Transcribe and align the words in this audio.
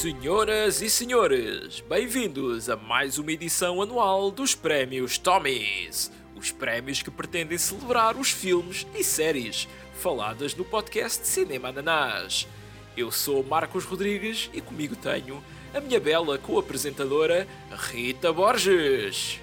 Senhoras 0.00 0.80
e 0.80 0.88
senhores, 0.88 1.84
bem-vindos 1.86 2.70
a 2.70 2.74
mais 2.74 3.18
uma 3.18 3.32
edição 3.32 3.82
anual 3.82 4.30
dos 4.30 4.54
Prémios 4.54 5.18
Tommys. 5.18 6.10
Os 6.34 6.50
prémios 6.50 7.02
que 7.02 7.10
pretendem 7.10 7.58
celebrar 7.58 8.16
os 8.16 8.30
filmes 8.30 8.86
e 8.94 9.04
séries 9.04 9.68
faladas 9.92 10.54
no 10.54 10.64
podcast 10.64 11.28
Cinema 11.28 11.68
Ananás. 11.68 12.48
Eu 12.96 13.12
sou 13.12 13.44
Marcos 13.44 13.84
Rodrigues 13.84 14.48
e 14.54 14.62
comigo 14.62 14.96
tenho 14.96 15.44
a 15.74 15.80
minha 15.82 16.00
bela 16.00 16.38
co-apresentadora 16.38 17.46
Rita 17.70 18.32
Borges. 18.32 19.38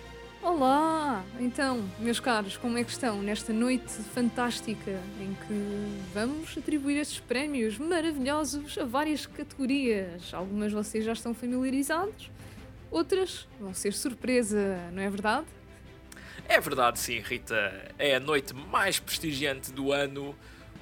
Olá! 0.48 1.25
Então, 1.41 1.85
meus 1.99 2.21
caros, 2.21 2.55
como 2.55 2.77
é 2.77 2.84
que 2.85 2.90
estão 2.90 3.21
nesta 3.21 3.52
noite 3.52 3.91
fantástica 4.13 4.91
em 5.20 5.35
que 5.45 6.13
vamos 6.13 6.58
atribuir 6.58 6.95
estes 6.99 7.20
prémios 7.20 7.77
maravilhosos 7.77 8.77
a 8.77 8.85
várias 8.85 9.26
categorias? 9.26 10.34
Algumas 10.34 10.71
vocês 10.71 11.04
já 11.04 11.12
estão 11.12 11.34
familiarizados, 11.34 12.31
outras 12.90 13.45
vão 13.59 13.73
ser 13.73 13.91
surpresa, 13.91 14.77
não 14.94 15.04
é 15.04 15.09
verdade? 15.09 15.45
É 16.48 16.62
verdade, 16.62 16.98
sim, 16.98 17.20
Rita. 17.20 17.93
É 17.99 18.16
a 18.16 18.20
noite 18.21 18.54
mais 18.54 19.02
prestigiante 19.02 19.70
do 19.73 19.91
ano, 19.91 20.34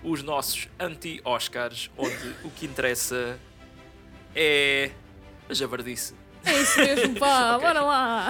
os 0.04 0.22
nossos 0.22 0.70
anti-Oscars, 0.80 1.90
onde 1.98 2.36
o 2.44 2.52
que 2.52 2.68
interessa 2.68 3.40
é 4.36 4.92
a 5.50 5.54
javardice. 5.56 6.14
É 6.46 6.62
isso 6.62 6.80
mesmo, 6.80 7.20
pá, 7.20 7.56
Ok. 7.58 7.68
bora 7.68 7.82
lá! 7.82 8.30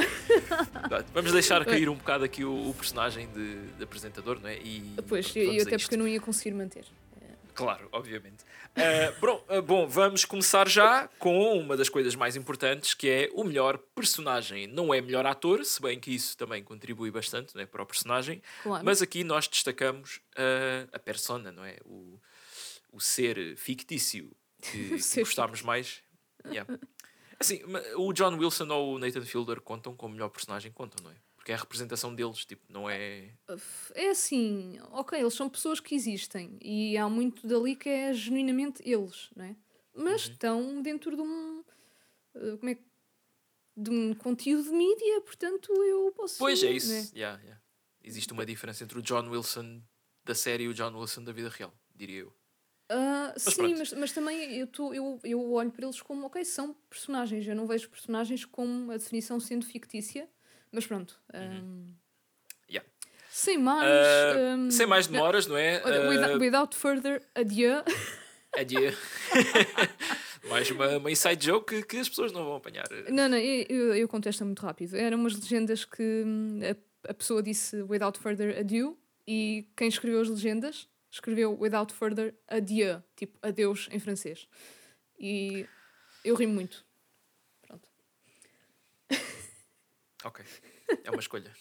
Vamos 1.13 1.31
deixar 1.31 1.63
cair 1.65 1.89
um 1.89 1.95
bocado 1.95 2.23
aqui 2.23 2.43
o, 2.43 2.69
o 2.69 2.73
personagem 2.73 3.27
de, 3.27 3.55
de 3.73 3.83
apresentador, 3.83 4.39
não 4.39 4.49
é? 4.49 4.57
E 4.57 4.95
Pois, 5.07 5.31
pronto, 5.31 5.37
eu, 5.39 5.61
até 5.63 5.77
porque 5.77 5.95
eu 5.95 5.99
não 5.99 6.07
ia 6.07 6.19
conseguir 6.19 6.53
manter. 6.53 6.85
Claro, 7.53 7.87
obviamente. 7.91 8.43
Ah, 8.75 9.13
bom, 9.21 9.45
ah, 9.47 9.61
bom, 9.61 9.87
vamos 9.87 10.25
começar 10.25 10.67
já 10.67 11.07
com 11.17 11.57
uma 11.57 11.77
das 11.77 11.87
coisas 11.87 12.13
mais 12.15 12.35
importantes, 12.35 12.93
que 12.93 13.09
é 13.09 13.29
o 13.33 13.43
melhor 13.45 13.77
personagem. 13.95 14.67
Não 14.67 14.93
é 14.93 14.99
melhor 14.99 15.25
ator, 15.25 15.63
se 15.63 15.81
bem 15.81 15.97
que 15.99 16.13
isso 16.13 16.37
também 16.37 16.61
contribui 16.63 17.09
bastante 17.11 17.55
não 17.55 17.61
é, 17.61 17.65
para 17.65 17.81
o 17.81 17.85
personagem, 17.85 18.41
Claro. 18.61 18.83
mas 18.83 19.01
aqui 19.01 19.23
nós 19.23 19.47
destacamos 19.47 20.19
ah, 20.37 20.87
a 20.91 20.99
persona, 20.99 21.51
não 21.51 21.63
é? 21.63 21.77
O, 21.85 22.19
o 22.91 22.99
ser 22.99 23.55
fictício 23.57 24.31
que, 24.61 24.89
gostámos 25.23 25.61
mais. 25.61 26.03
Yeah. 26.47 26.77
Assim, 27.39 27.61
o 27.97 28.13
John 28.13 28.37
Wilson 28.37 28.67
ou 28.69 28.95
o 28.95 28.99
Nathan 28.99 29.23
Fielder 29.25 29.61
contam 29.61 29.95
como 29.95 30.13
melhor 30.13 30.29
personagem? 30.29 30.71
Contam, 30.71 31.03
não 31.03 31.11
é? 31.11 31.15
Porque 31.35 31.51
é 31.51 31.55
a 31.55 31.59
representação 31.59 32.13
deles, 32.15 32.43
tipo, 32.45 32.63
não 32.71 32.89
é... 32.89 33.29
É 33.93 34.09
assim, 34.09 34.79
ok, 34.91 35.19
eles 35.19 35.33
são 35.33 35.47
pessoas 35.49 35.79
que 35.79 35.93
existem 35.93 36.57
e 36.61 36.97
há 36.97 37.07
muito 37.07 37.45
dali 37.47 37.75
que 37.75 37.87
é 37.89 38.13
genuinamente 38.13 38.81
eles, 38.83 39.29
não 39.35 39.45
é? 39.45 39.55
Mas 39.93 40.25
Uhum. 40.25 40.31
estão 40.33 40.81
dentro 40.81 41.15
de 41.15 41.21
um. 41.21 41.63
eh, 42.35 42.57
Como 42.57 42.69
é 42.69 42.75
que. 42.75 42.83
de 43.77 43.89
um 43.91 44.13
conteúdo 44.15 44.63
de 44.63 44.71
mídia, 44.75 45.21
portanto 45.21 45.71
eu 45.71 46.11
posso. 46.13 46.37
Pois 46.39 46.61
é 46.63 46.71
isso. 46.71 46.91
Yeah, 47.15 47.39
yeah. 47.43 47.61
Existe 48.03 48.33
uma 48.33 48.45
diferença 48.45 48.83
entre 48.83 48.97
o 48.97 49.01
John 49.01 49.29
Wilson 49.29 49.81
da 50.25 50.33
série 50.35 50.63
e 50.63 50.67
o 50.67 50.73
John 50.73 50.97
Wilson 50.97 51.23
da 51.23 51.31
vida 51.31 51.49
real, 51.49 51.73
diria 51.93 52.19
eu. 52.21 52.33
Ah, 52.89 53.33
sim, 53.37 53.55
pronto. 53.55 53.77
mas, 53.79 53.93
mas 53.93 54.11
também 54.11 54.55
eu, 54.57 54.67
tô, 54.67 54.93
eu, 54.93 55.19
eu 55.23 55.51
olho 55.51 55.71
para 55.71 55.85
eles 55.85 56.01
como, 56.01 56.27
ok, 56.27 56.43
são 56.45 56.73
personagens. 56.89 57.47
Eu 57.47 57.55
não 57.55 57.65
vejo 57.65 57.89
personagens 57.89 58.45
como 58.45 58.91
a 58.91 58.97
definição 58.97 59.39
sendo 59.39 59.65
fictícia, 59.65 60.29
mas 60.71 60.85
pronto. 60.85 61.19
ahm, 61.33 61.95
Yeah. 62.69 62.87
Sem 63.29 63.57
mais. 63.57 64.07
Ah, 64.07 64.53
ahm, 64.53 64.69
sem 64.69 64.85
mais 64.85 65.07
demoras, 65.07 65.45
não 65.47 65.57
é? 65.57 65.81
olha, 65.83 66.09
without, 66.09 66.35
Uh, 66.35 66.39
without 66.39 66.75
further 66.75 67.21
adieu. 67.35 67.83
adieu. 68.57 68.91
mais 70.49 70.69
uma, 70.71 70.97
uma 70.97 71.11
inside 71.11 71.45
joke 71.45 71.75
que, 71.81 71.83
que 71.85 71.97
as 71.97 72.09
pessoas 72.09 72.31
não 72.31 72.43
vão 72.43 72.55
apanhar. 72.55 72.87
Não, 73.09 73.29
não, 73.29 73.37
eu, 73.37 73.93
eu, 73.95 74.07
contesto 74.07 74.45
muito 74.45 74.61
rápido. 74.61 74.95
Eram 74.95 75.17
umas 75.17 75.35
legendas 75.35 75.85
que 75.85 76.23
hum, 76.25 76.59
a, 76.63 77.11
a 77.11 77.13
pessoa 77.13 77.43
disse 77.43 77.81
without 77.83 78.17
further 78.19 78.57
ado 78.57 78.97
e 79.27 79.67
quem 79.75 79.87
escreveu 79.87 80.21
as 80.21 80.29
legendas 80.29 80.87
escreveu 81.15 81.57
without 81.57 81.93
further 81.93 82.35
adieu, 82.47 83.01
tipo 83.15 83.39
adeus 83.41 83.87
em 83.91 83.99
francês. 83.99 84.47
E 85.17 85.65
eu 86.23 86.35
rimo 86.35 86.53
muito. 86.53 86.85
Pronto. 87.61 87.89
Ok. 90.23 90.45
É 91.03 91.09
uma 91.09 91.19
escolha. 91.19 91.55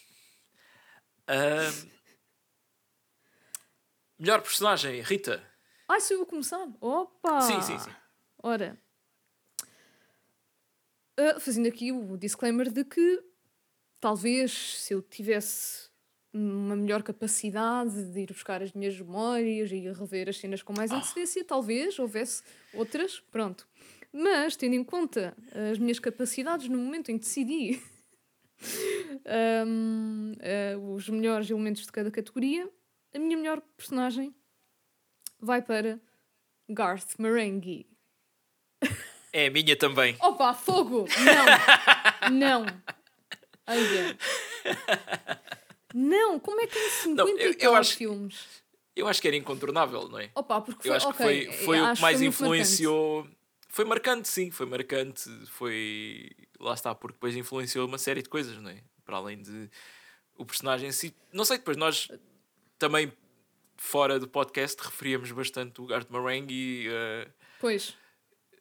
Ahm, 1.28 1.90
melhor 4.18 4.42
personagem, 4.42 5.00
Rita. 5.02 5.42
Ah, 5.88 6.00
se 6.00 6.14
eu 6.14 6.18
vou 6.18 6.26
começar? 6.26 6.66
Opa! 6.80 7.40
Sim, 7.42 7.62
sim, 7.62 7.78
sim. 7.78 7.94
Ora, 8.42 8.78
ah, 11.16 11.38
fazendo 11.38 11.68
aqui 11.68 11.92
o 11.92 12.16
disclaimer 12.16 12.70
de 12.70 12.84
que 12.84 13.24
talvez 14.00 14.80
se 14.80 14.92
eu 14.92 15.00
tivesse 15.00 15.88
uma 16.34 16.74
melhor 16.74 17.02
capacidade 17.02 18.10
de 18.12 18.20
ir 18.20 18.32
buscar 18.32 18.60
as 18.60 18.72
minhas 18.72 18.98
memórias 18.98 19.70
e 19.70 19.88
rever 19.92 20.28
as 20.28 20.38
cenas 20.38 20.62
com 20.62 20.72
mais 20.76 20.90
antecedência, 20.90 21.44
talvez 21.44 21.96
houvesse 21.98 22.42
outras, 22.74 23.20
pronto. 23.30 23.68
Mas, 24.12 24.56
tendo 24.56 24.74
em 24.74 24.82
conta 24.82 25.36
as 25.70 25.78
minhas 25.78 25.98
capacidades 25.98 26.68
no 26.68 26.76
momento 26.76 27.10
em 27.10 27.18
que 27.18 27.24
decidi 27.24 27.80
hum, 29.66 30.32
ah, 30.40 30.78
os 30.78 31.08
melhores 31.08 31.48
elementos 31.48 31.82
de 31.82 31.92
cada 31.92 32.10
categoria, 32.10 32.68
a 33.14 33.18
minha 33.18 33.36
melhor 33.36 33.60
personagem 33.76 34.34
vai 35.40 35.62
para 35.62 36.00
Garth 36.68 37.16
Marenghi. 37.18 37.86
É 39.32 39.46
a 39.46 39.50
minha 39.50 39.76
também. 39.76 40.16
Opa, 40.20 40.54
fogo! 40.54 41.06
Não! 42.30 42.30
não! 42.30 42.66
Olha. 43.66 44.16
Não, 45.94 46.40
como 46.40 46.60
é 46.60 46.66
que 46.66 46.76
em 46.78 46.90
50 46.90 47.22
Não, 47.24 47.38
eu- 47.38 47.54
eu 47.58 47.74
acho- 47.76 47.96
filmes? 47.96 48.64
Eu 48.96 49.08
acho 49.08 49.20
que 49.22 49.28
era 49.28 49.36
incontornável, 49.36 50.08
não 50.08 50.18
é? 50.18 50.30
Opa, 50.34 50.60
porque 50.60 50.88
Eu 50.88 50.92
foi, 50.92 50.96
acho 50.96 51.08
ok, 51.08 51.16
que 51.46 51.52
foi, 51.52 51.64
foi 51.64 51.78
eu 51.78 51.82
o 51.82 51.86
acho 51.86 51.96
que 51.96 52.02
mais 52.02 52.20
muito 52.20 52.32
marcante. 52.32 52.44
influenciou. 52.62 53.28
Foi 53.68 53.84
marcante, 53.84 54.28
sim, 54.28 54.50
foi 54.50 54.66
marcante. 54.66 55.28
Foi. 55.50 56.30
Lá 56.60 56.74
está, 56.74 56.94
porque 56.94 57.14
depois 57.14 57.34
influenciou 57.36 57.86
uma 57.88 57.98
série 57.98 58.22
de 58.22 58.28
coisas, 58.28 58.56
não 58.60 58.70
é? 58.70 58.78
Para 59.04 59.16
além 59.16 59.40
de. 59.42 59.68
O 60.36 60.44
personagem 60.44 60.88
em 60.88 60.92
si. 60.92 61.14
Não 61.32 61.44
sei, 61.44 61.58
depois 61.58 61.76
nós 61.76 62.08
também, 62.78 63.12
fora 63.76 64.18
do 64.18 64.28
podcast, 64.28 64.80
referíamos 64.82 65.30
bastante 65.32 65.80
o 65.80 65.86
Garth 65.86 66.08
Marenghi. 66.10 66.54
e, 66.54 66.88
eh, 66.88 67.28
Pois, 67.60 67.96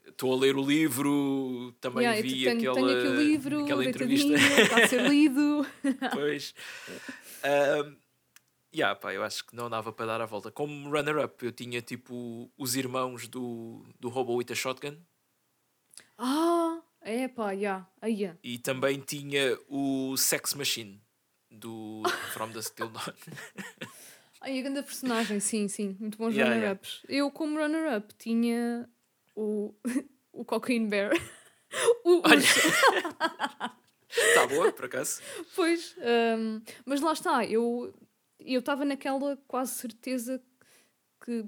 Estou 0.05 0.33
a 0.33 0.37
ler 0.37 0.55
o 0.57 0.61
livro, 0.65 1.73
também 1.79 2.03
yeah, 2.03 2.19
eu 2.19 2.23
vi 2.23 2.43
tenho, 2.43 2.57
aquela, 2.71 2.75
tenho 2.75 2.99
aqui 2.99 3.07
o 3.07 3.15
livro, 3.21 3.63
aquela 3.63 3.85
entrevista. 3.85 4.33
está 4.33 4.83
a 4.83 4.87
ser 4.87 5.07
lido. 5.09 5.65
Pois. 6.13 6.53
Um, 7.43 7.97
yeah, 8.73 8.95
pá, 8.99 9.13
eu 9.13 9.23
acho 9.23 9.45
que 9.45 9.55
não 9.55 9.69
dava 9.69 9.91
para 9.91 10.05
dar 10.05 10.21
a 10.21 10.25
volta. 10.25 10.51
Como 10.51 10.89
runner-up, 10.89 11.45
eu 11.45 11.51
tinha 11.51 11.81
tipo 11.81 12.51
os 12.57 12.75
irmãos 12.75 13.27
do, 13.27 13.85
do 13.99 14.09
Robo 14.09 14.35
with 14.35 14.51
a 14.51 14.55
Shotgun 14.55 14.97
Ah, 16.17 16.81
é 17.01 17.27
pá, 17.27 17.55
já, 17.55 17.85
aí 18.01 18.13
yeah. 18.21 18.39
e 18.43 18.57
também 18.57 18.99
tinha 18.99 19.57
o 19.67 20.15
Sex 20.17 20.53
Machine 20.53 21.01
do 21.51 22.01
From 22.31 22.51
the 22.51 22.61
Still 22.61 22.89
Dawn. 22.89 23.13
Ai, 24.41 24.59
a 24.59 24.61
grande 24.61 24.83
personagem, 24.83 25.39
sim, 25.39 25.67
sim, 25.69 25.95
muito 25.99 26.17
bons 26.17 26.35
Yeah, 26.35 26.53
runner-ups. 26.53 27.03
Eu, 27.07 27.31
como 27.31 27.57
runner-up, 27.57 28.13
tinha 28.15 28.89
o, 29.35 29.73
o 30.33 30.43
Cocaine 30.43 30.87
Bear. 30.87 31.11
o, 32.03 32.21
Olha. 32.27 33.73
Está 34.15 34.47
boa, 34.47 34.71
por 34.71 34.85
acaso? 34.85 35.21
Pois, 35.55 35.95
hum, 36.37 36.61
mas 36.85 37.01
lá 37.01 37.13
está, 37.13 37.45
eu 37.45 37.93
eu 38.39 38.59
estava 38.59 38.83
naquela 38.83 39.37
quase 39.47 39.73
certeza 39.75 40.41
que, 41.23 41.45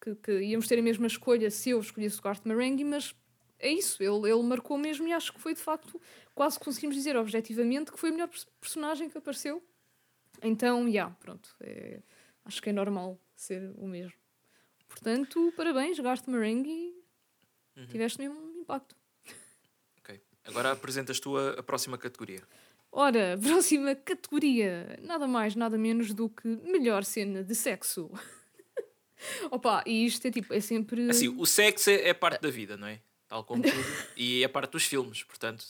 que, 0.00 0.14
que 0.16 0.40
íamos 0.42 0.66
ter 0.66 0.78
a 0.78 0.82
mesma 0.82 1.06
escolha 1.06 1.50
se 1.50 1.70
eu 1.70 1.80
escolhesse 1.80 2.18
o 2.18 2.22
Garth 2.22 2.44
Marenghi, 2.46 2.84
mas 2.84 3.14
é 3.58 3.70
isso, 3.70 4.02
ele, 4.02 4.30
ele 4.30 4.42
marcou 4.42 4.78
mesmo 4.78 5.06
e 5.06 5.12
acho 5.12 5.32
que 5.32 5.40
foi 5.40 5.52
de 5.54 5.60
facto, 5.60 6.00
quase 6.34 6.58
conseguimos 6.58 6.96
dizer 6.96 7.16
objetivamente 7.16 7.92
que 7.92 7.98
foi 7.98 8.10
o 8.10 8.12
melhor 8.14 8.28
pers- 8.28 8.46
personagem 8.60 9.10
que 9.10 9.18
apareceu. 9.18 9.62
Então, 10.42 10.90
já, 10.90 11.10
pronto, 11.10 11.54
é- 11.60 12.00
acho 12.46 12.62
que 12.62 12.70
é 12.70 12.72
normal 12.72 13.20
ser 13.36 13.70
o 13.76 13.86
mesmo. 13.86 14.14
Portanto, 14.88 15.52
parabéns, 15.56 15.98
Garth 16.00 16.26
Marenghi, 16.26 16.94
Uhum. 17.76 17.86
tiveste 17.86 18.18
mesmo 18.18 18.38
um 18.40 18.60
impacto. 18.60 18.96
Agora 20.44 20.72
apresentas 20.72 21.20
tu 21.20 21.36
a, 21.36 21.50
a 21.60 21.62
próxima 21.62 21.96
categoria. 21.96 22.42
Ora, 22.90 23.38
próxima 23.40 23.94
categoria. 23.94 24.98
Nada 25.02 25.26
mais, 25.26 25.54
nada 25.54 25.78
menos 25.78 26.12
do 26.12 26.28
que 26.28 26.46
melhor 26.46 27.04
cena 27.04 27.42
de 27.42 27.54
sexo. 27.54 28.10
Opa, 29.50 29.82
e 29.86 30.04
isto 30.04 30.26
é 30.26 30.30
tipo, 30.30 30.52
é 30.52 30.60
sempre. 30.60 31.08
Assim, 31.08 31.28
o 31.28 31.46
sexo 31.46 31.90
é, 31.90 32.08
é 32.08 32.14
parte 32.14 32.42
da 32.42 32.50
vida, 32.50 32.76
não 32.76 32.86
é? 32.86 33.00
Tal 33.28 33.44
como 33.44 33.62
tudo. 33.62 33.72
E 34.16 34.42
é 34.44 34.48
parte 34.48 34.72
dos 34.72 34.84
filmes, 34.84 35.22
portanto. 35.22 35.64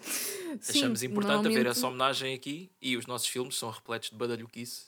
Sim, 0.00 0.78
Achamos 0.78 1.02
importante 1.02 1.30
haver 1.40 1.42
normalmente- 1.48 1.68
essa 1.68 1.86
homenagem 1.86 2.34
aqui 2.34 2.70
e 2.80 2.96
os 2.96 3.06
nossos 3.06 3.28
filmes 3.28 3.56
são 3.56 3.70
repletos 3.70 4.10
de 4.10 4.16
badalhoquice. 4.16 4.86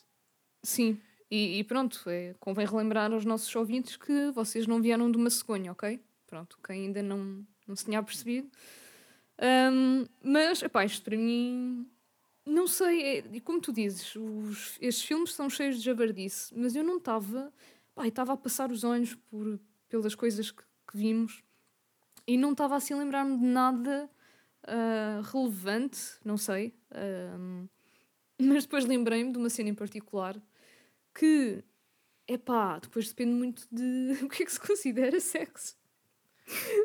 Sim, 0.62 1.00
e, 1.30 1.58
e 1.58 1.64
pronto, 1.64 2.02
é, 2.08 2.34
convém 2.38 2.66
relembrar 2.66 3.12
aos 3.12 3.24
nossos 3.24 3.54
ouvintes 3.56 3.96
que 3.96 4.30
vocês 4.32 4.66
não 4.66 4.80
vieram 4.82 5.10
de 5.10 5.16
uma 5.16 5.30
cegonha, 5.30 5.72
ok? 5.72 6.00
Pronto, 6.26 6.58
quem 6.64 6.86
ainda 6.86 7.02
não, 7.02 7.44
não 7.66 7.74
se 7.74 7.84
tinha 7.84 8.02
percebido. 8.02 8.50
Um, 9.40 10.06
mas, 10.22 10.62
epá, 10.62 10.84
isto 10.84 11.02
para 11.02 11.16
mim, 11.16 11.88
não 12.44 12.66
sei, 12.66 13.18
é, 13.18 13.40
como 13.40 13.60
tu 13.60 13.72
dizes, 13.72 14.14
os, 14.14 14.76
estes 14.80 15.02
filmes 15.04 15.32
são 15.32 15.48
cheios 15.48 15.78
de 15.78 15.84
jabardice, 15.84 16.52
mas 16.54 16.76
eu 16.76 16.84
não 16.84 16.98
estava, 16.98 17.52
estava 18.04 18.34
a 18.34 18.36
passar 18.36 18.70
os 18.70 18.84
olhos 18.84 19.14
por, 19.14 19.58
pelas 19.88 20.14
coisas 20.14 20.50
que, 20.50 20.62
que 20.62 20.96
vimos 20.96 21.42
e 22.26 22.36
não 22.36 22.52
estava 22.52 22.76
assim 22.76 22.94
a 22.94 22.98
lembrar-me 22.98 23.38
de 23.38 23.44
nada 23.44 24.10
uh, 24.64 25.22
relevante, 25.22 26.00
não 26.24 26.36
sei. 26.36 26.74
Mas 28.38 28.64
depois 28.64 28.84
lembrei-me 28.84 29.32
de 29.32 29.38
uma 29.38 29.50
cena 29.50 29.68
em 29.68 29.74
particular 29.74 30.40
que, 31.14 31.62
é 32.26 32.38
pá, 32.38 32.78
depois 32.78 33.08
depende 33.08 33.32
muito 33.32 33.66
de 33.70 34.18
o 34.24 34.28
que 34.28 34.42
é 34.42 34.46
que 34.46 34.52
se 34.52 34.60
considera 34.60 35.18
sexo. 35.20 35.76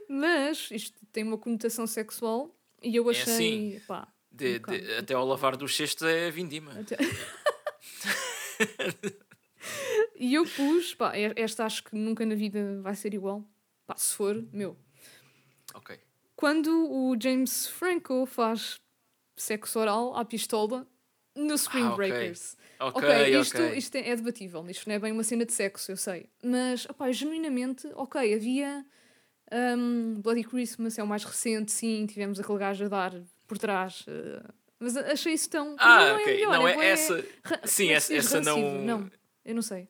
Mas 0.09 0.69
isto 0.71 1.04
tem 1.15 1.23
uma 1.23 1.37
conotação 1.37 1.87
sexual 1.87 2.53
e 2.83 2.93
eu 2.97 3.07
É 3.09 3.11
achei. 3.11 3.77
assim. 3.77 3.81
pá, 3.87 4.05
De- 4.29 4.61
um 4.67 4.71
de- 4.71 4.93
até 4.97 5.13
ao 5.13 5.25
lavar 5.25 5.55
dos 5.55 5.73
cestos 5.73 6.05
é 6.05 6.29
vindima. 6.29 6.73
Até- 6.77 6.97
e 10.19 10.33
eu 10.33 10.45
pus, 10.45 10.93
pá, 10.93 11.13
esta 11.15 11.63
acho 11.65 11.83
que 11.85 11.95
nunca 11.95 12.25
na 12.25 12.35
vida 12.35 12.81
vai 12.81 12.93
ser 12.95 13.13
igual. 13.13 13.45
Pá, 13.87 13.95
se 13.95 14.13
for, 14.15 14.43
meu. 14.51 14.75
Ok. 15.73 15.97
Quando 16.35 16.67
o 16.91 17.15
James 17.21 17.67
Franco 17.67 18.25
faz 18.25 18.75
sexo 19.37 19.79
oral 19.79 20.15
à 20.17 20.25
pistola 20.25 20.85
no 21.33 21.53
Spring 21.55 21.85
Ah. 21.87 21.95
Breakers. 21.95 22.57
Ok, 22.79 23.01
Ok, 23.03 23.39
isto, 23.39 23.57
ok. 23.57 23.77
isto 23.77 23.95
é, 23.95 24.09
é 24.09 24.15
debatível, 24.17 24.65
isto 24.69 24.87
não 24.89 24.95
é 24.95 24.99
bem 24.99 25.13
uma 25.13 25.23
cena 25.23 25.45
de 25.45 25.53
sexo, 25.53 25.91
eu 25.93 25.97
sei. 25.97 26.29
Mas, 26.43 26.85
opá, 26.89 27.09
genuinamente, 27.11 27.87
ok, 27.95 28.33
havia 28.33 28.85
um, 29.51 30.21
Bloody 30.21 30.43
Christmas, 30.43 30.97
é 30.97 31.03
o 31.03 31.07
mais 31.07 31.23
recente, 31.23 31.71
sim, 31.71 32.05
tivemos 32.05 32.39
aquele 32.39 32.57
gajo 32.59 32.85
a 32.85 32.87
dar 32.87 33.13
por 33.47 33.57
trás. 33.57 34.03
eh, 34.07 34.43
mas 34.79 34.95
achei 34.97 35.33
isso 35.33 35.49
tão. 35.49 35.75
Ah, 35.79 36.05
não 36.09 36.15
ok. 36.15 36.25
É 36.25 36.35
melhor, 36.35 36.51
não, 36.53 36.67
é, 36.67 36.73
bué 36.75 36.89
essa. 36.91 37.25
ra- 37.43 37.61
Sim, 37.65 37.83
como 37.83 37.91
é 37.93 37.95
essa, 37.95 38.13
essa 38.15 38.41
não. 38.41 38.59
Não, 38.85 39.11
eu 39.45 39.55
não 39.55 39.61
sei. 39.61 39.87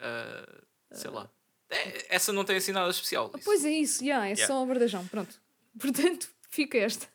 ah, 0.00 0.62
sei 0.92 1.10
lá. 1.10 1.30
É, 1.68 2.14
essa 2.14 2.32
não 2.32 2.44
tem 2.44 2.56
assim 2.56 2.72
nada 2.72 2.90
especial. 2.90 3.30
isso. 3.34 3.44
Pois 3.44 3.64
é 3.64 3.70
isso, 3.70 4.04
yeah, 4.04 4.26
é 4.26 4.30
Yeah. 4.32 4.46
só 4.46 4.64
bardajão, 4.64 5.06
pronto. 5.08 5.34
Portanto, 5.78 6.28
fica 6.48 6.78
esta. 6.78 7.08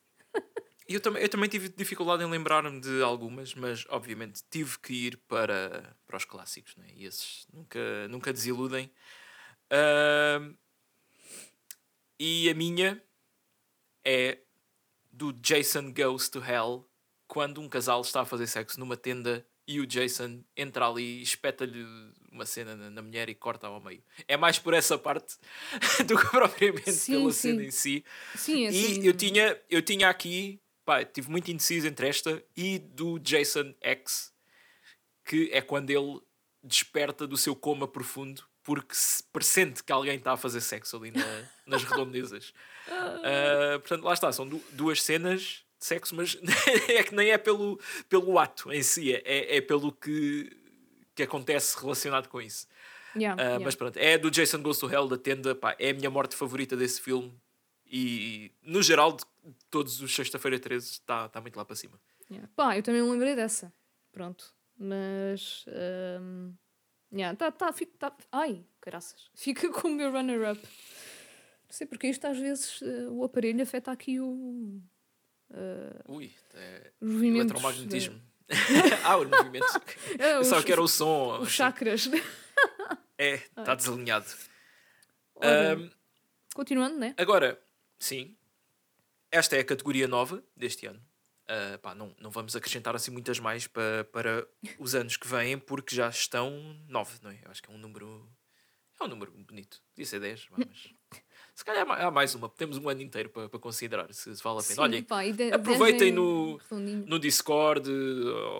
Eu 0.87 0.99
também, 0.99 1.21
eu 1.23 1.29
também 1.29 1.47
tive 1.47 1.69
dificuldade 1.69 2.21
em 2.21 2.29
lembrar-me 2.29 2.81
de 2.81 3.01
algumas, 3.01 3.55
mas 3.55 3.85
obviamente 3.87 4.41
tive 4.49 4.77
que 4.79 4.91
ir 4.93 5.17
para, 5.25 5.95
para 6.05 6.17
os 6.17 6.25
clássicos, 6.25 6.75
não 6.75 6.83
é? 6.83 6.89
E 6.93 7.05
esses 7.05 7.47
nunca, 7.53 7.79
nunca 8.09 8.33
desiludem. 8.33 8.91
Ahm, 9.71 10.53
e 12.23 12.47
a 12.51 12.53
minha 12.53 13.03
é 14.05 14.37
do 15.11 15.33
Jason 15.33 15.91
Goes 15.91 16.29
to 16.29 16.37
Hell, 16.37 16.87
quando 17.27 17.59
um 17.59 17.67
casal 17.67 18.01
está 18.01 18.21
a 18.21 18.25
fazer 18.25 18.45
sexo 18.45 18.79
numa 18.79 18.95
tenda 18.95 19.43
e 19.67 19.79
o 19.79 19.87
Jason 19.87 20.43
entra 20.55 20.87
ali 20.87 21.17
e 21.17 21.23
espeta-lhe 21.23 21.83
uma 22.31 22.45
cena 22.45 22.75
na, 22.75 23.01
mulher 23.01 23.27
e 23.27 23.33
corta 23.33 23.65
ao 23.65 23.81
meio. 23.81 24.03
É 24.27 24.37
mais 24.37 24.59
por 24.59 24.75
essa 24.75 24.99
parte 24.99 25.35
do 26.05 26.15
que 26.15 26.29
propriamente 26.29 26.91
Sim, 26.91 27.13
pela 27.13 27.31
sim. 27.31 27.39
cena 27.39 27.63
em 27.63 27.71
si. 27.71 28.05
Sim, 28.35 28.67
assim. 28.67 29.01
E 29.01 29.07
eu 29.07 29.13
tinha, 29.13 29.59
eu 29.67 29.81
tinha 29.81 30.07
aqui, 30.07 30.61
pá, 30.85 31.03
tive 31.03 31.27
muito 31.27 31.49
indeciso 31.49 31.87
entre 31.87 32.07
esta 32.07 32.43
e 32.55 32.77
do 32.77 33.17
Jason 33.17 33.73
X, 33.81 34.31
que 35.25 35.49
é 35.51 35.59
quando 35.59 35.89
ele 35.89 36.21
desperta 36.63 37.25
do 37.25 37.35
seu 37.35 37.55
coma 37.55 37.87
profundo 37.87 38.43
porque 38.73 38.95
se 38.95 39.21
pressente 39.33 39.83
que 39.83 39.91
alguém 39.91 40.15
está 40.15 40.31
a 40.31 40.37
fazer 40.37 40.61
sexo 40.61 40.95
ali 40.95 41.11
na- 41.11 41.43
nas 41.67 41.83
redondezas. 41.83 42.53
Ah, 42.87 43.77
portanto, 43.79 44.03
lá 44.03 44.13
está, 44.13 44.31
são 44.31 44.47
du- 44.47 44.63
duas 44.71 45.01
cenas 45.03 45.41
de 45.79 45.85
sexo, 45.85 46.15
mas 46.15 46.37
é 46.87 47.03
que 47.03 47.13
nem 47.13 47.31
é 47.31 47.37
pelo, 47.37 47.77
pelo 48.07 48.39
ato 48.39 48.71
em 48.71 48.81
si, 48.81 49.13
é, 49.13 49.57
é 49.57 49.61
pelo 49.61 49.91
que, 49.91 50.49
que 51.13 51.23
acontece 51.23 51.77
relacionado 51.79 52.27
com 52.29 52.41
isso. 52.41 52.65
Yeah, 53.13 53.41
Ah, 53.41 53.45
yeah. 53.45 53.65
Mas 53.65 53.75
pronto, 53.75 53.97
é 53.97 54.17
do 54.17 54.31
Jason 54.31 54.61
Goes 54.61 54.77
to 54.77 54.89
Hell 54.89 55.07
da 55.09 55.17
tenda, 55.17 55.53
pá, 55.53 55.75
é 55.77 55.89
a 55.89 55.93
minha 55.93 56.09
morte 56.09 56.33
favorita 56.35 56.77
desse 56.77 57.01
filme 57.01 57.33
e 57.85 58.51
no 58.61 58.81
geral 58.81 59.11
de 59.11 59.23
todos 59.69 59.99
os 60.01 60.15
sexta-feira 60.15 60.57
13 60.57 60.91
está 60.91 61.27
tá 61.27 61.41
muito 61.41 61.57
lá 61.57 61.65
para 61.65 61.75
cima. 61.75 61.99
Yeah. 62.29 62.49
Pá, 62.55 62.77
eu 62.77 62.83
também 62.83 63.01
me 63.01 63.09
lembrei 63.11 63.35
dessa. 63.35 63.73
Pronto. 64.13 64.53
Mas. 64.77 65.65
Um, 65.67 66.53
yeah, 67.13 67.35
tá, 67.37 67.51
tá, 67.51 67.71
fico, 67.73 67.95
tá, 67.97 68.15
ai, 68.31 68.63
caraças. 68.79 69.29
Fica 69.35 69.69
com 69.71 69.87
o 69.89 69.91
meu 69.95 70.11
runner-up. 70.11 70.61
Não 70.61 71.71
sei 71.77 71.87
porque 71.87 72.07
isto 72.07 72.25
às 72.25 72.37
vezes 72.37 72.81
eh, 72.81 73.07
o 73.09 73.23
aparelho 73.23 73.61
afeta 73.63 73.91
aqui 73.91 74.19
o. 74.19 74.81
eh, 75.53 76.01
Ui, 76.07 76.33
é 76.53 76.91
os 76.99 77.11
movimentos. 77.13 77.51
eletromagnetismo. 77.51 78.21
ah, 79.05 79.17
o 79.17 79.25
movimento. 79.27 79.65
eh, 80.19 80.33
ah, 80.33 80.39
os, 80.39 80.47
Pensava 80.47 80.63
que 80.65 80.71
era 80.71 80.81
o 80.81 80.87
som. 80.87 81.37
os 81.39 81.47
assim. 81.47 81.51
chakras. 81.51 82.09
É, 83.17 83.35
está 83.35 83.75
desalinhado. 83.75 84.25
Ora, 85.35 85.73
Ahm, 85.73 85.91
continuando, 86.55 86.97
né? 86.97 87.13
Agora, 87.17 87.61
sim, 87.99 88.35
esta 89.31 89.55
é 89.55 89.59
a 89.59 89.63
categoria 89.63 90.07
nova 90.07 90.43
deste 90.57 90.87
ano. 90.87 90.99
Ah, 91.53 91.77
pá, 91.79 91.93
não, 91.93 92.15
não 92.17 92.29
vamos 92.31 92.55
acrescentar 92.55 92.95
assim 92.95 93.11
muitas 93.11 93.37
mais 93.39 93.67
para, 93.67 94.05
para 94.05 94.47
os 94.79 94.95
anos 94.95 95.17
que 95.17 95.27
vêm, 95.27 95.57
porque 95.57 95.93
já 95.93 96.07
estão 96.07 96.49
nove, 96.87 97.11
não 97.21 97.29
é? 97.29 97.39
Eu 97.43 97.51
acho 97.51 97.61
que 97.61 97.69
é 97.69 97.73
um 97.73 97.77
número. 97.77 98.25
É 98.99 99.03
um 99.03 99.07
número 99.07 99.31
bonito. 99.31 99.81
Podia 99.93 100.05
ser 100.05 100.19
10, 100.21 100.45
vá, 100.49 100.57
mas. 100.65 100.87
Se 101.53 101.65
calhar 101.65 101.81
há 101.83 101.85
ma- 101.85 101.97
há 101.97 102.09
mais 102.09 102.33
uma, 102.33 102.47
temos 102.47 102.77
um 102.77 102.87
ano 102.87 103.01
inteiro 103.01 103.29
para, 103.29 103.49
para 103.49 103.59
considerar 103.59 104.11
se, 104.13 104.31
vale 104.41 104.59
a 104.59 104.63
pena. 104.63 104.75
Sim, 104.75 104.81
Olhem, 104.81 105.03
pá, 105.03 105.23
de- 105.29 105.51
aproveitem 105.51 106.11
no- 106.13 106.55
redondinho. 106.55 107.05
no 107.05 107.19
Discord, 107.19 107.89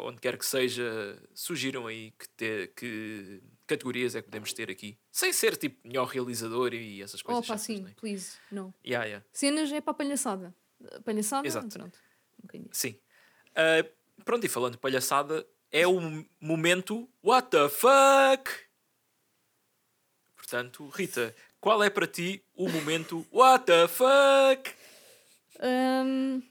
onde 0.03 0.19
quer 0.19 0.37
que 0.37 0.45
seja, 0.45 1.17
sugiram 1.33 1.87
aí 1.87 2.11
que, 2.11 2.27
te- 2.29 2.67
que 2.75 3.41
categorias 3.65 4.13
é 4.15 4.21
que 4.21 4.27
podemos 4.27 4.51
ter 4.51 4.69
aqui. 4.69 4.97
Sem 5.09 5.31
ser 5.31 5.55
tipo 5.55 5.87
melhor 5.87 6.05
realizador 6.07 6.73
e 6.73 7.01
essas 7.01 7.21
coisas. 7.21 7.39
Oh, 7.39 7.47
pá, 7.47 7.47
chatas, 7.57 7.61
sim, 7.61 7.79
não 7.81 7.87
é? 7.87 7.93
please, 7.93 8.33
não. 8.51 8.73
Yeah, 8.85 9.05
yeah. 9.05 9.25
Cenas 9.31 9.71
é 9.71 9.79
para 9.79 9.91
a 9.91 9.95
palhaçada. 9.95 10.53
Palhaçada, 11.05 11.47
Exato. 11.47 11.69
pronto. 11.69 11.97
Um 12.57 12.63
bocadinho. 12.63 12.69
Sim. 12.71 12.99
Ah, 13.55 13.85
pronto, 14.25 14.45
e 14.45 14.49
falando 14.49 14.73
de 14.73 14.79
palhaçada, 14.79 15.45
é 15.71 15.85
o 15.87 15.99
momento 16.39 17.09
What 17.23 17.49
the 17.49 17.69
fuck? 17.69 18.49
Portanto, 20.35 20.87
Rita, 20.89 21.35
qual 21.59 21.83
é 21.83 21.89
para 21.89 22.07
ti 22.07 22.43
o 22.55 22.67
momento 22.69 23.25
What 23.31 23.65
the 23.65 23.87
fuck? 23.87 24.71
Hum, 25.61 26.41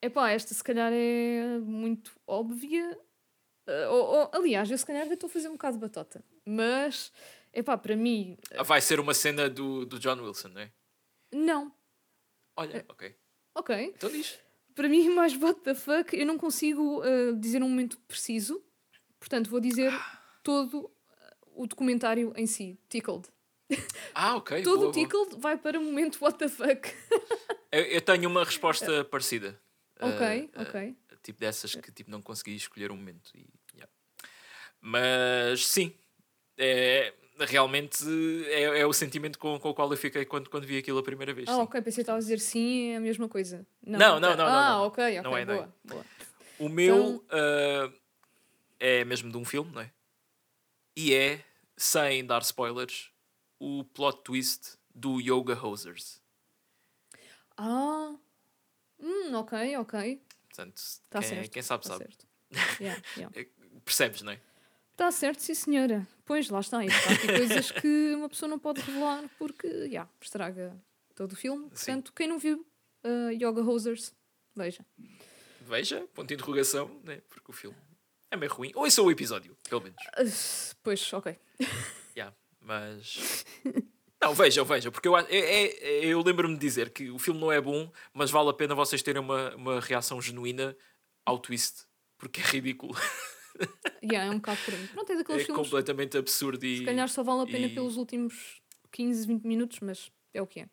epá, 0.00 0.30
esta 0.30 0.54
se 0.54 0.64
calhar 0.64 0.92
é 0.92 1.58
muito 1.58 2.12
óbvia. 2.26 2.98
Ah, 3.66 3.90
ou- 3.90 4.04
ou- 4.06 4.30
aliás, 4.34 4.70
eu 4.70 4.78
se 4.78 4.86
calhar 4.86 5.06
estou 5.06 5.28
a 5.28 5.30
fazer 5.32 5.48
um 5.48 5.52
bocado 5.52 5.76
de 5.76 5.80
batota. 5.80 6.24
Mas, 6.44 7.12
epá, 7.52 7.76
para 7.78 7.94
mim, 7.94 8.36
Ah, 8.56 8.62
Vai 8.64 8.80
ser 8.80 8.98
uma 8.98 9.14
cena 9.14 9.48
do, 9.48 9.84
do 9.86 9.98
John 9.98 10.20
Wilson, 10.22 10.48
não 10.48 10.60
é? 10.62 10.72
não. 11.32 11.72
Olha, 12.56 12.84
ok. 12.88 13.16
Ok. 13.54 13.92
Então 13.96 14.10
diz. 14.10 14.38
Para 14.74 14.88
mim, 14.88 15.08
mais 15.14 15.34
what 15.36 15.60
the 15.60 15.74
fuck, 15.74 16.14
eu 16.16 16.26
não 16.26 16.38
consigo 16.38 17.02
ah, 17.02 17.32
dizer 17.38 17.62
um 17.62 17.68
momento 17.68 17.98
preciso. 18.08 18.62
Portanto, 19.18 19.48
vou 19.50 19.60
dizer 19.60 19.92
todo 20.42 20.90
ah, 21.10 21.36
o 21.54 21.66
documentário 21.66 22.32
em 22.36 22.46
si, 22.46 22.78
Tickled. 22.88 23.28
Ah, 24.14 24.36
ok. 24.36 24.62
Todo 24.62 24.80
boa, 24.80 24.88
o 24.90 24.92
boa. 24.92 25.04
Tickled 25.06 25.40
vai 25.40 25.56
para 25.56 25.78
o 25.80 25.82
momento 25.82 26.18
what 26.22 26.38
the 26.38 26.48
fuck. 26.48 26.88
Eu, 27.72 27.84
eu 27.84 28.00
tenho 28.02 28.28
uma 28.28 28.44
resposta 28.44 29.02
parecida. 29.02 29.58
ok, 29.98 30.50
Ah, 30.52 30.60
ah, 30.60 30.62
ok. 30.62 30.94
tipo 31.22 31.40
dessas 31.40 31.74
que 31.74 31.90
tipo, 31.90 32.10
não 32.10 32.20
consegui 32.20 32.54
escolher 32.54 32.92
um 32.92 32.96
momento. 32.96 33.30
E, 33.34 33.46
yeah. 33.74 33.90
Mas 34.78 35.66
sim, 35.68 35.94
é, 36.58 37.14
realmente 37.38 38.04
é, 38.48 38.80
é 38.80 38.86
o 38.86 38.92
sentimento 38.92 39.38
com, 39.38 39.58
com 39.58 39.70
o 39.70 39.74
qual 39.74 39.90
eu 39.90 39.96
fiquei 39.96 40.24
quando, 40.24 40.48
quando 40.50 40.66
vi 40.66 40.78
aquilo 40.78 40.98
a 40.98 41.02
primeira 41.02 41.32
vez. 41.34 41.48
Ah, 41.48 41.54
sim. 41.54 41.60
ok, 41.60 41.80
pensei 41.80 41.96
que 41.96 42.00
estava 42.02 42.18
a 42.18 42.20
dizer 42.20 42.38
sim, 42.40 42.90
é 42.92 42.96
a 42.96 43.00
mesma 43.00 43.28
coisa. 43.28 43.66
Não, 43.84 43.98
não, 43.98 44.20
não, 44.20 44.36
não, 44.36 44.46
Ah, 44.46 44.70
não. 44.70 44.86
ok, 44.86 45.04
ok, 45.18 45.22
Não 45.22 45.36
é, 45.36 45.44
não 45.44 45.54
é. 45.54 45.56
boa, 45.56 45.74
boa. 45.84 46.04
O 46.58 46.68
meu 46.68 46.96
Então- 46.96 47.24
ah, 47.30 47.92
é 48.78 49.04
mesmo 49.04 49.30
de 49.30 49.36
um 49.36 49.44
filme, 49.44 49.70
não 49.72 49.80
é? 49.80 49.90
E 50.96 51.14
é, 51.14 51.44
sem 51.76 52.24
dar 52.24 52.42
spoilers, 52.42 53.10
o 53.58 53.84
plot 53.84 54.22
twist 54.22 54.76
do 54.94 55.20
Yoga 55.20 55.54
Hosers. 55.54 56.20
Ah, 57.56 58.14
hum, 59.00 59.34
ok, 59.34 59.76
ok. 59.78 60.22
Portanto, 60.48 60.76
Está 60.76 61.20
quem, 61.20 61.28
certo. 61.28 61.50
quem 61.50 61.62
sabe, 61.62 61.82
tá 61.84 61.88
sabe. 61.90 62.04
Certo. 62.04 62.26
Yeah, 62.80 63.02
yeah. 63.16 63.34
Percebes, 63.84 64.22
não 64.22 64.32
é? 64.32 64.40
Está 64.92 65.10
certo, 65.10 65.40
sim 65.40 65.54
senhora. 65.54 66.06
Pois, 66.24 66.48
lá 66.48 66.60
está. 66.60 66.84
Isto 66.84 67.08
há 67.08 67.12
aqui 67.12 67.26
coisas 67.26 67.70
que 67.70 68.14
uma 68.14 68.28
pessoa 68.28 68.48
não 68.48 68.58
pode 68.58 68.80
revelar 68.80 69.24
porque, 69.38 69.66
yeah, 69.66 70.08
estraga 70.20 70.76
todo 71.14 71.32
o 71.32 71.36
filme. 71.36 71.64
Sim. 71.64 71.70
Portanto, 71.70 72.12
quem 72.14 72.28
não 72.28 72.38
viu 72.38 72.64
uh, 73.04 73.30
Yoga 73.30 73.62
Hosers, 73.62 74.14
veja. 74.54 74.84
Veja, 75.60 76.06
ponto 76.14 76.28
de 76.28 76.34
interrogação, 76.34 77.00
né? 77.04 77.20
porque 77.28 77.50
o 77.50 77.54
filme 77.54 77.76
é 78.30 78.36
meio 78.36 78.52
ruim. 78.52 78.72
Ou 78.74 78.86
esse 78.86 79.00
é 79.00 79.02
o 79.02 79.10
episódio, 79.10 79.56
pelo 79.68 79.82
menos. 79.82 80.02
Uh, 80.18 80.76
pois, 80.82 81.12
ok. 81.12 81.38
Yeah, 82.14 82.36
mas 82.60 83.42
Não, 84.22 84.34
vejam, 84.34 84.64
vejam, 84.64 84.92
porque 84.92 85.08
eu, 85.08 85.16
é, 85.16 85.24
é, 85.30 86.04
eu 86.04 86.22
lembro-me 86.22 86.54
de 86.54 86.60
dizer 86.60 86.90
que 86.90 87.10
o 87.10 87.18
filme 87.18 87.40
não 87.40 87.50
é 87.50 87.60
bom, 87.60 87.90
mas 88.12 88.30
vale 88.30 88.50
a 88.50 88.52
pena 88.52 88.74
vocês 88.74 89.02
terem 89.02 89.20
uma, 89.20 89.52
uma 89.56 89.80
reação 89.80 90.20
genuína 90.20 90.76
ao 91.26 91.38
twist, 91.38 91.86
porque 92.18 92.40
é 92.40 92.44
ridículo. 92.44 92.94
Yeah, 94.02 94.26
é 94.26 94.30
um 94.30 94.36
bocado 94.38 94.58
por 94.64 94.74
aí. 94.74 94.86
Pronto, 94.88 95.12
é 95.12 95.16
daqueles 95.16 95.42
é 95.42 95.44
filmes. 95.46 95.64
completamente 95.64 96.18
absurdo 96.18 96.64
e. 96.66 96.78
Se 96.78 96.84
calhar 96.84 97.08
só 97.08 97.22
vale 97.22 97.42
a 97.42 97.46
pena 97.46 97.66
e- 97.66 97.74
pelos 97.74 97.96
últimos 97.96 98.60
15, 98.90 99.26
20 99.28 99.44
minutos, 99.44 99.78
mas 99.80 100.10
é 100.34 100.42
o 100.42 100.46
que 100.46 100.60
é. 100.60 100.68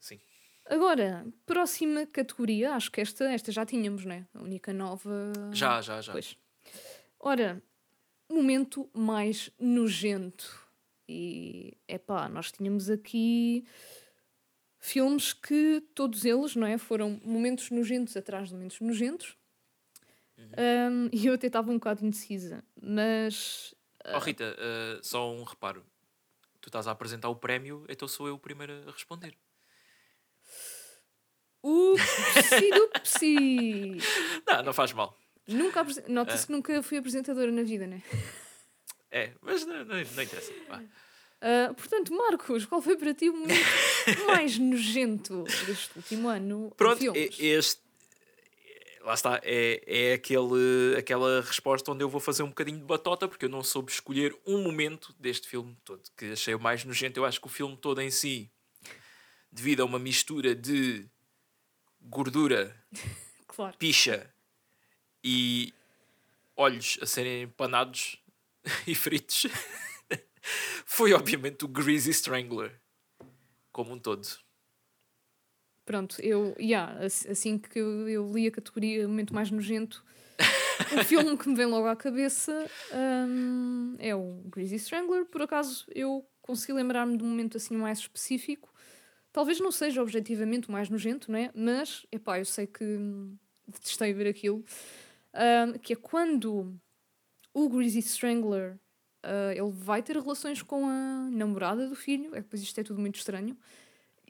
Sim. 0.00 0.18
Agora, 0.66 1.26
próxima 1.44 2.06
categoria, 2.06 2.72
acho 2.74 2.90
que 2.90 3.00
esta, 3.00 3.24
esta 3.30 3.52
já 3.52 3.66
tínhamos, 3.66 4.04
né? 4.06 4.26
A 4.34 4.42
única 4.42 4.72
nova. 4.72 5.32
Já, 5.52 5.82
já, 5.82 6.00
já. 6.00 6.12
Pois. 6.12 6.34
Ora, 7.18 7.62
momento 8.30 8.88
mais 8.94 9.50
nojento. 9.58 10.66
E 11.08 11.76
é 11.88 11.98
pá, 11.98 12.28
nós 12.28 12.50
tínhamos 12.52 12.88
aqui 12.88 13.66
filmes 14.78 15.32
que 15.32 15.82
todos 15.94 16.24
eles, 16.24 16.54
não 16.56 16.66
é? 16.66 16.78
Foram 16.78 17.20
momentos 17.24 17.70
nojentos 17.70 18.16
atrás 18.16 18.48
de 18.48 18.54
momentos 18.54 18.80
nojentos. 18.80 19.36
Um, 20.56 21.08
e 21.12 21.26
eu 21.26 21.34
até 21.34 21.46
estava 21.46 21.70
um 21.70 21.74
bocado 21.74 22.04
indecisa, 22.04 22.64
mas 22.80 23.74
Oh, 24.14 24.18
Rita, 24.18 24.56
eh, 24.58 24.98
só 25.02 25.30
um 25.30 25.44
reparo. 25.44 25.84
Tu 26.60 26.68
estás 26.68 26.86
a 26.86 26.90
apresentar 26.90 27.28
o 27.28 27.36
prémio, 27.36 27.84
então 27.88 28.08
sou 28.08 28.26
eu 28.28 28.34
o 28.34 28.38
primeiro 28.38 28.88
a 28.88 28.92
responder. 28.92 29.36
Upsi 31.62 32.70
dupsi! 32.72 33.98
Não, 34.46 34.62
não 34.62 34.72
faz 34.72 34.92
mal. 34.92 35.16
Nunca 35.46 35.80
apresen- 35.80 36.04
Nota-se 36.08 36.46
que 36.46 36.52
nunca 36.52 36.82
fui 36.82 36.98
apresentadora 36.98 37.50
na 37.52 37.62
vida, 37.62 37.86
né? 37.86 38.02
É, 39.10 39.32
mas 39.42 39.66
não, 39.66 39.84
não, 39.84 39.96
não 39.96 40.22
interessa. 40.22 40.52
Ah, 41.42 41.72
portanto, 41.74 42.14
Marcos, 42.14 42.64
qual 42.66 42.80
foi 42.80 42.96
para 42.96 43.12
ti 43.14 43.28
o 43.28 43.34
momento 43.34 43.58
mais 44.26 44.58
nojento 44.58 45.44
deste 45.66 45.90
último 45.96 46.28
ano? 46.28 46.72
Pronto, 46.76 47.12
este. 47.16 47.82
Lá 49.02 49.14
está, 49.14 49.40
é, 49.42 49.82
é 49.86 50.12
aquele, 50.14 50.94
aquela 50.98 51.40
resposta 51.40 51.90
onde 51.90 52.04
eu 52.04 52.08
vou 52.08 52.20
fazer 52.20 52.42
um 52.42 52.48
bocadinho 52.48 52.78
de 52.78 52.84
batota, 52.84 53.26
porque 53.26 53.46
eu 53.46 53.48
não 53.48 53.62
soube 53.62 53.90
escolher 53.90 54.36
um 54.46 54.62
momento 54.62 55.14
deste 55.18 55.48
filme 55.48 55.74
todo, 55.84 56.02
que 56.16 56.32
achei 56.32 56.54
o 56.54 56.60
mais 56.60 56.84
nojento. 56.84 57.18
Eu 57.18 57.24
acho 57.24 57.40
que 57.40 57.46
o 57.46 57.50
filme 57.50 57.76
todo 57.76 58.00
em 58.02 58.10
si, 58.10 58.50
devido 59.50 59.80
a 59.80 59.84
uma 59.86 59.98
mistura 59.98 60.54
de 60.54 61.08
gordura, 62.00 62.76
Claro. 63.48 63.76
picha 63.78 64.32
e 65.24 65.74
olhos 66.56 66.98
a 67.02 67.06
serem 67.06 67.42
empanados 67.42 68.16
e 68.86 68.94
fritos, 68.94 69.46
foi 70.84 71.12
obviamente 71.14 71.64
o 71.64 71.68
Greasy 71.68 72.10
Strangler, 72.10 72.78
como 73.72 73.92
um 73.94 73.98
todo. 73.98 74.28
Pronto, 75.84 76.20
eu, 76.20 76.54
yeah, 76.58 77.04
ass- 77.04 77.26
assim 77.28 77.58
que 77.58 77.78
eu, 77.78 78.08
eu 78.08 78.32
li 78.32 78.46
a 78.46 78.50
categoria 78.50 79.08
Momento 79.08 79.34
Mais 79.34 79.50
Nojento, 79.50 80.04
o 80.92 81.04
filme 81.04 81.36
que 81.36 81.48
me 81.48 81.54
vem 81.56 81.66
logo 81.66 81.86
à 81.88 81.96
cabeça 81.96 82.70
hum, 83.28 83.96
é 83.98 84.14
o 84.14 84.42
Greasy 84.46 84.76
Strangler. 84.76 85.24
Por 85.26 85.42
acaso 85.42 85.86
eu 85.94 86.24
consegui 86.42 86.72
lembrar-me 86.74 87.16
de 87.16 87.24
um 87.24 87.28
momento 87.28 87.56
assim 87.56 87.76
mais 87.76 87.98
específico. 88.00 88.72
Talvez 89.32 89.60
não 89.60 89.70
seja 89.72 90.02
objetivamente 90.02 90.68
o 90.68 90.72
mais 90.72 90.88
nojento, 90.88 91.30
né? 91.30 91.50
Mas, 91.54 92.04
epá, 92.12 92.38
eu 92.38 92.44
sei 92.44 92.66
que 92.66 92.84
detestei 93.66 94.12
ver 94.12 94.26
aquilo. 94.28 94.64
hum, 95.34 95.78
que 95.80 95.92
é 95.92 95.96
quando 95.96 96.74
o 97.54 97.68
Greasy 97.68 98.00
Strangler 98.00 98.78
ah, 99.22 99.52
ele 99.54 99.70
vai 99.70 100.02
ter 100.02 100.16
relações 100.16 100.62
com 100.62 100.86
a 100.88 101.28
namorada 101.30 101.88
do 101.88 101.94
filho, 101.96 102.28
é 102.34 102.38
que 102.38 102.42
depois 102.42 102.62
isto 102.62 102.78
é 102.80 102.84
tudo 102.84 103.00
muito 103.00 103.16
estranho, 103.16 103.56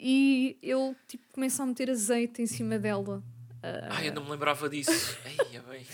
e 0.00 0.58
ele 0.62 0.96
tipo, 1.06 1.24
começa 1.32 1.62
a 1.62 1.66
meter 1.66 1.90
azeite 1.90 2.40
em 2.40 2.46
cima 2.46 2.78
dela. 2.78 3.22
ah, 3.62 3.88
Ai, 3.90 4.08
eu 4.08 4.14
não 4.14 4.24
me 4.24 4.30
lembrava 4.30 4.68
disso. 4.68 4.90
Eia, 5.52 5.62
bem. 5.62 5.86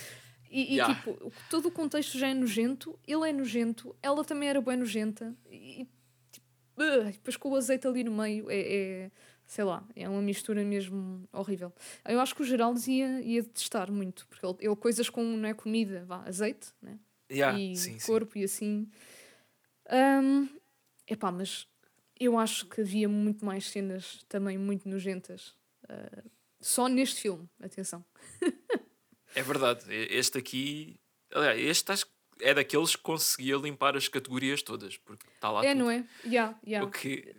e, 0.50 0.74
e, 0.74 0.76
Yeah. 0.76 0.94
tipo, 0.94 1.32
todo 1.50 1.66
o 1.66 1.70
contexto 1.72 2.16
já 2.18 2.28
é 2.28 2.34
nojento, 2.34 2.98
ele 3.06 3.28
é 3.28 3.32
nojento, 3.32 3.94
ela 4.02 4.24
também 4.24 4.48
era 4.48 4.60
bem 4.60 4.76
nojenta, 4.76 5.36
e, 5.50 5.86
tipo, 6.30 6.46
ah, 6.78 7.10
depois 7.10 7.36
com 7.36 7.50
o 7.50 7.56
azeite 7.56 7.86
ali 7.86 8.04
no 8.04 8.12
meio 8.12 8.48
é, 8.48 8.60
é, 8.60 9.10
sei 9.46 9.64
lá, 9.64 9.84
é 9.96 10.08
uma 10.08 10.22
mistura 10.22 10.62
mesmo 10.64 11.28
horrível. 11.32 11.72
Eu 12.04 12.20
acho 12.20 12.34
que 12.34 12.42
o 12.42 12.44
Geraldo 12.44 12.78
ia, 12.88 13.20
ia 13.22 13.42
detestar 13.42 13.90
muito, 13.90 14.26
porque 14.28 14.46
ele, 14.46 14.56
ele 14.60 14.76
coisas 14.76 15.10
com, 15.10 15.22
não 15.22 15.48
é 15.48 15.54
comida, 15.54 16.04
vá, 16.06 16.22
azeite, 16.26 16.68
né? 16.80 16.98
Yeah, 17.30 17.58
e 17.58 17.76
sim, 17.76 17.98
sim. 17.98 18.06
corpo 18.06 18.38
e 18.38 18.44
assim. 18.44 18.88
Ahm, 19.88 20.48
epá, 21.08 21.30
mas 21.32 21.66
eu 22.18 22.38
acho 22.38 22.66
que 22.66 22.80
havia 22.80 23.08
muito 23.08 23.44
mais 23.44 23.68
cenas 23.68 24.24
também 24.28 24.58
muito 24.58 24.88
nojentas. 24.88 25.54
ah, 25.88 26.22
só 26.60 26.88
neste 26.88 27.20
filme, 27.20 27.48
atenção. 27.60 28.04
É 29.34 29.42
verdade. 29.42 29.84
Este 29.90 30.38
aqui. 30.38 30.98
Aliás, 31.32 31.60
este 31.60 31.92
acho 31.92 32.06
que 32.06 32.12
é 32.40 32.54
daqueles 32.54 32.96
que 32.96 33.02
conseguia 33.02 33.56
limpar 33.56 33.96
as 33.96 34.08
categorias 34.08 34.62
todas, 34.62 34.96
porque 34.96 35.26
está 35.34 35.50
lá 35.50 35.64
é, 35.64 35.72
tudo. 35.72 35.84
não 35.84 35.90
é? 35.90 36.06
Yeah, 36.24 36.58
yeah. 36.66 36.86
O 36.86 36.90
que, 36.90 37.36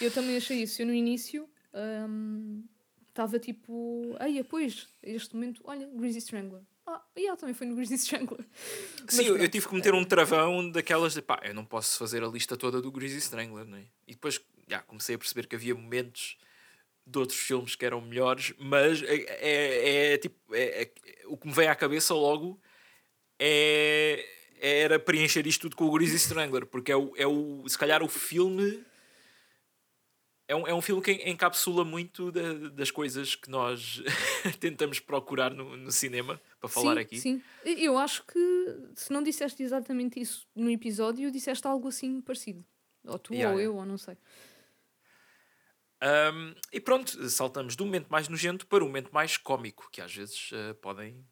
Eu 0.00 0.10
também 0.12 0.36
achei 0.36 0.62
isso. 0.62 0.80
Eu 0.80 0.86
no 0.86 0.94
início 0.94 1.48
estava 3.08 3.38
tipo, 3.38 4.16
ai, 4.18 4.42
pois, 4.44 4.88
este 5.02 5.34
momento, 5.34 5.60
olha, 5.64 5.86
Greasy 5.88 6.18
Strangler. 6.18 6.62
Ah, 6.92 7.00
e 7.16 7.26
ela 7.26 7.36
também 7.36 7.54
foi 7.54 7.68
no 7.68 7.76
Greasy 7.76 7.94
Strangler. 7.94 8.44
Sim, 9.08 9.24
eu, 9.26 9.36
eu 9.36 9.48
tive 9.48 9.68
que 9.68 9.74
meter 9.74 9.94
um 9.94 10.04
travão 10.04 10.68
daquelas 10.68 11.14
de 11.14 11.22
pá, 11.22 11.40
eu 11.44 11.54
não 11.54 11.64
posso 11.64 11.96
fazer 11.96 12.24
a 12.24 12.26
lista 12.26 12.56
toda 12.56 12.82
do 12.82 12.90
Greasy 12.90 13.18
Strangler, 13.18 13.64
é? 13.76 13.84
E 14.08 14.14
depois 14.14 14.40
já, 14.68 14.80
comecei 14.80 15.14
a 15.14 15.18
perceber 15.18 15.46
que 15.46 15.54
havia 15.54 15.74
momentos 15.74 16.36
de 17.06 17.18
outros 17.18 17.38
filmes 17.38 17.76
que 17.76 17.86
eram 17.86 18.00
melhores, 18.00 18.52
mas 18.58 19.02
é, 19.02 19.14
é, 19.14 20.12
é 20.14 20.18
tipo, 20.18 20.36
é- 20.52 20.82
é- 20.82 20.92
o 21.26 21.36
que 21.36 21.46
me 21.46 21.52
veio 21.52 21.70
à 21.70 21.74
cabeça 21.76 22.12
logo 22.12 22.60
é, 23.38 24.24
era 24.60 24.98
preencher 24.98 25.46
isto 25.46 25.62
tudo 25.62 25.76
com 25.76 25.84
o 25.86 25.92
Greasy 25.92 26.16
Strangler, 26.16 26.66
porque 26.66 26.90
é 26.92 26.96
o, 26.96 27.12
é 27.16 27.26
o 27.26 27.64
se 27.68 27.78
calhar 27.78 28.02
o 28.02 28.08
filme. 28.08 28.84
É 30.50 30.56
um, 30.56 30.66
é 30.66 30.74
um 30.74 30.82
filme 30.82 31.00
que 31.00 31.12
en- 31.12 31.30
encapsula 31.30 31.84
muito 31.84 32.32
da- 32.32 32.70
das 32.70 32.90
coisas 32.90 33.36
que 33.36 33.48
nós 33.48 34.02
tentamos 34.58 34.98
procurar 34.98 35.54
no, 35.54 35.76
no 35.76 35.92
cinema 35.92 36.40
para 36.58 36.68
falar 36.68 36.94
sim, 36.94 37.00
aqui. 37.00 37.20
Sim, 37.20 37.42
eu 37.64 37.96
acho 37.96 38.24
que 38.26 38.40
se 38.96 39.12
não 39.12 39.22
disseste 39.22 39.62
exatamente 39.62 40.18
isso 40.18 40.48
no 40.56 40.68
episódio, 40.68 41.30
disseste 41.30 41.64
algo 41.68 41.86
assim 41.86 42.20
parecido. 42.20 42.64
Ou 43.04 43.16
tu, 43.16 43.32
Yeah, 43.32 43.52
ou 43.54 43.60
yeah. 43.60 43.72
eu, 43.72 43.76
ou 43.78 43.86
não 43.86 43.96
sei. 43.96 44.18
Um, 46.02 46.52
e 46.72 46.80
pronto, 46.80 47.28
saltamos 47.28 47.76
do 47.76 47.84
momento 47.84 48.08
mais 48.08 48.26
nojento 48.28 48.66
para 48.66 48.82
o 48.82 48.88
momento 48.88 49.10
mais 49.12 49.36
cómico, 49.36 49.88
que 49.92 50.00
às 50.00 50.12
vezes 50.12 50.50
uh, 50.50 50.74
podem 50.82 51.24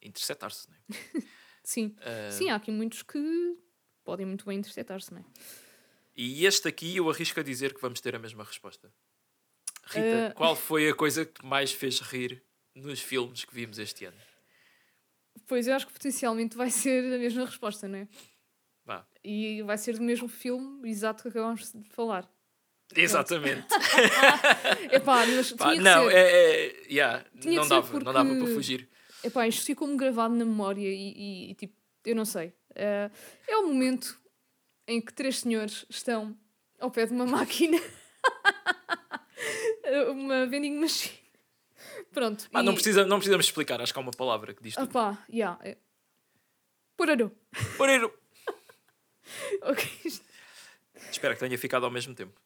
interceptar-se. 0.00 0.70
Né? 0.70 0.76
Sim. 1.64 1.96
Uh, 1.98 2.30
Sim, 2.30 2.50
há 2.50 2.54
aqui 2.54 2.70
muitos 2.70 3.02
que 3.02 3.18
podem 4.04 4.26
muito 4.26 4.44
bem 4.46 4.58
interceptar-se, 4.58 5.12
não 5.12 5.18
é? 5.20 5.24
E 6.22 6.44
este 6.44 6.68
aqui 6.68 6.98
eu 6.98 7.08
arrisco 7.08 7.40
a 7.40 7.42
dizer 7.42 7.72
que 7.72 7.80
vamos 7.80 7.98
ter 7.98 8.14
a 8.14 8.18
mesma 8.18 8.44
resposta. 8.44 8.92
Rita, 9.86 10.28
Uh, 10.30 10.34
qual 10.34 10.54
foi 10.54 10.86
a 10.90 10.94
coisa 10.94 11.24
que 11.24 11.42
mais 11.44 11.72
fez 11.72 11.98
rir 12.00 12.42
nos 12.74 13.00
filmes 13.00 13.46
que 13.46 13.54
vimos 13.54 13.78
este 13.78 14.04
ano? 14.04 14.18
Pois 15.46 15.66
eu 15.66 15.74
acho 15.74 15.86
que 15.86 15.92
potencialmente 15.94 16.58
vai 16.58 16.68
ser 16.70 17.14
a 17.14 17.18
mesma 17.18 17.46
resposta, 17.46 17.88
não 17.88 18.00
é? 18.00 18.08
Vá. 18.84 19.06
E 19.24 19.62
vai 19.62 19.78
ser 19.78 19.94
do 19.96 20.02
mesmo 20.02 20.28
filme 20.28 20.90
exato 20.90 21.22
que 21.22 21.30
acabámos 21.30 21.72
de 21.72 21.88
falar. 21.88 22.30
Exatamente. 22.94 23.66
Epá, 24.92 25.24
mas 25.26 25.52
Pá, 25.52 25.70
tinha 25.70 25.80
não, 25.82 26.06
ser. 26.10 26.16
é, 26.16 26.66
é, 26.66 26.82
yeah, 26.92 27.24
não, 27.34 27.66
dava, 27.66 27.98
não 28.00 28.12
dava 28.12 28.28
porque- 28.28 28.44
para 28.44 28.54
fugir. 28.54 28.88
Epá, 29.24 29.48
isto 29.48 29.64
ficou-me 29.64 29.96
gravado 29.96 30.34
na 30.34 30.44
memória 30.44 30.86
e, 30.86 31.12
e- 31.16 31.50
e, 31.52 31.54
tipo, 31.54 31.74
eu 32.04 32.14
não 32.14 32.26
sei. 32.26 32.52
É, 32.74 33.10
é 33.48 33.56
o 33.56 33.66
momento 33.68 34.19
em 34.90 35.00
que 35.00 35.12
três 35.12 35.38
senhores 35.40 35.86
estão 35.88 36.36
ao 36.78 36.90
pé 36.90 37.06
de 37.06 37.12
uma 37.12 37.24
máquina, 37.26 37.78
uma 40.10 40.46
vending 40.46 40.78
machine. 40.78 41.18
Pronto. 42.12 42.48
Ah, 42.52 42.62
não, 42.62 42.72
e- 42.72 42.74
precisa, 42.74 43.06
não 43.06 43.18
precisamos 43.18 43.46
explicar, 43.46 43.80
acho 43.80 43.92
que 43.92 43.98
há 43.98 44.02
uma 44.02 44.10
palavra 44.10 44.52
que 44.52 44.62
diz 44.62 44.74
tudo. 44.74 44.84
Opá, 44.86 45.24
yeah, 45.32 45.58
é. 45.62 45.76
Porarô. 46.96 47.30
Ok. 49.62 49.84
Espero 51.12 51.34
que 51.34 51.40
tenha 51.40 51.56
ficado 51.56 51.84
ao 51.84 51.90
mesmo 51.90 52.14
tempo. 52.16 52.40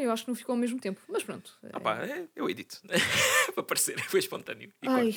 Eu 0.00 0.10
acho 0.12 0.24
que 0.24 0.30
não 0.30 0.34
ficou 0.34 0.54
ao 0.54 0.58
mesmo 0.58 0.78
tempo, 0.80 1.00
mas 1.08 1.22
pronto. 1.22 1.52
Ah, 1.72 1.78
pá, 1.80 2.04
é, 2.04 2.24
eu 2.34 2.48
edito. 2.48 2.80
para 3.54 3.62
parecer, 3.62 3.98
foi 4.08 4.20
espontâneo. 4.20 4.72
E 4.82 4.88
Ai, 4.88 5.14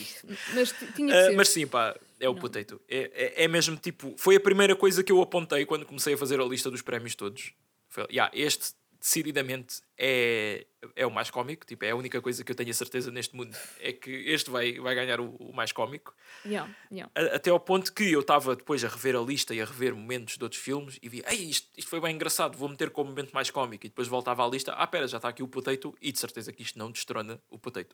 mas 0.54 0.74
tinha 0.96 1.10
que 1.10 1.14
Ah, 1.14 1.26
ser. 1.26 1.36
mas 1.36 1.50
sim, 1.50 1.66
pá, 1.68 1.96
é 2.20 2.28
o 2.30 2.34
Não. 2.34 2.42
potato. 2.42 2.82
É, 2.90 3.34
é, 3.40 3.44
é 3.46 3.48
mesmo 3.48 3.76
tipo. 3.78 4.14
Foi 4.18 4.36
a 4.36 4.40
primeira 4.40 4.76
coisa 4.76 5.04
que 5.04 5.12
eu 5.12 5.22
apontei 5.22 5.66
quando 5.66 5.86
comecei 5.86 6.14
a 6.14 6.18
fazer 6.18 6.40
a 6.40 6.44
lista 6.46 6.70
dos 6.70 6.82
prémios 6.82 7.16
todos. 7.16 7.54
Foi, 7.90 8.06
yeah, 8.10 8.32
este 8.36 8.74
decididamente 9.04 9.82
é, 9.98 10.66
é 10.96 11.06
o 11.06 11.12
mais 11.12 11.30
cómico. 11.30 11.66
Tipo, 11.66 11.84
é 11.84 11.90
a 11.92 11.96
única 11.96 12.22
coisa 12.22 12.42
que 12.42 12.50
eu 12.50 12.56
tenho 12.56 12.70
a 12.70 12.74
certeza 12.74 13.12
neste 13.12 13.36
mundo. 13.36 13.54
É 13.82 13.92
que 13.92 14.10
este 14.10 14.50
vai, 14.50 14.80
vai 14.80 14.96
ganhar 14.96 15.20
o, 15.20 15.36
o 15.36 15.54
mais 15.54 15.74
cómico. 15.74 16.16
Yeah, 16.46 16.74
yeah. 16.90 17.12
A- 17.14 17.36
Até 17.36 17.50
ao 17.50 17.60
ponto 17.60 17.92
que 17.94 18.10
eu 18.14 18.22
estava 18.22 18.56
depois 18.56 18.82
a 18.82 18.88
rever 18.88 19.18
a 19.18 19.20
lista 19.22 19.54
e 19.54 19.62
a 19.62 19.66
rever 19.66 19.94
momentos 19.94 20.38
de 20.38 20.44
outros 20.46 20.62
filmes 20.62 20.98
e 21.04 21.10
vi, 21.10 21.22
ei, 21.28 21.50
isto, 21.50 21.68
isto 21.78 21.90
foi 21.90 22.00
bem 22.00 22.16
engraçado, 22.16 22.58
vou 22.58 22.70
meter 22.70 22.92
como 22.92 23.10
momento 23.10 23.34
mais 23.34 23.52
cómico. 23.52 23.86
E 23.86 23.90
depois 23.90 24.08
voltava 24.08 24.46
à 24.46 24.48
lista, 24.48 24.72
ah, 24.72 24.88
pera, 24.88 25.06
já 25.06 25.18
está 25.18 25.28
aqui 25.28 25.44
o 25.44 25.50
Potato, 25.50 25.94
e 26.02 26.10
de 26.10 26.20
certeza 26.20 26.54
que 26.54 26.64
isto 26.64 26.80
não 26.80 26.90
destrona 26.90 27.42
o 27.50 27.60
Potato. 27.60 27.94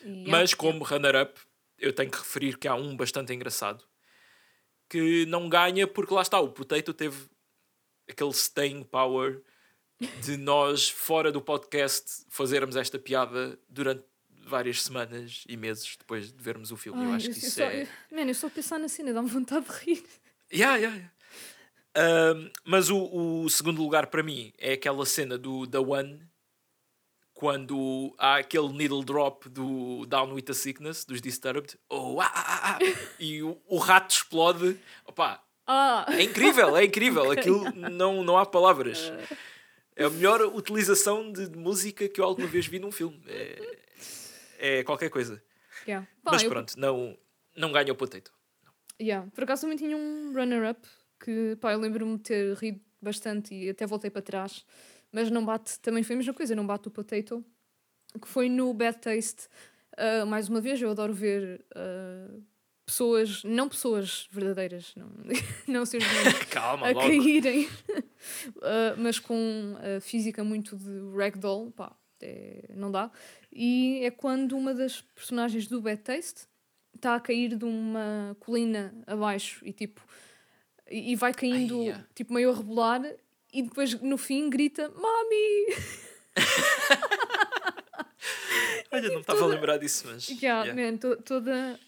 Yeah, 0.00 0.30
Mas 0.30 0.54
como 0.54 0.84
runner-up, 0.84 1.40
eu 1.76 1.92
tenho 1.92 2.10
que 2.12 2.18
referir 2.18 2.56
que 2.56 2.68
há 2.68 2.74
um 2.76 2.96
bastante 2.96 3.32
engraçado 3.34 3.84
que 4.88 5.26
não 5.26 5.48
ganha 5.48 5.88
porque 5.88 6.14
lá 6.14 6.22
está, 6.22 6.38
o 6.38 6.50
Potato 6.52 6.94
teve 6.94 7.28
aquele 8.08 8.30
staying 8.32 8.84
power 8.84 9.42
de 10.22 10.36
nós, 10.36 10.88
fora 10.88 11.32
do 11.32 11.40
podcast, 11.40 12.24
fazermos 12.28 12.76
esta 12.76 12.98
piada 12.98 13.58
durante 13.68 14.04
várias 14.48 14.82
semanas 14.82 15.44
e 15.48 15.56
meses 15.56 15.96
depois 15.98 16.32
de 16.32 16.42
vermos 16.42 16.70
o 16.70 16.76
filme. 16.76 17.02
eu 17.04 17.10
Ai, 17.10 17.16
acho 17.16 17.26
eu- 17.28 17.32
que 17.32 17.38
eu 17.38 17.48
isso 17.48 17.56
só- 17.56 17.62
é. 17.64 17.82
eu- 17.82 18.16
Mano, 18.16 18.30
eu 18.30 18.34
só 18.34 18.48
pensar 18.48 18.78
na 18.78 18.88
cena, 18.88 19.12
dá-me 19.12 19.28
vontade 19.28 19.66
de 19.66 19.72
rir. 19.84 20.04
Yeah, 20.52 20.76
yeah, 20.76 20.96
yeah. 20.96 21.12
Um, 22.38 22.50
mas 22.64 22.90
o, 22.90 23.42
o 23.44 23.48
segundo 23.48 23.82
lugar 23.82 24.08
para 24.08 24.22
mim 24.22 24.52
é 24.58 24.74
aquela 24.74 25.06
cena 25.06 25.38
do 25.38 25.66
The 25.66 25.78
One 25.78 26.20
quando 27.32 28.14
há 28.18 28.36
aquele 28.36 28.68
needle 28.68 29.02
drop 29.04 29.48
do 29.48 30.06
Down 30.06 30.32
with 30.32 30.42
the 30.42 30.54
Sickness 30.54 31.04
dos 31.04 31.20
Disturbed 31.20 31.76
oh, 31.90 32.20
ah, 32.20 32.30
ah, 32.34 32.72
ah, 32.74 32.78
e 33.20 33.42
o, 33.42 33.60
o 33.66 33.78
rato 33.78 34.10
explode 34.14 34.78
Opa, 35.04 35.42
Ah! 35.66 36.06
é 36.10 36.22
incrível, 36.22 36.76
é 36.76 36.84
incrível 36.84 37.28
aquilo 37.32 37.64
não, 37.74 38.22
não 38.22 38.38
há 38.38 38.46
palavras 38.46 39.12
é 39.96 40.04
a 40.04 40.10
melhor 40.10 40.42
utilização 40.42 41.32
de, 41.32 41.48
de 41.48 41.58
música 41.58 42.08
que 42.08 42.20
eu 42.20 42.24
alguma 42.24 42.46
vez 42.46 42.66
vi 42.66 42.78
num 42.78 42.92
filme 42.92 43.20
é, 43.26 43.78
é 44.58 44.84
qualquer 44.84 45.10
coisa 45.10 45.42
Yeah. 45.86 46.06
Pá, 46.24 46.32
mas 46.32 46.42
eu- 46.42 46.48
pronto, 46.50 46.74
não, 46.78 47.16
não 47.56 47.70
ganha 47.72 47.92
o 47.92 47.96
potato 47.96 48.32
Yeah. 49.00 49.30
Por 49.34 49.44
acaso 49.44 49.62
também 49.62 49.76
tinha 49.76 49.96
um 49.96 50.32
runner-up 50.32 50.80
que 51.22 51.56
pá, 51.60 51.72
eu 51.72 51.78
lembro-me 51.80 52.16
de 52.16 52.22
ter 52.22 52.54
rido 52.56 52.80
bastante 53.00 53.54
e 53.54 53.68
até 53.68 53.86
voltei 53.86 54.10
para 54.10 54.22
trás, 54.22 54.64
mas 55.12 55.30
não 55.30 55.44
bate, 55.44 55.78
também 55.80 56.02
foi 56.02 56.14
a 56.14 56.16
mesma 56.16 56.32
coisa, 56.34 56.54
não 56.56 56.66
bate 56.66 56.88
o 56.88 56.90
Potato, 56.90 57.44
que 58.20 58.26
foi 58.26 58.48
no 58.48 58.72
Bad 58.74 58.98
Taste. 58.98 59.48
Ah, 59.96 60.24
mais 60.26 60.48
uma 60.48 60.60
vez, 60.60 60.80
eu 60.80 60.90
adoro 60.90 61.12
ver 61.12 61.64
ah, 61.74 62.34
pessoas, 62.86 63.42
não 63.44 63.68
pessoas 63.68 64.28
verdadeiras, 64.30 64.92
não, 64.96 65.10
não 65.66 65.84
seres 65.84 66.06
humanos, 66.10 66.38
calma, 66.50 66.86
a 66.86 66.92
logo 66.92 67.00
caírem, 67.00 67.68
Ah, 68.62 68.94
mas 68.96 69.18
com 69.18 69.76
a 69.78 70.00
física 70.00 70.42
muito 70.42 70.76
de 70.76 71.16
ragdoll, 71.16 71.70
pá, 71.72 71.94
é- 72.20 72.64
não 72.74 72.90
dá. 72.90 73.10
E 73.52 74.00
é 74.04 74.10
quando 74.10 74.56
uma 74.56 74.72
das 74.74 75.00
personagens 75.00 75.66
do 75.66 75.80
Bad 75.80 76.00
Taste 76.02 76.42
está 76.94 77.14
a 77.14 77.20
cair 77.20 77.54
de 77.56 77.64
uma 77.64 78.36
colina 78.40 78.94
abaixo 79.06 79.64
e 79.64 79.72
tipo 79.72 80.00
e, 80.90 81.12
e 81.12 81.16
vai 81.16 81.32
caindo 81.34 81.84
tipo 82.14 82.32
meio 82.32 82.50
a 82.50 82.54
rebolar 82.56 83.02
e 83.52 83.62
depois 83.62 83.94
no 84.00 84.16
fim 84.16 84.48
grita 84.48 84.88
Mami! 84.88 85.76
Olha, 88.90 89.08
não 89.10 89.20
estava 89.20 89.42
a 89.44 89.46
lembrar 89.46 89.76
disso, 89.78 90.04
mas. 90.06 90.28
Yeah, 90.28 90.64
yeah. 90.64 90.74
man, 90.74 90.96
to- 90.96 91.16
toda, 91.22 91.78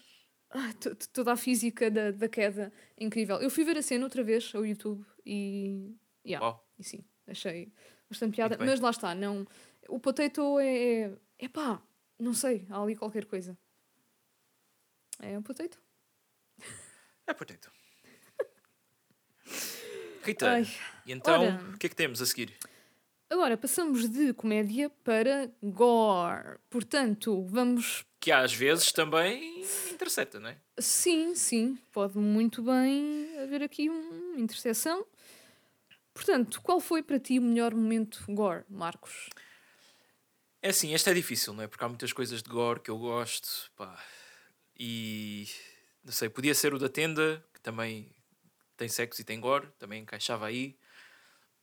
ah, 0.51 0.73
to- 0.79 0.95
to- 0.95 1.09
toda 1.09 1.33
a 1.33 1.37
física 1.37 1.89
da, 1.91 2.11
da 2.11 2.27
queda 2.29 2.71
incrível. 2.97 3.37
Eu 3.37 3.49
fui 3.49 3.63
ver 3.63 3.77
a 3.77 3.81
cena 3.81 4.03
outra 4.05 4.23
vez 4.23 4.53
ao 4.55 4.65
YouTube 4.65 5.05
e, 5.25 5.95
yeah, 6.25 6.45
Uau. 6.45 6.67
e 6.77 6.83
sim, 6.83 7.03
achei 7.27 7.71
bastante 8.09 8.35
piada. 8.35 8.57
Mas 8.59 8.79
lá 8.79 8.89
está, 8.89 9.13
não, 9.15 9.45
o 9.87 9.99
potato 9.99 10.59
é, 10.59 11.01
é. 11.03 11.17
Epá, 11.39 11.81
não 12.19 12.33
sei, 12.33 12.65
há 12.69 12.81
ali 12.81 12.95
qualquer 12.95 13.25
coisa. 13.25 13.57
É 15.21 15.37
um 15.37 15.41
potato. 15.43 15.79
É 17.27 17.33
potato. 17.33 17.71
Rita, 20.23 20.49
Ai, 20.51 20.63
e 21.05 21.11
então 21.11 21.41
ora. 21.41 21.61
o 21.73 21.77
que 21.77 21.85
é 21.87 21.89
que 21.89 21.95
temos 21.95 22.21
a 22.21 22.25
seguir? 22.25 22.53
Agora 23.29 23.55
passamos 23.57 24.09
de 24.09 24.33
comédia 24.33 24.89
para 24.89 25.51
gore. 25.61 26.57
Portanto, 26.69 27.45
vamos. 27.45 28.03
Que 28.19 28.31
às 28.31 28.53
vezes 28.53 28.91
também 28.91 29.63
intercepta, 29.91 30.39
não 30.39 30.49
é? 30.49 30.57
Sim, 30.77 31.35
sim, 31.35 31.77
pode 31.91 32.17
muito 32.17 32.61
bem 32.61 33.29
haver 33.39 33.63
aqui 33.63 33.89
uma 33.89 34.39
interseção. 34.39 35.05
Portanto, 36.13 36.61
qual 36.61 36.81
foi 36.81 37.01
para 37.01 37.19
ti 37.19 37.39
o 37.39 37.41
melhor 37.41 37.73
momento 37.73 38.23
gore, 38.27 38.65
Marcos? 38.69 39.29
É 40.61 40.69
assim, 40.69 40.93
este 40.93 41.09
é 41.09 41.13
difícil, 41.13 41.53
não 41.53 41.63
é? 41.63 41.67
Porque 41.67 41.83
há 41.83 41.87
muitas 41.87 42.11
coisas 42.11 42.43
de 42.43 42.49
gore 42.49 42.81
que 42.81 42.91
eu 42.91 42.97
gosto, 42.97 43.71
pá. 43.77 43.97
E 44.77 45.47
não 46.03 46.11
sei, 46.11 46.27
podia 46.27 46.53
ser 46.53 46.73
o 46.73 46.79
da 46.79 46.89
tenda, 46.89 47.43
que 47.53 47.61
também 47.61 48.13
tem 48.75 48.89
sexo 48.89 49.21
e 49.21 49.23
tem 49.23 49.39
gore, 49.39 49.67
também 49.77 50.01
encaixava 50.01 50.45
aí. 50.45 50.77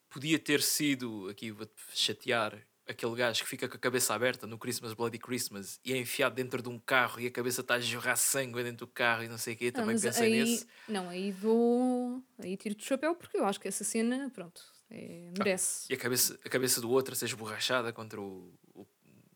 Podia 0.08 0.38
ter 0.38 0.62
sido, 0.62 1.28
aqui 1.28 1.50
vou-te 1.50 1.74
chatear, 1.94 2.66
aquele 2.86 3.14
gajo 3.16 3.42
que 3.42 3.48
fica 3.48 3.68
com 3.68 3.76
a 3.76 3.80
cabeça 3.80 4.14
aberta 4.14 4.46
no 4.46 4.58
Christmas 4.58 4.92
Bloody 4.94 5.18
Christmas 5.18 5.80
e 5.84 5.92
é 5.92 5.96
enfiado 5.96 6.34
dentro 6.34 6.62
de 6.62 6.68
um 6.68 6.78
carro 6.78 7.20
e 7.20 7.26
a 7.26 7.30
cabeça 7.30 7.60
está 7.60 7.74
a 7.74 7.80
jorrar 7.80 8.16
sangue 8.16 8.62
dentro 8.62 8.86
do 8.86 8.92
carro 8.92 9.24
e 9.24 9.28
não 9.28 9.38
sei 9.38 9.54
o 9.54 9.56
quê. 9.56 9.68
Ah, 9.68 9.78
Também 9.78 9.94
mas 9.94 10.02
pensei 10.02 10.32
aí, 10.32 10.40
nesse. 10.40 10.66
Não, 10.88 11.08
aí 11.08 11.32
dou. 11.32 12.22
Aí 12.38 12.56
tiro-te 12.56 12.84
o 12.84 12.86
chapéu 12.86 13.14
porque 13.14 13.36
eu 13.36 13.44
acho 13.44 13.60
que 13.60 13.68
essa 13.68 13.82
cena, 13.82 14.30
pronto, 14.32 14.62
é, 14.90 15.30
merece. 15.36 15.86
E 15.90 15.94
a 15.94 15.98
cabeça, 15.98 16.38
a 16.44 16.48
cabeça 16.48 16.80
do 16.80 16.90
outro 16.90 17.12
a 17.12 17.16
ser 17.16 17.26
esborrachada 17.26 17.92
contra 17.92 18.20
o, 18.20 18.54
o 18.74 18.86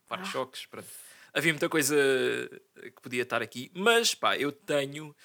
para-choques. 0.07 0.65
pronto. 0.65 0.87
Havia 1.33 1.53
muita 1.53 1.69
coisa 1.69 1.95
que 2.75 3.01
podia 3.01 3.23
estar 3.23 3.41
aqui, 3.41 3.71
mas 3.73 4.13
pá, 4.15 4.37
eu 4.37 4.51
tenho. 4.51 5.15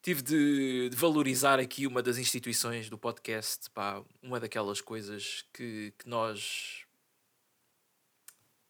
Tive 0.00 0.20
de, 0.20 0.88
de 0.88 0.96
valorizar 0.96 1.60
aqui 1.60 1.86
uma 1.86 2.02
das 2.02 2.18
instituições 2.18 2.90
do 2.90 2.98
podcast, 2.98 3.70
pá, 3.70 4.02
uma 4.20 4.40
daquelas 4.40 4.80
coisas 4.80 5.44
que, 5.52 5.94
que 5.96 6.08
nós 6.08 6.84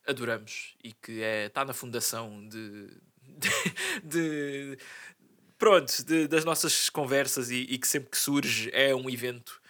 adoramos 0.06 0.76
e 0.82 0.92
que 0.92 1.22
é, 1.22 1.46
está 1.46 1.64
na 1.64 1.72
fundação 1.72 2.46
de, 2.48 2.88
de, 3.22 3.48
de- 4.04 4.78
pronto, 5.58 6.04
de- 6.04 6.26
das 6.28 6.44
nossas 6.44 6.88
conversas 6.90 7.50
e, 7.50 7.62
e 7.62 7.78
que 7.78 7.86
sempre 7.86 8.10
que 8.10 8.18
surge 8.18 8.70
é 8.72 8.94
um 8.94 9.08
evento 9.08 9.60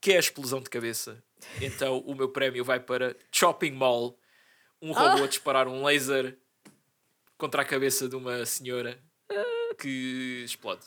que 0.00 0.12
é 0.12 0.16
a 0.16 0.20
explosão 0.20 0.60
de 0.60 0.68
cabeça. 0.70 1.22
Então 1.60 1.98
o 2.00 2.14
meu 2.14 2.28
prémio 2.30 2.64
vai 2.64 2.80
para 2.80 3.16
Chopping 3.32 3.72
Mall, 3.72 4.18
um 4.80 4.92
robô 4.92 5.24
a 5.24 5.26
disparar 5.28 5.66
um 5.68 5.84
laser 5.84 6.38
contra 7.38 7.62
a 7.62 7.64
cabeça 7.64 8.08
de 8.08 8.16
uma 8.16 8.44
senhora 8.46 9.02
que 9.78 10.42
explode. 10.44 10.84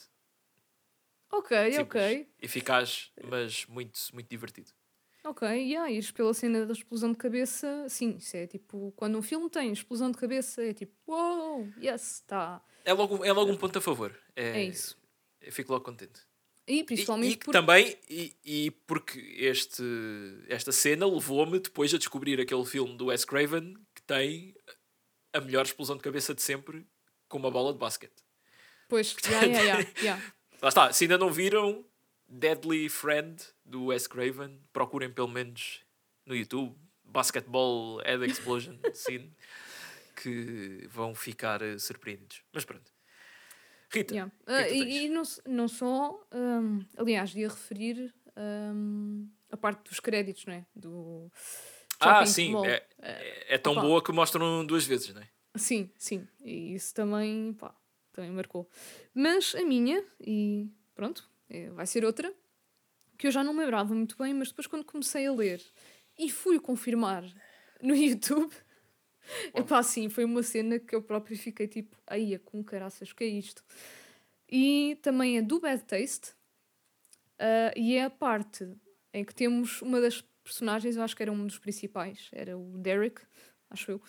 Ok, 1.31 1.71
Simples. 1.71 2.03
ok. 2.03 2.29
Eficaz, 2.39 3.11
mas 3.23 3.65
muito, 3.65 3.99
muito 4.13 4.29
divertido. 4.29 4.71
Ok, 5.29 5.47
e 5.47 5.71
yeah, 5.71 5.91
ires 5.91 6.11
pela 6.11 6.33
cena 6.33 6.65
da 6.65 6.73
explosão 6.73 7.11
de 7.11 7.17
cabeça, 7.17 7.85
sim, 7.89 8.15
isso 8.17 8.37
é 8.37 8.47
tipo, 8.47 8.93
quando 8.95 9.17
um 9.17 9.21
filme 9.21 9.49
tem 9.49 9.71
explosão 9.71 10.09
de 10.09 10.17
cabeça, 10.17 10.63
é 10.63 10.73
tipo, 10.73 10.93
uou, 11.05 11.67
yes, 11.81 12.23
tá. 12.25 12.61
É 12.85 12.93
logo, 12.93 13.23
é 13.25 13.31
logo 13.33 13.51
um 13.51 13.57
ponto 13.57 13.77
a 13.77 13.81
favor. 13.81 14.17
É, 14.35 14.61
É 14.61 14.63
isso. 14.63 14.97
Eu 15.41 15.51
fico 15.51 15.71
logo 15.71 15.83
contente. 15.83 16.21
E 16.65 16.79
E, 16.79 16.83
principalmente 16.83 17.33
e 17.33 17.35
que 17.37 17.45
porque. 17.45 17.57
também, 17.57 17.97
e, 18.09 18.35
e 18.45 18.71
porque 18.85 19.19
este, 19.37 19.83
esta 20.47 20.71
cena 20.71 21.05
levou-me 21.05 21.59
depois 21.59 21.93
a 21.93 21.97
descobrir 21.97 22.39
aquele 22.39 22.65
filme 22.65 22.95
do 22.97 23.05
Wes 23.07 23.23
Craven 23.25 23.73
que 23.95 24.01
tem 24.03 24.53
a 25.33 25.41
melhor 25.41 25.65
explosão 25.65 25.95
de 25.97 26.03
cabeça 26.03 26.33
de 26.33 26.41
sempre 26.41 26.85
com 27.27 27.37
uma 27.37 27.51
bola 27.51 27.73
de 27.73 27.79
basquete. 27.79 28.23
Pois, 28.89 29.15
yeah, 29.27 29.45
yeah, 29.45 29.61
yeah, 29.61 29.89
yeah. 30.01 30.33
Lá 30.61 30.69
está, 30.69 30.91
se 30.91 31.03
ainda 31.03 31.17
não 31.17 31.31
viram 31.31 31.85
Deadly 32.27 32.89
Friend 32.89 33.41
do 33.65 33.85
Wes 33.85 34.07
Craven, 34.07 34.59
procurem 34.73 35.11
pelo 35.11 35.27
menos 35.27 35.81
no 36.25 36.35
YouTube 36.35 36.75
Basketball 37.03 38.01
Head 38.05 38.25
Explosion 38.25 38.77
Scene 38.93 39.33
que 40.21 40.87
vão 40.89 41.13
ficar 41.15 41.61
eh, 41.61 41.77
surpreendidos. 41.77 42.41
Mas 42.51 42.65
pronto. 42.65 42.91
Rita, 43.89 44.13
Yeah. 44.13 44.31
que 44.45 44.51
é 44.51 44.63
que 44.63 44.69
tu 44.69 44.83
e, 44.83 45.05
e 45.05 45.09
não, 45.09 45.23
não 45.45 45.67
só, 45.67 46.27
hum, 46.33 46.85
aliás, 46.97 47.33
ia 47.33 47.47
referir 47.47 48.13
hum, 48.35 49.29
a 49.49 49.55
parte 49.55 49.87
dos 49.89 49.99
créditos, 50.01 50.45
não 50.45 50.53
é? 50.53 50.65
Do 50.75 51.31
ah, 51.99 52.25
sim, 52.25 52.53
é, 52.65 52.85
é, 53.01 53.55
é 53.55 53.57
tão 53.57 53.73
opa. 53.73 53.81
boa 53.81 54.03
que 54.03 54.11
mostram 54.11 54.65
duas 54.65 54.85
vezes, 54.85 55.13
não 55.13 55.21
é? 55.21 55.29
Sim, 55.55 55.89
sim. 55.97 56.27
E 56.43 56.75
isso 56.75 56.93
também, 56.93 57.53
pá, 57.53 57.73
também 58.11 58.29
marcou. 58.31 58.69
Mas 59.13 59.55
a 59.55 59.63
minha, 59.63 60.03
e 60.19 60.69
pronto, 60.93 61.27
vai 61.73 61.85
ser 61.85 62.03
outra, 62.05 62.33
que 63.17 63.27
eu 63.27 63.31
já 63.31 63.43
não 63.43 63.53
me 63.53 63.61
lembrava 63.61 63.93
muito 63.93 64.17
bem, 64.17 64.33
mas 64.33 64.49
depois 64.49 64.67
quando 64.67 64.85
comecei 64.85 65.25
a 65.25 65.31
ler 65.31 65.61
e 66.17 66.29
fui 66.29 66.59
confirmar 66.59 67.23
no 67.81 67.95
YouTube, 67.95 68.53
é 69.53 69.61
pá, 69.61 69.83
sim, 69.83 70.09
foi 70.09 70.23
uma 70.23 70.43
cena 70.43 70.79
que 70.79 70.95
eu 70.95 71.01
próprio 71.01 71.37
fiquei 71.37 71.67
tipo, 71.67 71.97
aí 72.05 72.37
com 72.39 72.63
caraças, 72.63 73.11
o 73.11 73.15
que 73.15 73.23
é 73.23 73.27
isto? 73.27 73.63
E 74.49 74.97
também 75.01 75.37
é 75.37 75.41
do 75.41 75.59
Bad 75.59 75.83
Taste, 75.83 76.33
ah, 77.39 77.73
e 77.75 77.95
é 77.95 78.03
a 78.03 78.09
parte 78.09 78.67
em 79.13 79.23
que 79.23 79.33
temos 79.33 79.81
uma 79.81 80.01
das 80.01 80.21
personagens, 80.43 80.95
eu 80.95 81.03
acho 81.03 81.15
que 81.15 81.23
era 81.23 81.31
um 81.31 81.45
dos 81.45 81.59
principais, 81.59 82.29
era 82.31 82.57
o 82.57 82.77
Derek, 82.77 83.21
acho 83.69 83.91
eu, 83.91 84.01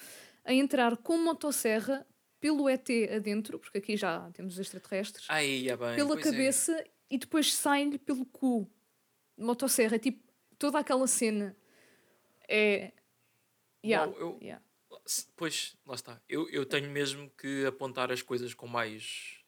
a 0.44 0.52
entrar 0.52 0.96
com 0.96 1.18
motosserra 1.18 2.06
pelo 2.40 2.68
ET 2.68 2.88
adentro, 3.14 3.58
porque 3.58 3.78
aqui 3.78 3.96
já 3.96 4.30
temos 4.32 4.54
os 4.54 4.60
extraterrestres, 4.60 5.26
Ai, 5.28 5.68
é 5.68 5.76
bem, 5.76 5.96
pela 5.96 6.18
é. 6.18 6.84
E 7.10 7.18
depois 7.18 7.52
sai-lhe 7.54 7.98
pelo 7.98 8.24
cu. 8.26 8.70
Motosserra, 9.36 9.96
é 9.96 9.98
tipo, 9.98 10.22
toda 10.58 10.78
aquela 10.78 11.06
cena 11.06 11.56
é. 12.48 12.92
Yeah, 13.84 14.12
eu- 14.18 14.38
yeah. 14.42 14.62
Pois, 15.36 15.76
lá 15.86 15.94
está. 15.94 16.20
Eu, 16.28 16.48
eu 16.50 16.66
tenho 16.66 16.90
mesmo 16.90 17.30
que 17.30 17.64
apontar 17.66 18.10
as 18.10 18.20
coisas 18.22 18.52
com 18.52 18.66
mais 18.66 19.38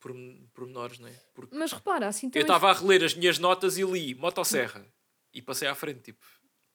pormen- 0.00 0.48
pormenores, 0.52 0.98
não 0.98 1.08
é? 1.08 1.12
Porque 1.34 1.56
Mas 1.56 1.72
repara, 1.72 2.08
assim 2.08 2.26
eu 2.26 2.30
também. 2.32 2.42
estava 2.42 2.70
a 2.70 2.72
reler 2.74 3.04
as 3.04 3.14
minhas 3.14 3.38
notas 3.38 3.78
e 3.78 3.84
li 3.84 4.14
motosserra 4.14 4.84
e 5.32 5.40
passei 5.40 5.68
à 5.68 5.74
frente, 5.74 6.00
tipo. 6.02 6.26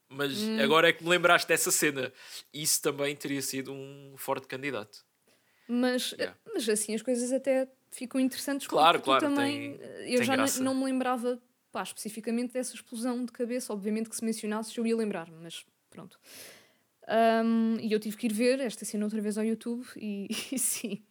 Mas 0.09 0.37
Hum. 0.41 0.59
agora 0.61 0.89
é 0.89 0.93
que 0.93 1.03
me 1.03 1.09
lembraste 1.09 1.47
dessa 1.47 1.71
cena. 1.71 2.13
Isso 2.53 2.81
também 2.81 3.15
teria 3.15 3.41
sido 3.41 3.71
um 3.73 4.15
forte 4.17 4.47
candidato. 4.47 5.05
Mas, 5.67 6.11
Yeah. 6.13 6.37
mas 6.53 6.67
assim 6.69 6.93
as 6.93 7.01
coisas 7.01 7.31
até 7.31 7.67
ficam 7.89 8.19
interessantes 8.19 8.67
Claro, 8.67 8.99
claro, 9.01 9.21
também. 9.25 9.77
tem- 9.77 9.87
eu 10.11 10.17
tem 10.17 10.23
já 10.23 10.33
não, 10.35 10.43
graça. 10.43 10.63
não 10.63 10.75
me 10.75 10.85
lembrava 10.85 11.41
pá, 11.71 11.83
especificamente 11.83 12.53
dessa 12.53 12.75
explosão 12.75 13.23
de 13.25 13.31
cabeça. 13.31 13.71
Obviamente 13.73 14.09
que 14.09 14.15
se 14.15 14.23
mencionasses 14.23 14.75
eu 14.77 14.85
ia 14.85 14.95
lembrar-me, 14.95 15.35
mas 15.41 15.65
pronto. 15.89 16.19
Ahm, 17.07 17.77
e 17.81 17.91
eu 17.91 17.99
tive 17.99 18.15
que 18.15 18.27
ir 18.27 18.33
ver 18.33 18.59
esta 18.59 18.85
cena 18.85 19.05
outra 19.05 19.19
vez 19.21 19.37
ao 19.37 19.43
YouTube 19.43 19.85
e, 19.97 20.27
e 20.51 20.59
sim, 20.59 21.03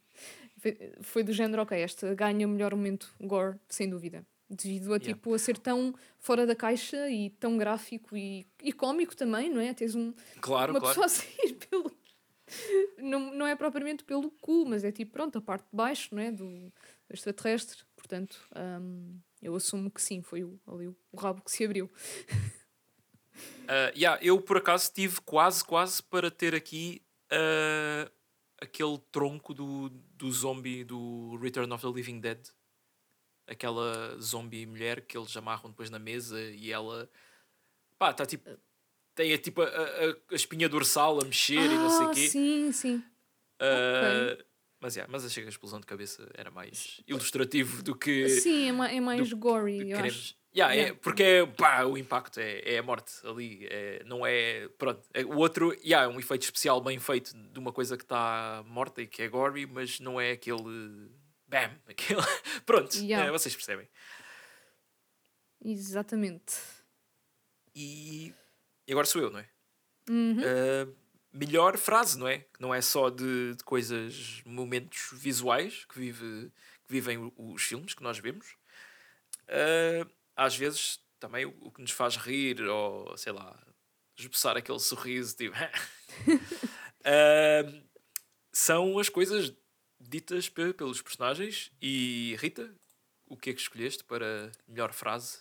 foi, 0.58 0.92
foi 1.02 1.22
do 1.22 1.32
género, 1.32 1.62
ok, 1.62 1.78
esta 1.78 2.14
ganha 2.14 2.46
o 2.46 2.50
melhor 2.50 2.74
momento 2.74 3.12
gore, 3.20 3.58
sem 3.68 3.88
dúvida. 3.88 4.24
Devido 4.48 4.92
a, 4.92 4.96
Yeah. 4.98 5.14
tipo, 5.14 5.32
a 5.34 5.38
ser 5.38 5.56
tão 5.58 5.94
fora 6.18 6.46
da 6.46 6.54
caixa 6.54 7.08
e 7.10 7.30
tão 7.30 7.56
gráfico 7.56 8.14
e, 8.16 8.46
e 8.62 8.70
cómico 8.72 9.16
também, 9.16 9.48
não 9.50 9.60
é? 9.60 9.72
Tens 9.72 9.94
um, 9.94 10.12
Claro, 10.40 10.72
uma 10.72 10.80
claro. 10.80 10.94
pessoa 10.94 11.06
a 11.06 11.08
sair 11.08 11.54
pelo. 11.70 11.90
É 13.52 13.56
propriamente 13.56 14.02
pelo 14.04 14.30
cu, 14.30 14.64
mas 14.66 14.82
é 14.82 14.90
tipo, 14.90 15.12
pronto, 15.12 15.36
a 15.38 15.40
parte 15.42 15.64
de 15.64 15.76
baixo, 15.76 16.14
não 16.14 16.22
é? 16.22 16.32
Do 16.32 16.72
extraterrestre. 17.10 17.84
Portanto, 17.94 18.40
hum, 18.80 19.20
eu 19.42 19.54
assumo 19.54 19.90
que 19.90 20.00
sim, 20.00 20.22
foi 20.22 20.42
o, 20.42 20.58
ali 20.66 20.88
o, 20.88 20.96
o 21.12 21.16
rabo 21.18 21.42
que 21.42 21.50
se 21.50 21.64
abriu. 21.64 21.90
Ah, 23.68 23.92
yeah, 23.94 24.22
eu 24.22 24.40
por 24.40 24.56
acaso 24.56 24.92
tive 24.92 25.20
quase, 25.20 25.64
quase 25.64 26.02
para 26.02 26.30
ter 26.30 26.54
aqui 26.54 27.02
ah, 27.30 28.10
aquele 28.60 28.98
tronco 29.10 29.52
do, 29.54 29.88
do 29.88 30.30
zombie 30.32 30.84
do 30.84 31.36
Return 31.40 31.72
of 31.72 31.82
the 31.84 31.92
Living 31.92 32.20
Dead. 32.20 32.40
Aquela 33.46 34.18
zombie 34.20 34.64
mulher 34.66 35.04
que 35.04 35.16
eles 35.18 35.36
amarram 35.36 35.70
depois 35.70 35.90
na 35.90 35.98
mesa 35.98 36.40
e 36.40 36.70
ela 36.70 37.10
pá, 37.98 38.10
está 38.10 38.24
tipo. 38.24 38.48
Tem 39.14 39.34
a, 39.34 39.38
tipo 39.38 39.60
a, 39.60 39.66
a- 39.66 40.16
a 40.30 40.34
espinha 40.34 40.68
dorsal 40.70 41.20
a 41.20 41.24
mexer 41.24 41.60
e 41.60 41.68
não 41.68 41.90
sei 41.90 42.06
o 42.06 42.08
ah, 42.08 42.12
quê. 42.14 42.28
sim, 42.28 42.72
sim. 42.72 43.04
Ah, 43.62 44.44
mas, 44.80 44.96
yeah, 44.96 45.10
mas 45.10 45.24
achei 45.24 45.42
que 45.42 45.48
a 45.48 45.50
explosão 45.50 45.78
de 45.80 45.86
cabeça 45.86 46.28
era 46.34 46.50
mais 46.50 47.00
ilustrativo 47.06 47.82
do 47.82 47.94
que. 47.96 48.28
Sim, 48.28 48.68
é, 48.68 48.72
ma- 48.72 48.90
é 48.90 49.00
mais 49.00 49.32
gory, 49.32 49.78
eu 49.90 49.96
queremos. 49.96 50.14
acho. 50.16 50.42
Yeah, 50.54 50.74
é, 50.74 50.78
Yeah. 50.78 50.98
porque 51.00 51.22
é, 51.22 51.46
pá, 51.46 51.84
o 51.84 51.96
impacto 51.96 52.38
é, 52.38 52.74
é 52.74 52.78
a 52.78 52.82
morte 52.82 53.12
ali, 53.24 53.66
é, 53.70 54.02
não 54.04 54.26
é. 54.26 54.68
Pronto, 54.76 55.00
é- 55.14 55.24
o 55.24 55.36
outro 55.38 55.72
yeah, 55.84 56.04
é 56.04 56.08
um 56.14 56.18
efeito 56.20 56.42
especial 56.42 56.80
bem 56.80 56.98
feito 56.98 57.32
de 57.34 57.58
uma 57.58 57.72
coisa 57.72 57.96
que 57.96 58.02
está 58.02 58.62
morta 58.66 59.00
e 59.00 59.06
que 59.06 59.22
é 59.22 59.28
gory, 59.28 59.64
mas 59.66 59.98
não 60.00 60.20
é 60.20 60.32
aquele. 60.32 61.10
Bam! 61.46 61.70
Aquele, 61.86 62.20
pronto, 62.66 62.94
Yeah. 62.96 63.28
é, 63.28 63.30
vocês 63.30 63.54
percebem. 63.54 63.86
Exatamente. 65.64 66.54
E, 67.74 68.34
e 68.86 68.92
agora 68.92 69.06
sou 69.06 69.22
eu, 69.22 69.30
não 69.30 69.38
é? 69.38 69.48
Uhum. 70.10 70.40
Ah, 70.40 70.88
melhor 71.32 71.76
frase, 71.78 72.18
não 72.18 72.28
é? 72.28 72.44
Não 72.58 72.74
é 72.74 72.80
só 72.80 73.08
de, 73.10 73.54
de 73.54 73.64
coisas, 73.64 74.42
momentos 74.44 75.10
visuais 75.12 75.84
que, 75.86 75.98
vive, 75.98 76.52
que 76.86 76.92
vivem 76.92 77.32
os 77.36 77.62
filmes 77.62 77.94
que 77.94 78.02
nós 78.02 78.18
vemos. 78.18 78.56
Ah, 79.48 80.06
às 80.36 80.56
vezes 80.56 81.00
também 81.18 81.44
o, 81.46 81.54
o 81.60 81.70
que 81.70 81.80
nos 81.80 81.90
faz 81.92 82.16
rir, 82.16 82.60
ou 82.62 83.16
sei 83.16 83.32
lá, 83.32 83.58
esboçar 84.16 84.56
aquele 84.56 84.80
sorriso, 84.80 85.36
tipo. 85.36 85.54
Ah, 87.04 87.64
são 88.52 88.96
as 88.98 89.08
coisas 89.08 89.52
ditas 89.98 90.48
pe- 90.48 90.72
pelos 90.72 91.02
personagens. 91.02 91.72
E 91.82 92.36
Rita, 92.38 92.72
o 93.26 93.36
que 93.36 93.50
é 93.50 93.52
que 93.52 93.60
escolheste 93.60 94.04
para 94.04 94.52
melhor 94.68 94.92
frase? 94.92 95.38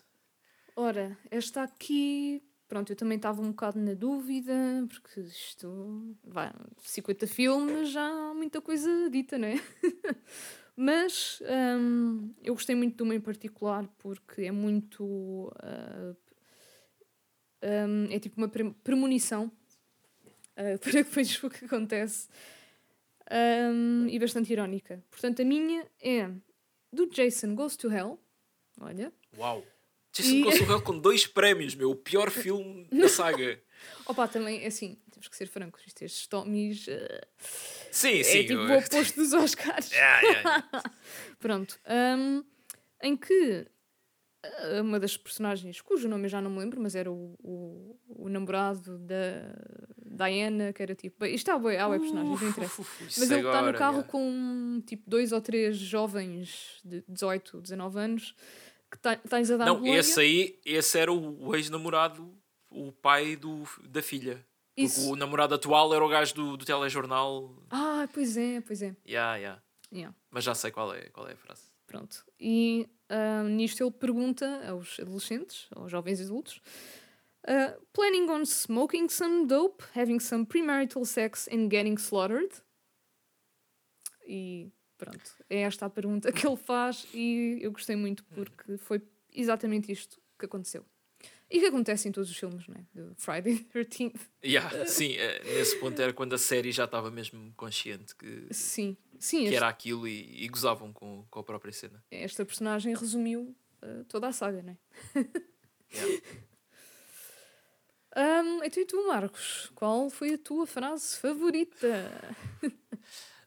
Ora, 0.76 1.16
esta 1.30 1.62
aqui. 1.64 2.42
Pronto, 2.72 2.90
eu 2.90 2.96
também 2.96 3.18
estava 3.18 3.42
um 3.42 3.50
bocado 3.50 3.78
na 3.78 3.94
dúvida, 3.94 4.54
porque 4.88 5.20
isto. 5.20 6.16
Vai, 6.24 6.54
50 6.78 7.28
filmes, 7.28 7.90
já 7.90 8.02
há 8.02 8.34
muita 8.34 8.62
coisa 8.62 9.10
dita, 9.10 9.38
não 9.38 9.50
é? 9.50 9.56
Mas 10.74 11.44
hum, 11.78 12.34
eu 12.42 12.54
gostei 12.54 12.74
muito 12.74 12.96
de 12.96 13.04
uma 13.04 13.14
em 13.14 13.20
particular 13.20 13.86
porque 13.98 14.44
é 14.44 14.52
muito. 14.54 15.52
ah, 15.62 16.16
hum, 17.62 18.08
é 18.10 18.18
tipo 18.20 18.38
uma 18.38 18.48
pre- 18.48 18.74
premonição 18.86 19.52
ah, 20.56 20.78
para 20.80 20.94
depois 20.94 21.44
o 21.44 21.50
que 21.50 21.66
acontece. 21.66 22.30
Hum, 23.30 24.08
e 24.08 24.18
bastante 24.18 24.50
irónica. 24.54 25.04
Portanto, 25.12 25.42
a 25.42 25.46
minha 25.46 25.86
é 26.02 26.32
do 26.90 27.06
Jason 27.08 27.54
Goes 27.54 27.76
to 27.76 27.92
Hell. 27.92 28.18
Olha. 28.80 29.12
Uau! 29.38 29.62
Jason 30.14 30.72
Hell 30.72 30.82
com 30.82 30.98
dois 30.98 31.26
prémios, 31.26 31.74
meu. 31.76 31.92
O 31.92 31.96
pior 31.96 32.30
filme 32.30 32.88
da 32.92 33.08
saga. 33.08 33.62
Opa, 34.06 34.28
também, 34.28 34.64
é 34.64 34.68
assim, 34.68 34.98
temos 35.12 35.28
que 35.28 35.36
ser 35.36 35.48
francos. 35.48 35.82
Isto, 35.86 36.04
estes 36.04 36.28
Tonys 36.28 36.88
eh, 36.88 37.22
Sim, 37.92 38.24
sim. 38.24 38.40
é 38.40 38.44
tipo 38.44 38.60
o 38.60 38.78
oposto 38.78 39.16
dos 39.16 39.34
Oscars. 39.34 39.92
Yeah, 39.92 40.22
yeah. 40.28 40.70
Pronto. 41.40 41.80
hum, 42.18 42.44
em 43.02 43.16
que 43.16 43.68
eh, 44.44 44.82
uma 44.82 45.00
das 45.00 45.16
personagens, 45.18 45.82
cujo 45.82 46.08
nome 46.08 46.26
eu 46.26 46.30
já 46.30 46.42
não 46.42 46.52
me 46.52 46.60
lembro, 46.60 46.82
mas 46.82 46.94
era 46.94 47.12
o, 47.12 47.36
o, 47.42 48.00
o 48.08 48.30
namorado 48.30 48.98
da 49.00 49.56
Diana, 49.98 50.74
que 50.74 50.84
era 50.84 50.94
tipo. 50.94 51.20
Bem, 51.20 51.34
isto 51.34 51.50
há 51.50 51.58
bué- 51.58 51.78
há 51.78 51.88
bué 51.88 52.00
personagens, 52.00 52.42
não 52.42 52.50
interessa. 52.50 52.84
Mas 53.00 53.32
ele 53.32 53.48
está 53.48 53.62
no 53.62 53.74
carro 53.74 53.98
yeah. 53.98 54.12
com 54.12 54.84
tipo 54.86 55.10
dois 55.10 55.32
ou 55.32 55.42
três 55.42 55.78
jovens 55.78 56.80
de 56.84 57.04
18, 57.08 57.62
19 57.62 58.00
anos 58.00 58.36
que 58.92 59.28
tens 59.30 59.50
a 59.50 59.58
dar 59.58 59.66
Não, 59.66 59.78
boleia. 59.80 60.00
esse 60.00 60.20
aí, 60.20 60.60
esse 60.66 61.00
era 61.00 61.12
o, 61.12 61.56
ex-namorado, 61.56 62.34
o 62.70 62.92
pai 62.92 63.36
do, 63.36 63.64
da 63.84 64.02
filha. 64.02 64.46
O 65.08 65.16
namorado 65.16 65.56
atual 65.56 65.94
era 65.94 66.04
o 66.04 66.10
gajo 66.10 66.34
do, 66.34 66.58
do 66.58 66.66
telejornal. 66.66 67.56
Ah, 67.70 68.08
pois 68.14 68.36
é, 68.36 68.62
pois 68.62 68.82
é. 68.82 68.96
Yeah, 69.08 69.36
yeah. 69.38 69.62
Yeah. 69.94 70.16
Mas 70.30 70.44
já 70.44 70.56
sei 70.56 70.72
qual 70.72 70.94
é, 70.94 71.10
qual 71.10 71.28
é 71.28 71.34
a 71.34 71.38
frase. 71.38 71.64
Pronto. 71.86 72.26
E 72.40 72.88
ah, 73.10 73.44
nisto 73.44 73.84
ele 73.84 73.92
pergunta 73.92 74.46
aos 74.68 75.00
adolescentes, 75.00 75.68
aos 75.76 75.92
jovens 75.92 76.22
adultos, 76.22 76.62
ah, 77.46 77.78
planning 77.94 78.30
on 78.30 78.46
smoking 78.46 79.10
some 79.10 79.46
dope, 79.46 79.84
having 79.96 80.20
some 80.20 80.46
premarital 80.46 81.06
sex 81.06 81.48
and 81.52 81.70
getting 81.70 81.98
slaughtered? 81.98 82.52
E 84.26 84.72
pronto, 85.06 85.32
é 85.50 85.62
esta 85.62 85.86
a 85.88 85.90
pergunta 85.90 86.32
que 86.32 86.46
ele 86.46 86.56
faz 86.58 87.08
e 87.14 87.58
eu 87.62 87.72
gostei 87.72 87.96
muito 87.96 88.24
porque 88.26 88.78
foi 88.78 89.02
exatamente 89.34 89.92
isto 89.92 90.22
que 90.38 90.46
aconteceu. 90.46 90.86
E 91.50 91.60
que 91.60 91.66
acontece 91.66 92.08
em 92.08 92.12
todos 92.14 92.30
os 92.30 92.38
filmes, 92.38 92.66
não 92.68 92.76
é? 92.76 92.86
Do 92.94 93.14
Friday 93.18 93.58
the 93.58 93.80
13th. 93.84 94.20
Yeah, 94.44 94.86
sim, 94.86 95.16
eh, 95.18 95.42
nesse 95.44 95.78
ponto 95.80 96.02
era 96.02 96.14
quando 96.14 96.34
a 96.34 96.38
série 96.38 96.72
já 96.72 96.86
estava 96.86 97.12
mesmo 97.12 97.52
consciente 97.58 98.16
que, 98.16 98.48
Sim, 98.52 98.96
sim, 99.20 99.40
que 99.40 99.44
este- 99.46 99.56
era 99.56 99.68
aquilo 99.68 100.08
e, 100.08 100.46
e 100.46 100.48
gozavam 100.48 100.94
com, 100.94 101.26
com 101.30 101.40
a 101.40 101.44
própria 101.44 101.74
cena. 101.74 102.02
esta 102.10 102.46
personagem 102.46 102.96
resumiu 102.96 103.54
ah, 103.82 104.04
toda 104.08 104.28
a 104.28 104.32
saga, 104.32 104.62
não 104.64 104.72
é? 104.72 104.78
Yeah. 105.94 106.22
Ahm, 108.16 108.62
então 108.64 108.82
e 108.84 108.86
tu, 108.86 109.08
Marcos? 109.08 109.72
Qual 109.76 110.10
foi 110.10 110.36
a 110.36 110.38
tua 110.38 110.66
frase 110.66 111.18
favorita? 111.18 112.10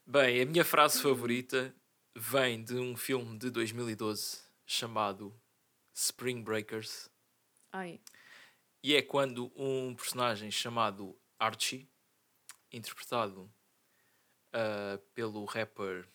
Bem, 0.07 0.43
a 0.43 0.47
minha 0.47 0.64
frase 0.64 1.01
favorita 1.01 1.75
vem 2.14 2.62
de 2.62 2.75
um 2.75 2.97
filme 2.97 3.38
de 3.38 3.51
2012 3.51 4.38
chamado 4.67 5.35
Spring 5.95 6.43
Breakers. 6.43 7.09
Ai, 7.73 7.99
E 8.83 8.95
é 8.95 9.03
quando 9.03 9.51
um 9.57 9.95
personagem 9.95 10.51
chamado 10.51 11.17
Archie, 11.38 11.88
interpretado 12.73 13.51
ah, 14.53 14.99
pelo 15.14 15.45
rapper. 15.47 16.07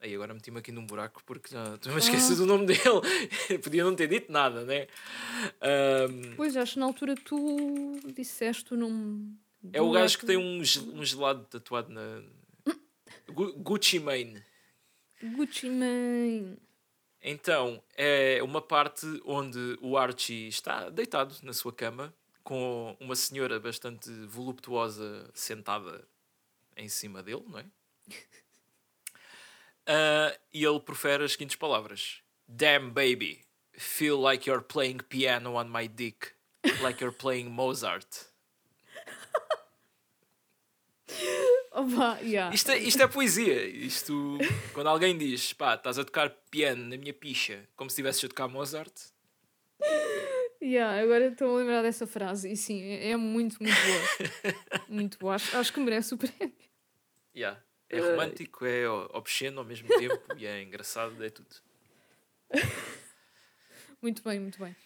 Aí 0.00 0.14
agora 0.14 0.34
meti-me 0.34 0.58
aqui 0.58 0.72
num 0.72 0.86
buraco 0.86 1.22
porque 1.24 1.50
já 1.54 1.74
estou 1.74 1.94
a 1.94 1.98
esquecer 1.98 2.32
Ah. 2.32 2.36
do 2.36 2.46
nome 2.46 2.66
dele. 2.68 3.58
Podia 3.62 3.84
não 3.84 3.94
ter 3.94 4.08
dito 4.08 4.30
nada, 4.32 4.64
né? 4.64 4.86
Ahm, 5.60 6.34
pois 6.36 6.56
acho 6.56 6.74
que 6.74 6.78
na 6.80 6.86
altura 6.86 7.14
tu 7.14 8.00
disseste 8.14 8.74
o 8.74 8.76
nome. 8.76 9.38
é 9.72 9.80
o 9.80 9.90
gajo 9.90 10.18
que 10.18 10.26
tem 10.26 10.36
um, 10.36 10.58
um 10.60 11.04
gelado 11.04 11.44
tatuado 11.44 11.90
na. 11.90 12.22
Gu- 13.28 13.54
Gucci 13.54 13.98
Mane. 13.98 14.44
Gucci 15.22 15.68
Mane. 15.68 16.58
Então, 17.22 17.82
é 17.96 18.40
uma 18.42 18.62
parte 18.62 19.06
onde 19.24 19.76
o 19.80 19.96
Archie 19.96 20.48
está 20.48 20.88
deitado 20.90 21.34
na 21.42 21.52
sua 21.52 21.72
cama 21.72 22.14
com 22.44 22.96
uma 23.00 23.16
senhora 23.16 23.58
bastante 23.58 24.08
voluptuosa 24.26 25.28
sentada 25.34 26.06
em 26.76 26.88
cima 26.88 27.22
dele, 27.22 27.42
não 27.48 27.58
é? 27.58 27.64
Uh, 29.88 30.38
e 30.54 30.64
ele 30.64 30.78
profere 30.78 31.24
as 31.24 31.32
seguintes 31.32 31.56
palavras: 31.56 32.22
Damn 32.46 32.90
baby, 32.92 33.44
feel 33.72 34.20
like 34.20 34.48
you're 34.48 34.62
playing 34.62 34.98
piano 35.08 35.54
on 35.56 35.64
my 35.68 35.88
dick, 35.88 36.32
like 36.80 37.02
you're 37.02 37.16
playing 37.16 37.50
Mozart. 37.50 38.06
Opa, 41.76 42.18
yeah. 42.22 42.54
Isto 42.54 42.70
é, 42.70 42.78
isto 42.78 43.02
é 43.02 43.06
poesia. 43.06 43.66
Isto, 43.66 44.38
quando 44.72 44.86
alguém 44.86 45.16
diz, 45.16 45.52
pá, 45.52 45.74
estás 45.74 45.98
a 45.98 46.04
tocar 46.06 46.30
piano 46.50 46.82
na 46.82 46.96
minha 46.96 47.12
picha, 47.12 47.68
como 47.76 47.90
se 47.90 47.94
estivesses 47.94 48.24
a 48.24 48.28
tocar 48.28 48.48
Mozart. 48.48 48.94
Yeah, 50.62 51.02
agora 51.02 51.26
estou 51.26 51.54
a 51.54 51.58
lembrar 51.58 51.82
dessa 51.82 52.06
frase 52.06 52.50
e 52.50 52.56
sim, 52.56 52.82
é, 52.82 53.10
é 53.10 53.16
muito, 53.18 53.62
muito 53.62 53.76
boa. 53.76 54.84
muito 54.88 55.18
boa. 55.18 55.34
Acho, 55.34 55.54
acho 55.54 55.70
que 55.70 55.80
merece 55.80 56.14
o 56.14 56.18
prémio. 56.18 56.56
Yeah. 57.36 57.62
É 57.90 58.00
romântico, 58.00 58.64
é 58.64 58.88
obsceno 58.88 59.60
ao 59.60 59.64
mesmo 59.66 59.86
tempo 59.86 60.34
e 60.38 60.46
é 60.46 60.62
engraçado, 60.62 61.22
é 61.22 61.28
tudo. 61.28 61.54
Muito 64.02 64.22
bem, 64.22 64.38
muito 64.38 64.58
bem. 64.58 64.76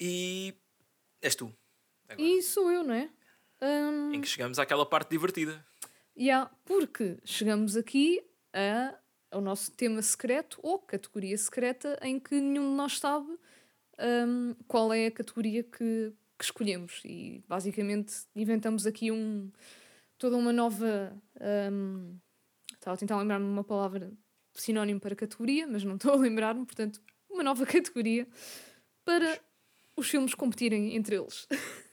E 0.00 0.54
és 1.20 1.34
tu. 1.36 1.54
Agora. 2.08 2.26
E 2.26 2.42
sou 2.42 2.70
eu, 2.70 2.82
não 2.82 2.94
é? 2.94 3.10
Um... 3.62 4.12
Em 4.12 4.20
que 4.20 4.28
chegamos 4.28 4.58
àquela 4.58 4.84
parte 4.84 5.10
divertida. 5.10 5.64
Yeah, 6.18 6.50
porque 6.64 7.18
chegamos 7.24 7.76
aqui 7.76 8.20
a, 8.52 8.94
ao 9.30 9.40
nosso 9.40 9.70
tema 9.70 10.02
secreto 10.02 10.58
ou 10.62 10.78
categoria 10.80 11.38
secreta 11.38 11.98
em 12.02 12.18
que 12.18 12.34
nenhum 12.40 12.70
de 12.70 12.76
nós 12.76 12.98
sabe 12.98 13.38
um, 13.98 14.54
qual 14.66 14.92
é 14.92 15.06
a 15.06 15.10
categoria 15.10 15.62
que, 15.62 16.12
que, 16.38 16.44
escolhemos. 16.44 17.00
E 17.04 17.42
basicamente 17.48 18.14
inventamos 18.34 18.84
aqui 18.84 19.10
um, 19.12 19.50
toda 20.18 20.36
uma 20.36 20.52
nova. 20.52 21.16
Um, 21.72 22.18
estava 22.74 22.94
a 22.94 22.98
tentar 22.98 23.16
lembrar-me 23.18 23.46
uma 23.46 23.64
palavra 23.64 24.12
sinónimo 24.54 25.00
para 25.00 25.14
categoria, 25.14 25.66
mas 25.66 25.84
não 25.84 25.94
estou 25.96 26.12
a 26.12 26.16
lembrar-me, 26.16 26.66
portanto, 26.66 27.00
uma 27.30 27.42
nova 27.42 27.64
categoria 27.66 28.26
para 29.04 29.40
os 29.96 30.08
filmes 30.08 30.34
competirem 30.34 30.96
entre 30.96 31.16
eles. 31.16 31.46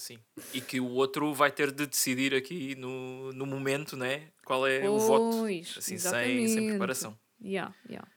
Sim. 0.00 0.18
E 0.54 0.62
que 0.62 0.80
o 0.80 0.88
outro 0.92 1.34
vai 1.34 1.52
ter 1.52 1.70
de 1.70 1.86
decidir 1.86 2.34
aqui 2.34 2.74
no, 2.74 3.34
no 3.34 3.44
momento, 3.44 3.98
né? 3.98 4.32
Qual 4.46 4.66
é 4.66 4.80
pois, 4.80 4.90
o 4.90 5.06
voto. 5.06 5.44
Assim, 5.76 5.98
sem, 5.98 6.48
sem 6.48 6.68
preparação. 6.68 7.18
Yeah, 7.38 7.74
yeah. 7.86 8.10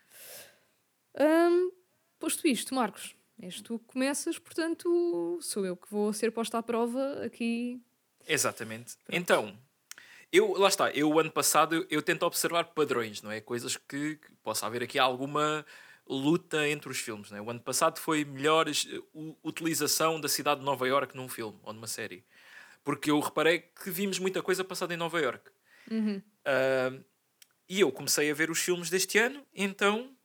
Um, 1.19 1.73
posto 2.17 2.47
isto, 2.47 2.73
Marcos, 2.73 3.13
és 3.37 3.59
tu 3.59 3.79
que 3.79 3.85
começas, 3.87 4.39
portanto, 4.39 5.37
sou 5.41 5.65
eu 5.65 5.75
que 5.75 5.91
vou 5.91 6.13
ser 6.13 6.31
posta 6.31 6.57
à 6.57 6.63
prova 6.63 7.21
aqui. 7.25 7.81
Exatamente. 8.25 8.95
Pronto. 9.03 9.19
Então, 9.19 9.59
eu, 10.31 10.53
lá 10.53 10.69
está, 10.69 10.89
eu 10.91 11.19
ano 11.19 11.31
passado 11.31 11.75
eu, 11.75 11.87
eu 11.89 12.01
tento 12.01 12.23
observar 12.23 12.63
padrões, 12.63 13.21
não 13.21 13.29
é? 13.29 13.41
Coisas 13.41 13.75
que, 13.75 14.15
que 14.15 14.31
possa 14.41 14.65
haver 14.65 14.83
aqui 14.83 14.97
alguma 14.97 15.65
luta 16.07 16.67
entre 16.67 16.89
os 16.89 16.99
filmes. 16.99 17.31
Né? 17.31 17.41
O 17.41 17.49
ano 17.49 17.59
passado 17.59 17.99
foi 17.99 18.25
melhor 18.25 18.67
uh, 18.67 19.37
utilização 19.43 20.19
da 20.19 20.27
cidade 20.27 20.59
de 20.59 20.65
Nova 20.65 20.87
York 20.87 21.15
num 21.15 21.29
filme 21.29 21.59
ou 21.63 21.73
numa 21.73 21.87
série. 21.87 22.25
Porque 22.83 23.09
eu 23.09 23.19
reparei 23.19 23.59
que 23.59 23.89
vimos 23.89 24.19
muita 24.19 24.41
coisa 24.41 24.63
passada 24.63 24.93
em 24.93 24.97
Nova 24.97 25.19
York. 25.19 25.49
Uhum. 25.89 26.21
Uh, 26.45 27.03
e 27.69 27.79
eu 27.79 27.91
comecei 27.91 28.29
a 28.29 28.33
ver 28.33 28.51
os 28.51 28.59
filmes 28.59 28.89
deste 28.89 29.17
ano, 29.17 29.45
então 29.53 30.15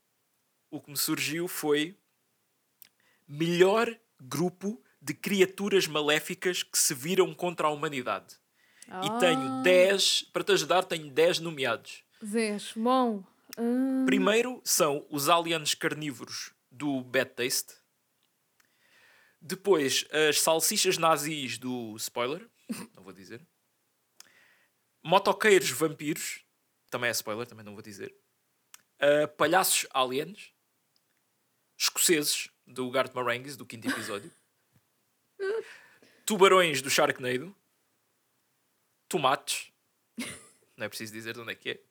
o 0.71 0.81
que 0.81 0.91
me 0.91 0.97
surgiu 0.97 1.47
foi 1.47 1.97
melhor 3.27 3.95
grupo 4.21 4.83
de 5.01 5.14
criaturas 5.14 5.87
maléficas 5.87 6.62
que 6.62 6.79
se 6.79 6.93
viram 6.95 7.33
contra 7.33 7.69
a 7.69 7.71
humanidade. 7.71 8.37
Ah. 8.88 9.03
E 9.05 9.21
tenho 9.21 9.62
10, 9.62 10.25
para 10.33 10.43
te 10.43 10.53
ajudar, 10.53 10.83
tenho 10.83 11.11
10 11.11 11.41
nomeados. 11.41 12.03
10, 12.21 12.73
bom. 12.77 13.23
Hum. 13.59 14.07
Primeiro 14.07 14.62
são 14.64 15.05
os 15.11 15.29
aliens 15.29 15.75
carnívoros 15.75 16.55
do 16.71 17.03
Bad 17.03 17.33
Taste. 17.35 17.75
Depois, 19.40 20.07
as 20.29 20.40
salsichas 20.40 20.97
nazis 20.97 21.59
do 21.59 21.97
spoiler. 21.97 22.49
Não 22.94 23.03
vou 23.03 23.12
dizer. 23.12 23.44
Motoqueiros 25.03 25.71
vampiros. 25.71 26.44
Também 26.90 27.09
é 27.09 27.12
spoiler, 27.12 27.47
também 27.47 27.64
não 27.64 27.75
vou 27.75 27.83
dizer. 27.83 28.14
Uh, 29.01 29.29
palhaços 29.37 29.87
aliens. 29.92 30.53
Escoceses 31.77 32.51
do 32.66 32.90
Gart 32.90 33.12
Marengis, 33.14 33.57
do 33.57 33.66
quinto 33.66 33.88
episódio. 33.88 34.31
Tubarões 36.27 36.83
do 36.83 36.90
Sharknado. 36.90 37.55
Tomates. 39.09 39.73
Não 40.77 40.87
é 40.87 40.88
preciso 40.88 41.12
dizer 41.12 41.35
de 41.35 41.40
onde 41.40 41.53
é 41.53 41.55
que 41.55 41.71
é. 41.71 41.88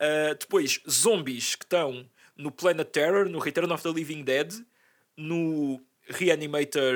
Uh, 0.00 0.34
depois, 0.38 0.80
zombies 0.88 1.54
que 1.54 1.64
estão 1.64 2.08
no 2.36 2.50
Planet 2.50 2.88
Terror, 2.88 3.28
no 3.28 3.38
Return 3.38 3.72
of 3.72 3.82
the 3.82 3.90
Living 3.90 4.22
Dead, 4.22 4.52
no 5.16 5.80
Reanimator 6.08 6.92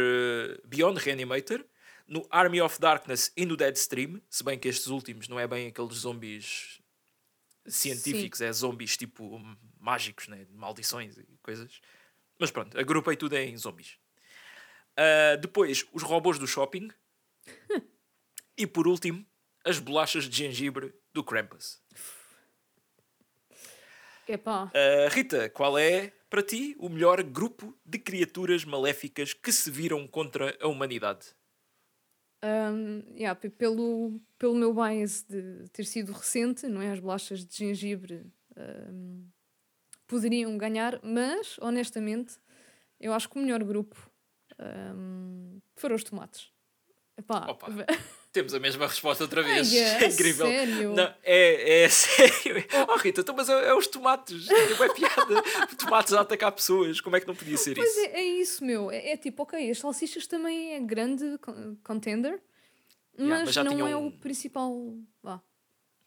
Beyond 0.67 1.01
Reanimator, 1.01 1.65
no 2.07 2.27
Army 2.31 2.61
of 2.61 2.81
Darkness 2.81 3.33
e 3.37 3.47
no 3.47 3.57
Deadstream, 3.57 4.21
se 4.29 4.45
bem 4.45 4.59
que 4.59 4.69
estes 4.69 4.89
últimos 4.89 5.29
não 5.29 5.39
é 5.39 5.47
bem 5.47 5.69
aqueles 5.69 5.95
zombies 5.95 6.81
científicos, 7.67 8.39
Sim. 8.39 8.47
é 8.47 8.53
zombies 8.53 8.97
tipo 8.97 9.41
mágicos, 9.79 10.29
né? 10.29 10.47
maldições 10.51 11.17
e 11.17 11.39
coisas. 11.43 11.81
Mas 12.39 12.51
pronto, 12.51 12.79
agrupei 12.79 13.17
tudo 13.17 13.37
em 13.37 13.57
zombies. 13.57 13.97
Uh, 14.93 15.41
depois, 15.41 15.87
os 15.93 16.03
robôs 16.03 16.39
do 16.39 16.47
shopping. 16.47 16.91
e 18.57 18.67
por 18.67 18.87
último, 18.87 19.25
as 19.65 19.79
bolachas 19.79 20.25
de 20.25 20.37
gengibre 20.37 20.93
do 21.13 21.23
Krampus. 21.23 21.80
Epá. 24.31 24.66
Uh, 24.66 25.09
Rita, 25.11 25.51
qual 25.51 25.77
é 25.77 26.12
para 26.29 26.43
ti 26.43 26.77
o 26.79 26.88
melhor 26.88 27.23
grupo 27.23 27.77
de 27.85 27.99
criaturas 27.99 28.64
maléficas 28.64 29.35
que 29.35 29.51
se 29.51 29.71
viram 29.71 30.07
contra 30.07 30.57
a 30.61 30.69
humanidade? 30.69 31.35
Um, 32.43 33.03
yeah, 33.16 33.38
pelo, 33.59 34.21
pelo 34.38 34.55
meu 34.55 34.73
bias 34.73 35.25
de 35.29 35.69
ter 35.73 35.85
sido 35.85 36.12
recente, 36.12 36.69
não 36.69 36.81
é? 36.81 36.93
As 36.93 37.01
bolachas 37.01 37.45
de 37.45 37.57
gengibre 37.57 38.25
um, 38.57 39.27
poderiam 40.07 40.57
ganhar, 40.57 41.01
mas 41.03 41.59
honestamente 41.61 42.38
eu 43.01 43.12
acho 43.12 43.29
que 43.29 43.38
o 43.38 43.43
melhor 43.43 43.62
grupo 43.64 44.11
um, 44.97 45.61
foram 45.75 45.97
os 45.97 46.05
tomates. 46.05 46.53
Epá, 47.16 47.47
Opa. 47.51 47.66
Temos 48.33 48.55
a 48.55 48.61
mesma 48.61 48.87
resposta 48.87 49.25
outra 49.25 49.43
vez. 49.43 49.73
Ai, 49.73 49.79
é, 49.79 50.05
é 50.05 50.09
incrível. 50.09 50.47
Sério? 50.47 50.95
Não, 50.95 51.14
é, 51.23 51.83
é 51.83 51.88
sério. 51.90 52.64
Oh, 52.88 52.97
Rita, 52.97 53.23
então, 53.23 53.35
mas 53.35 53.49
é, 53.49 53.69
é 53.69 53.75
os 53.75 53.88
tomates. 53.88 54.47
Tipo, 54.47 54.85
é 54.85 54.95
piada. 54.95 55.43
tomates 55.77 56.12
a 56.12 56.21
atacar 56.21 56.53
pessoas. 56.53 57.01
Como 57.01 57.16
é 57.16 57.21
que 57.21 57.27
não 57.27 57.35
podia 57.35 57.57
ser 57.57 57.77
isso? 57.77 58.01
É, 58.01 58.21
é 58.21 58.25
isso, 58.25 58.64
meu. 58.64 58.90
É, 58.90 59.11
é, 59.11 59.16
tipo, 59.16 59.43
ok, 59.43 59.71
as 59.71 59.79
salsichas 59.79 60.27
também 60.29 60.75
é 60.75 60.81
grande 60.81 61.25
contender, 61.83 62.40
mas, 63.19 63.27
yeah, 63.27 63.45
mas 63.45 63.57
não 63.57 63.88
é 63.88 63.97
o 63.97 64.12
principal. 64.12 64.97
Ah, 65.25 65.40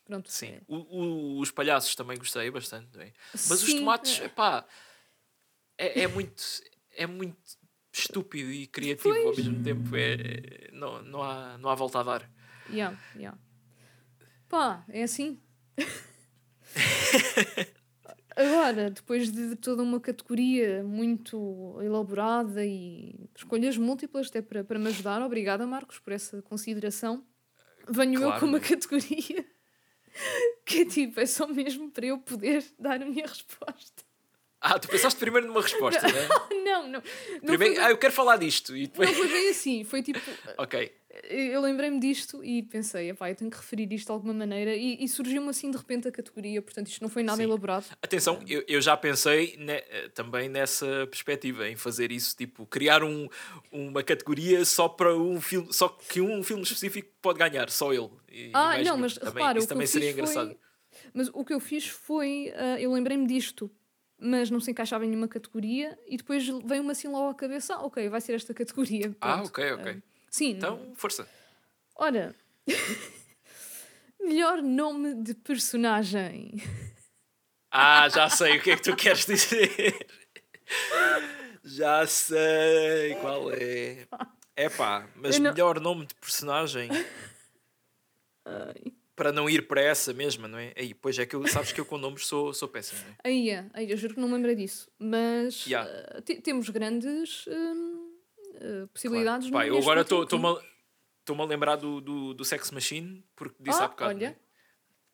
pronto. 0.06 0.32
Sim. 0.32 0.62
O, 0.66 0.78
o, 0.78 1.40
os 1.40 1.52
palhaços 1.52 1.94
também 1.94 2.18
gostei 2.18 2.50
bastante. 2.50 2.98
É? 3.00 3.12
Mas 3.34 3.60
Sim, 3.60 3.66
os 3.66 3.74
tomates, 3.74 4.22
é. 4.22 4.30
pá, 4.30 4.66
é, 5.78 6.04
é 6.04 6.08
muito. 6.08 6.42
É 6.96 7.06
muito 7.06 7.63
estúpido 7.94 8.52
e 8.52 8.66
criativo 8.66 9.14
pois. 9.14 9.26
ao 9.26 9.36
mesmo 9.36 9.64
tempo. 9.64 9.96
É, 9.96 10.70
não, 10.74 11.04
não, 11.04 11.24
há, 11.24 11.58
não 11.60 11.70
há 11.70 11.76
volta 11.76 12.00
a 12.00 12.04
dar. 12.04 12.30
Yeah, 12.70 12.98
yeah. 13.16 13.38
Pá, 14.50 14.84
é 14.90 15.04
assim. 15.04 15.40
Agora, 18.36 18.90
depois 18.90 19.32
de 19.32 19.56
toda 19.56 19.84
uma 19.84 20.00
categoria 20.00 20.84
muito 20.84 21.78
elaborada 21.82 22.66
e 22.66 23.30
escolhas 23.36 23.78
múltiplas, 23.78 24.28
até 24.28 24.42
para, 24.42 24.64
para 24.64 24.80
me 24.80 24.88
ajudar, 24.88 25.22
obrigada, 25.22 25.68
Marcos, 25.68 26.00
por 26.00 26.14
essa 26.14 26.42
consideração. 26.42 27.24
Venho 27.88 28.20
claro, 28.20 28.36
eu 28.36 28.40
com 28.40 28.48
uma 28.48 28.60
categoria 28.60 29.46
que 30.66 30.80
é 30.80 30.86
tipo, 30.86 31.20
é 31.20 31.28
só 31.28 31.46
mesmo 31.48 31.92
para 31.92 32.08
eu 32.08 32.18
poder 32.18 32.66
dar 32.80 33.04
a 33.04 33.06
minha 33.06 33.28
resposta. 33.28 34.04
Ah, 34.66 34.80
tu 34.80 34.88
pensaste 34.88 35.20
primeiro 35.20 35.46
numa 35.46 35.62
resposta, 35.62 36.02
não, 36.02 36.18
é? 36.18 36.28
Não, 36.64 36.88
não. 36.88 37.04
não 37.42 37.46
primeiro, 37.46 37.82
ah, 37.82 37.92
eu 37.92 37.98
quero 37.98 38.14
falar 38.14 38.38
disto. 38.38 38.76
E 38.76 38.88
depois... 38.88 39.10
Não 39.10 39.16
foi 39.16 39.28
bem 39.28 39.50
assim, 39.50 39.84
foi 39.84 40.02
tipo. 40.02 40.20
ok. 40.58 40.92
Eu 41.30 41.62
lembrei-me 41.62 42.00
disto 42.00 42.44
e 42.44 42.64
pensei, 42.64 43.14
pá, 43.14 43.30
eu 43.30 43.36
tenho 43.36 43.52
que 43.52 43.58
referir 43.58 43.92
isto 43.94 44.08
de 44.08 44.12
alguma 44.12 44.34
maneira 44.34 44.74
e, 44.74 45.04
e 45.04 45.08
surgiu-me 45.08 45.50
assim 45.50 45.70
de 45.70 45.78
repente 45.78 46.08
a 46.08 46.12
categoria, 46.12 46.60
portanto 46.60 46.88
isto 46.88 47.02
não 47.02 47.10
foi 47.10 47.22
nada 47.22 47.38
Sim. 47.38 47.44
elaborado. 47.44 47.86
Atenção, 48.02 48.42
eu, 48.48 48.64
eu 48.68 48.82
já 48.82 48.98
pensei 48.98 49.56
ne, 49.58 49.82
também 50.16 50.50
nessa 50.50 51.06
perspectiva, 51.08 51.70
em 51.70 51.76
fazer 51.76 52.12
isso, 52.12 52.36
tipo, 52.36 52.66
criar 52.66 53.04
um, 53.04 53.28
uma 53.72 54.02
categoria 54.02 54.66
só 54.66 54.90
para 54.90 55.16
um 55.16 55.40
filme, 55.40 55.72
só 55.72 55.88
que 55.88 56.20
um 56.20 56.42
filme 56.42 56.64
específico 56.64 57.10
pode 57.22 57.38
ganhar, 57.38 57.70
só 57.70 57.94
ele. 57.94 58.10
E 58.32 58.50
ah, 58.54 58.82
não, 58.82 58.98
mas 58.98 59.14
também, 59.14 59.34
repara, 59.34 59.60
isso 59.60 59.68
também 59.68 59.86
seria 59.86 60.10
engraçado. 60.10 60.48
Foi... 60.48 60.58
Mas 61.14 61.30
o 61.32 61.46
que 61.46 61.54
eu 61.54 61.60
fiz 61.60 61.88
foi, 61.88 62.52
uh, 62.56 62.80
eu 62.80 62.92
lembrei-me 62.92 63.28
disto 63.28 63.70
mas 64.24 64.50
não 64.50 64.60
se 64.60 64.72
encaixava 64.72 65.06
em 65.06 65.10
nenhuma 65.10 65.28
categoria 65.28 65.98
e 66.08 66.16
depois 66.18 66.48
veio-me 66.48 66.92
assim 66.92 67.08
logo 67.08 67.30
à 67.30 67.36
cabeça, 67.36 67.76
ah, 67.76 67.86
ok, 67.86 68.08
vai 68.10 68.22
ser 68.22 68.34
esta 68.34 68.54
categoria. 68.54 69.16
Ah, 69.22 69.34
Pronto. 69.36 69.48
ok, 69.50 69.72
ok. 69.74 69.92
Ah, 69.98 70.02
sim, 70.30 70.52
Então, 70.52 70.94
força. 70.96 71.28
ora, 71.96 72.34
melhor 74.22 74.62
nome 74.62 75.14
de 75.16 75.34
personagem. 75.34 76.54
Ah, 77.72 78.08
já 78.10 78.30
sei 78.30 78.58
o 78.58 78.62
que 78.62 78.72
é 78.72 78.76
que 78.78 78.84
tu 78.84 78.96
queres 78.96 79.26
dizer. 79.26 80.08
Já 81.66 82.06
sei 82.08 83.16
qual 83.22 83.52
é. 83.52 84.06
É 84.56 84.70
pá, 84.70 85.08
mas 85.16 85.40
não- 85.40 85.52
melhor 85.52 85.80
nome 85.80 86.06
de 86.06 86.14
personagem 86.16 86.90
Ai. 88.46 88.94
Para 89.16 89.32
não 89.32 89.50
ir 89.50 89.68
para 89.68 89.82
essa 89.82 90.14
mesma, 90.14 90.48
não 90.48 90.58
é? 90.58 90.74
Aí, 90.76 90.94
pois 90.94 91.18
é 91.20 91.26
que 91.26 91.36
eu, 91.36 91.46
sabes 91.48 91.72
que 91.72 91.80
eu 91.80 91.86
com 91.86 91.98
nomes 91.98 92.26
sou, 92.26 92.54
sou 92.54 92.68
péssimo, 92.68 93.02
não 93.04 93.10
é? 93.12 93.16
Aí, 93.24 93.50
é, 93.50 93.66
aí, 93.74 93.92
eu 93.92 93.98
juro 93.98 94.16
que 94.16 94.20
não 94.20 94.28
me 94.28 94.34
lembrei 94.36 94.56
disso. 94.56 94.90
Mas 94.98 95.66
Yeah. 95.66 95.90
ah, 96.16 96.22
te- 96.22 96.42
temos 96.42 96.70
grandes 96.70 97.46
hum, 97.48 98.12
ah, 98.56 98.88
possibilidades 98.92 99.50
Pá, 99.50 99.62
no- 99.62 99.68
eu 99.68 99.78
agora 99.78 100.02
estou-me 100.02 101.42
a, 101.42 101.46
lembrar 101.46 101.76
do, 101.76 102.02
do, 102.02 102.34
do 102.34 102.44
Sex 102.46 102.72
Machine, 102.72 103.24
porque 103.36 103.56
disse 103.60 103.82
Ah, 103.82 103.86
há 103.86 103.88
bocado. 103.90 104.16
olha. 104.16 104.28
é? 104.28 104.36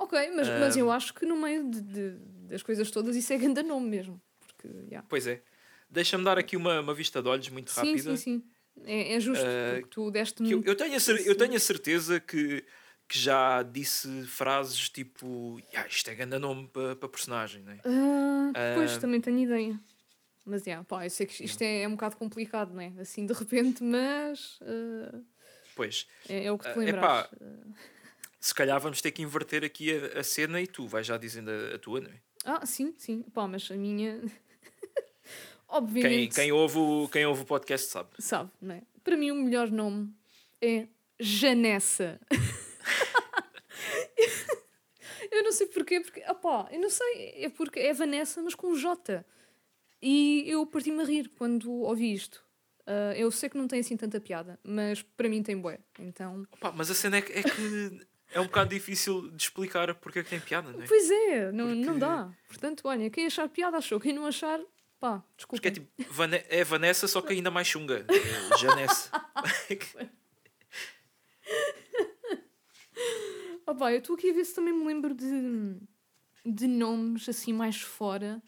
Ok, 0.01 0.31
mas, 0.33 0.47
mas 0.57 0.77
eu 0.77 0.89
acho 0.89 1.13
que 1.13 1.25
no 1.25 1.35
meio 1.35 1.69
de, 1.69 1.81
de- 1.81 2.17
das 2.47 2.63
coisas 2.63 2.89
todas 2.89 3.15
isso 3.17 3.33
é 3.33 3.37
grande 3.37 3.61
nome 3.63 3.89
mesmo. 3.89 4.21
Porque, 4.39 4.67
yeah. 4.87 5.05
Pois 5.09 5.27
é. 5.27 5.41
Deixa-me 5.89 6.23
dar 6.23 6.37
aqui 6.37 6.55
uma, 6.55 6.79
uma 6.79 6.93
vista 6.93 7.21
de 7.21 7.27
olhos 7.27 7.49
muito 7.49 7.69
Sim, 7.71 7.81
rápida. 7.87 8.15
sim, 8.15 8.39
sim. 8.39 8.43
É, 8.85 9.15
é 9.15 9.19
justo, 9.19 9.43
porque 9.43 9.87
tu 9.89 10.09
deste-me. 10.09 10.47
Que 10.47 10.53
eu, 10.55 10.63
eu 10.63 10.75
tenho 10.75 10.95
a 10.95 11.11
eu 11.25 11.35
tenho 11.35 11.55
a 11.55 11.59
certeza 11.59 12.19
que, 12.19 12.63
que 13.09 13.17
já 13.19 13.63
disse 13.63 14.23
frases 14.27 14.87
tipo 14.87 15.59
"Ya, 15.73 15.85
isto 15.87 16.07
é 16.09 16.15
grande 16.15 16.37
nome 16.37 16.67
para 16.67 16.95
pa 16.95 17.09
personagem, 17.09 17.63
não 17.63 17.73
é? 17.73 17.79
Ah, 17.83 18.51
pois, 18.75 18.95
Ah. 18.95 18.99
também 18.99 19.19
tenho 19.19 19.39
ideia. 19.39 19.79
Mas, 20.45 20.65
yeah, 20.65 20.83
pá, 20.85 21.05
eu 21.05 21.09
sei 21.09 21.25
que 21.25 21.43
isto 21.43 21.61
é, 21.61 21.81
é 21.81 21.87
um 21.87 21.91
bocado 21.91 22.15
complicado, 22.17 22.73
não 22.73 22.81
é? 22.81 22.93
Assim, 22.99 23.25
de 23.25 23.33
repente, 23.33 23.83
mas 23.83 24.59
ah, 24.61 25.19
Pois, 25.75 26.07
é, 26.27 26.45
é 26.45 26.51
o 26.51 26.57
que 26.57 26.65
te 26.65 26.69
Ah, 26.71 26.75
lembras. 26.79 26.95
epá, 27.03 27.29
se 28.39 28.53
calhar 28.53 28.79
vamos 28.79 29.01
ter 29.01 29.11
que 29.11 29.21
inverter 29.21 29.63
aqui 29.65 29.91
a, 29.91 30.19
a 30.19 30.23
cena 30.23 30.61
e 30.61 30.67
tu 30.67 30.87
vais 30.87 31.05
já 31.05 31.17
dizendo 31.17 31.49
a, 31.51 31.75
a 31.75 31.79
tua, 31.79 31.99
não 32.01 32.09
é? 32.11 32.19
Ah, 32.45 32.65
sim, 32.65 32.93
sim. 32.97 33.23
Pá, 33.33 33.47
mas 33.47 33.69
a 33.71 33.75
minha... 33.75 34.21
Quem, 35.69 35.77
Obviamente, 35.77 36.33
quem, 36.35 36.51
ouve 36.51 36.77
o, 36.79 37.07
quem 37.11 37.25
ouve 37.27 37.43
o 37.43 37.45
podcast 37.45 37.91
sabe. 37.91 38.09
sabe, 38.17 38.49
não 38.59 38.73
é? 38.73 38.81
Para 39.03 39.15
mim 39.15 39.29
o 39.29 39.35
melhor 39.35 39.69
nome 39.69 40.11
é 40.61 40.87
Janessa. 41.19 42.19
eu 45.39 45.43
não 45.43 45.51
sei 45.51 45.67
porquê, 45.67 45.99
porque, 46.01 46.23
opá, 46.29 46.67
eu 46.71 46.79
não 46.79 46.89
sei, 46.89 47.33
é 47.43 47.49
porque 47.49 47.79
é 47.79 47.93
Vanessa, 47.93 48.41
mas 48.41 48.55
com 48.55 48.75
J. 48.75 49.25
E 50.01 50.43
eu 50.47 50.65
parti-me 50.65 51.01
a 51.01 51.05
rir 51.05 51.29
quando 51.37 51.71
ouvi 51.71 52.13
isto. 52.13 52.43
Ah, 52.87 53.13
eu 53.15 53.29
sei 53.31 53.49
que 53.49 53.57
não 53.57 53.67
tem 53.67 53.81
assim 53.81 53.95
tanta 53.97 54.19
piada, 54.19 54.59
mas 54.63 55.01
para 55.01 55.29
mim 55.29 55.43
tem 55.43 55.55
bué. 55.57 55.79
Então, 55.99 56.45
Opa, 56.53 56.71
mas 56.71 56.89
a 56.89 56.95
cena 56.95 57.17
é 57.17 57.21
que, 57.21 57.31
é 57.33 57.43
que 57.43 58.07
é 58.33 58.39
um 58.39 58.45
bocado 58.45 58.69
difícil 58.71 59.29
de 59.31 59.43
explicar 59.43 59.93
porque 59.95 60.19
é 60.19 60.23
que 60.23 60.29
tem 60.29 60.39
piada, 60.39 60.71
não 60.71 60.81
é? 60.81 60.87
pois 60.87 61.11
é, 61.11 61.51
não, 61.51 61.67
não 61.75 61.83
Porque- 61.85 61.99
dá. 61.99 62.31
Portanto, 62.47 62.81
olha, 62.85 63.09
quem 63.09 63.25
achar 63.27 63.47
piada 63.49 63.77
achou, 63.77 63.99
quem 63.99 64.13
não 64.13 64.25
achar, 64.25 64.59
pá, 64.99 65.23
desculpa. 65.37 65.61
Porque 65.61 65.67
é 65.67 65.71
tipo, 65.71 65.87
é 66.49 66.63
Vanessa, 66.63 67.07
só 67.07 67.21
que 67.21 67.33
ainda 67.33 67.51
mais 67.51 67.67
chunga. 67.67 68.05
É 68.09 68.57
Janessa. 68.57 69.11
Opa, 73.69 73.91
eu 73.91 73.99
estou 73.99 74.15
aqui 74.15 74.31
a 74.31 74.33
ver 74.33 74.45
se 74.45 74.55
também 74.55 74.73
me 74.73 74.83
lembro 74.83 75.13
de, 75.13 75.77
de 76.43 76.65
nomes 76.65 77.29
assim 77.29 77.53
mais 77.53 77.79
fora. 77.79 78.41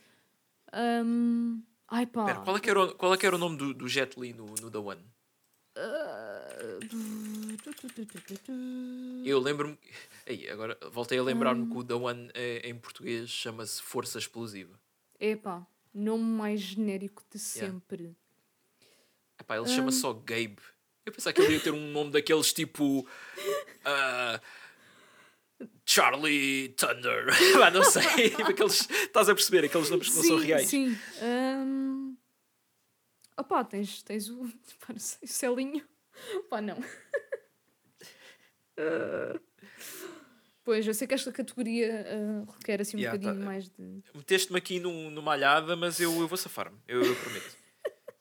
Ahm, 0.74 1.62
ai 1.88 2.08
pá. 2.08 2.22
Espera, 2.22 2.40
qual, 2.44 2.58
é 2.58 2.60
que 2.60 2.70
era 2.72 2.84
o, 2.84 2.96
qual 2.96 3.14
é 3.14 3.18
que 3.18 3.26
era 3.28 3.36
o 3.36 3.40
nome 3.40 3.56
do, 3.56 3.72
do 3.72 3.88
Jet 3.88 4.20
Li 4.20 4.34
no, 4.34 4.48
no 4.48 4.72
The 4.72 4.80
One? 4.80 5.02
Ah, 5.78 6.48
Eu 9.24 9.40
lembro-me. 9.40 9.78
Aí, 10.26 10.50
agora 10.50 10.76
voltei 10.92 11.20
a 11.20 11.24
lembrar-me 11.24 11.70
que 11.70 11.78
o 11.78 11.84
The 11.84 11.94
One 11.94 12.32
é- 12.34 12.68
em 12.68 12.76
português 12.76 13.30
chama-se 13.30 13.80
Força 13.80 14.18
Explosiva. 14.18 14.80
Epá, 15.20 15.68
nome 15.94 16.24
mais 16.24 16.62
genérico 16.62 17.24
de 17.32 17.38
Yeah. 17.38 17.72
sempre. 17.74 18.16
Epá, 19.40 19.58
ele 19.58 19.68
chama 19.68 19.92
só 19.92 20.14
Gabe. 20.14 20.58
Eu 21.06 21.12
pensava 21.12 21.34
que 21.34 21.42
ele 21.42 21.54
ia 21.54 21.60
ter 21.60 21.72
um 21.72 21.92
nome 21.92 22.10
daqueles 22.12 22.52
tipo. 22.52 23.08
ah, 23.86 24.42
Charlie 25.86 26.70
Thunder. 26.78 27.26
Não 27.74 27.84
sei. 27.84 28.30
Tipo, 28.32 28.44
aqueles, 28.52 28.90
estás 28.90 29.30
a 29.30 29.36
perceber? 29.36 29.66
Aqueles 29.66 29.90
nomes 29.90 30.10
que 30.10 30.16
não 30.16 30.24
são 30.24 30.38
reais. 30.38 30.68
Sim. 30.68 30.98
Um... 31.22 32.16
Opá, 33.38 33.64
tens, 33.64 34.02
tens 34.04 34.30
o. 34.30 34.46
Pá, 34.80 34.94
não 34.94 35.00
sei, 35.00 35.20
o 35.24 35.28
Celinho. 35.28 35.84
Pá, 36.50 36.62
não. 36.62 36.78
Pois, 40.64 40.86
eu 40.86 40.94
sei 40.94 41.08
que 41.08 41.14
esta 41.16 41.32
categoria 41.32 42.06
ah, 42.08 42.52
requer 42.58 42.80
assim 42.82 42.98
um 42.98 43.00
Yeah, 43.00 43.18
bocadinho 43.18 43.44
tá. 43.44 43.52
mais 43.52 43.68
de. 43.68 44.04
Meteste-me 44.14 44.58
aqui 44.60 44.80
num, 44.80 45.10
numa 45.10 45.34
alhada, 45.34 45.76
mas 45.76 46.00
eu, 46.00 46.12
eu 46.20 46.28
vou 46.28 46.38
safar-me. 46.38 46.78
Eu, 46.88 47.02
eu 47.04 47.16
prometo. 47.16 47.58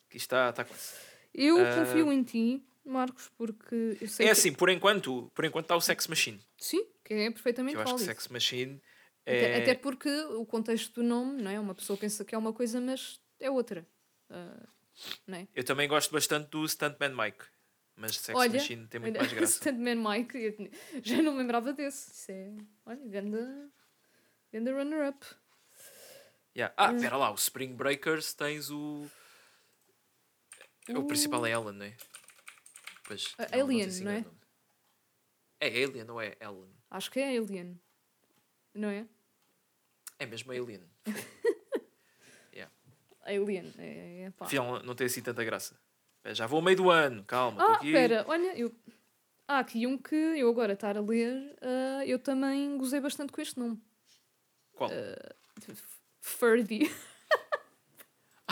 Que 0.08 0.16
isto 0.16 0.24
está, 0.26 0.48
está 0.48 0.64
quase. 0.64 0.94
Eu 1.34 1.58
Ah. 1.58 1.76
confio 1.84 2.10
em 2.10 2.22
ti, 2.22 2.64
Marcos, 2.84 3.30
porque 3.36 3.98
eu 4.00 4.08
sei 4.08 4.24
É 4.26 4.28
que... 4.28 4.32
assim, 4.32 4.52
por 4.54 4.70
enquanto, 4.70 5.30
por 5.34 5.44
enquanto 5.44 5.66
está 5.66 5.76
o 5.76 5.80
Sex 5.82 6.06
Machine. 6.08 6.40
Sim, 6.58 6.82
que 7.10 7.14
é 7.14 7.26
Que 7.26 7.30
perfeitamente 7.32 7.74
eu 7.74 7.80
acho 7.80 7.92
que 7.92 7.98
válido. 7.98 8.12
Sex 8.12 8.28
Machine 8.28 8.80
Até, 9.22 9.58
é. 9.58 9.62
até 9.62 9.74
porque 9.74 10.08
o 10.08 10.46
contexto 10.46 10.94
do 10.94 11.02
nome, 11.02 11.42
não 11.42 11.50
é? 11.50 11.58
Uma 11.58 11.74
pessoa 11.74 11.96
pensa 11.96 12.24
que 12.24 12.34
é 12.34 12.38
uma 12.38 12.52
coisa, 12.52 12.80
mas 12.80 13.20
é 13.40 13.50
outra. 13.50 13.84
Ah, 14.28 14.68
não 15.26 15.38
é? 15.38 15.48
Eu 15.54 15.64
também 15.64 15.88
gosto 15.88 16.12
bastante 16.12 16.48
do 16.50 16.66
Stuntman 16.68 17.14
Mike. 17.16 17.44
Mas 17.96 18.16
Sex 18.16 18.38
Olha, 18.38 18.52
Machine 18.52 18.86
tem 18.86 19.00
muito 19.00 19.14
olha, 19.16 19.22
mais 19.22 19.32
graça. 19.32 19.54
Stuntman 19.60 19.96
Mike, 19.96 20.70
já 21.02 21.20
não 21.20 21.32
me 21.32 21.38
lembrava 21.38 21.72
desse. 21.72 22.12
Isso 22.12 22.30
é, 22.30 22.52
olha, 22.86 23.08
ganda, 23.08 23.70
ganda 24.52 24.72
runner-up. 24.72 25.26
Yeah. 26.56 26.72
Ah, 26.76 26.92
espera 26.92 27.16
lá, 27.16 27.30
o 27.30 27.34
Spring 27.34 27.74
Breakers 27.74 28.34
tens 28.34 28.70
o. 28.70 29.08
O 30.88 31.04
principal 31.06 31.44
é 31.46 31.50
Ellen, 31.52 31.72
não 31.74 31.86
é? 31.86 31.96
Pois, 33.06 33.34
não- 33.38 33.46
não 33.58 33.64
Alien, 33.66 33.90
se 33.90 34.02
não 34.04 34.10
é? 34.12 34.18
engano. 34.18 34.40
É 35.60 35.66
Alien, 35.68 36.04
não 36.04 36.20
é 36.20 36.36
Ellen. 36.40 36.79
Acho 36.90 37.10
que 37.10 37.20
é 37.20 37.38
Alien, 37.38 37.80
não 38.74 38.88
é? 38.88 39.06
É 40.18 40.26
mesmo 40.26 40.50
Alien. 40.50 40.82
yeah. 42.52 42.72
Alien, 43.22 43.72
é, 43.78 44.22
é 44.22 44.30
pá. 44.30 44.46
Não 44.84 44.94
tem 44.94 45.06
assim 45.06 45.22
tanta 45.22 45.44
graça. 45.44 45.78
Já 46.32 46.46
vou 46.46 46.58
ao 46.58 46.62
meio 46.62 46.76
do 46.76 46.90
ano, 46.90 47.24
calma. 47.24 47.64
Ah, 47.64 47.84
espera, 47.84 48.24
olha, 48.28 48.58
eu... 48.58 48.74
há 49.46 49.60
aqui 49.60 49.86
um 49.86 49.96
que 49.96 50.14
eu 50.14 50.50
agora 50.50 50.72
estar 50.72 50.96
a 50.96 51.00
ler, 51.00 51.56
ah, 51.62 52.04
eu 52.04 52.18
também 52.18 52.76
gozei 52.76 53.00
bastante 53.00 53.32
com 53.32 53.40
este 53.40 53.58
nome. 53.58 53.80
Qual? 54.72 54.90
Ferdy. 56.20 56.90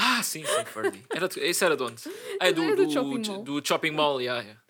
Ah, 0.00 0.22
sim, 0.22 0.44
sim, 0.44 0.64
Ferdy. 0.64 1.04
Era, 1.10 1.28
esse 1.38 1.64
era 1.64 1.76
de 1.76 1.82
onde? 1.82 2.02
Ah, 2.40 2.46
é 2.46 2.52
do, 2.52 2.62
Era 2.62 2.76
do 2.76 2.86
do, 2.86 2.92
Shopping 2.92 3.20
do, 3.20 3.52
Mall. 3.52 3.64
Shopping 3.64 3.90
Mall, 3.90 4.20
yeah, 4.20 4.42
yeah. 4.42 4.62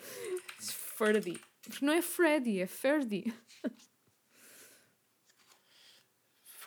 Ferdy. 0.96 1.38
Porque 1.68 1.84
não 1.84 1.92
é 1.92 2.00
Freddy, 2.00 2.60
é 2.62 2.66
Ferdy. 2.66 3.32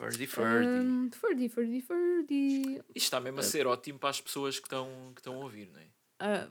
Ferdy, 0.02 0.28
Ferdy. 0.28 0.68
Um, 0.68 1.10
Ferdy, 1.12 1.50
Ferdy, 1.50 1.82
Ferdy. 1.82 2.62
Isto 2.96 3.06
está 3.06 3.20
mesmo 3.20 3.40
a 3.40 3.44
ser 3.44 3.68
ótimo 3.68 4.00
para 4.00 4.10
as 4.10 4.20
pessoas 4.20 4.60
que 4.60 4.66
estão, 4.66 4.88
que 5.14 5.22
estão 5.22 5.36
a 5.36 5.38
ouvir, 5.44 5.70
não 5.72 5.80
é? 5.80 6.48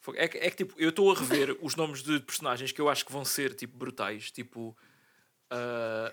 Fo- 0.00 0.14
É 0.16 0.28
que, 0.28 0.38
é 0.38 0.50
que, 0.50 0.56
tipo, 0.56 0.74
eu 0.78 0.90
estou 0.90 1.10
a 1.10 1.14
rever 1.18 1.56
os 1.62 1.74
nomes 1.76 2.02
de 2.02 2.20
personagens 2.20 2.72
que 2.72 2.80
eu 2.80 2.88
acho 2.88 3.04
que 3.06 3.12
vão 3.12 3.24
ser 3.24 3.54
tipo 3.54 3.76
brutais. 3.76 4.30
Tipo, 4.30 4.76
ah, 5.50 6.12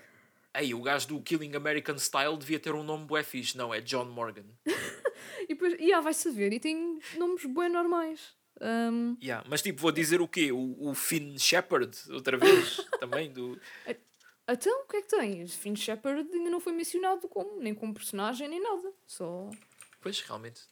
ei, 0.54 0.72
o 0.74 0.80
gajo 0.82 1.08
do 1.08 1.20
Killing 1.20 1.54
American 1.54 1.98
Style 1.98 2.36
devia 2.38 2.58
ter 2.58 2.74
um 2.74 2.82
nome 2.82 3.04
bué 3.06 3.22
fixe. 3.22 3.56
Não, 3.56 3.72
é 3.72 3.80
John 3.80 4.06
Morgan. 4.06 4.46
e 5.44 5.48
depois, 5.48 5.74
e 5.78 5.92
ah, 5.92 6.00
vai 6.00 6.14
saber, 6.14 6.52
e 6.52 6.60
tem 6.60 6.98
nomes 7.18 7.44
bem 7.44 7.68
normais. 7.68 8.34
Um, 8.60 9.16
Yeah, 9.20 9.44
Mas 9.48 9.60
tipo, 9.62 9.80
vou 9.80 9.90
dizer 9.90 10.20
o 10.20 10.28
quê? 10.28 10.52
O, 10.52 10.76
o 10.90 10.94
Finn 10.94 11.36
Shepard, 11.38 11.90
outra 12.10 12.36
vez, 12.36 12.76
também. 13.00 13.32
Do... 13.32 13.58
então, 14.48 14.82
o 14.82 14.86
que 14.86 14.96
é 14.96 15.02
que 15.02 15.08
tem? 15.08 15.46
Finn 15.46 15.74
Shepard 15.76 16.28
ainda 16.32 16.50
não 16.50 16.60
foi 16.60 16.72
mencionado 16.72 17.28
como, 17.28 17.60
nem 17.60 17.74
como 17.74 17.94
personagem, 17.94 18.48
nem 18.48 18.60
nada. 18.62 18.92
Só. 19.06 19.50
Pois, 20.00 20.20
realmente. 20.20 20.62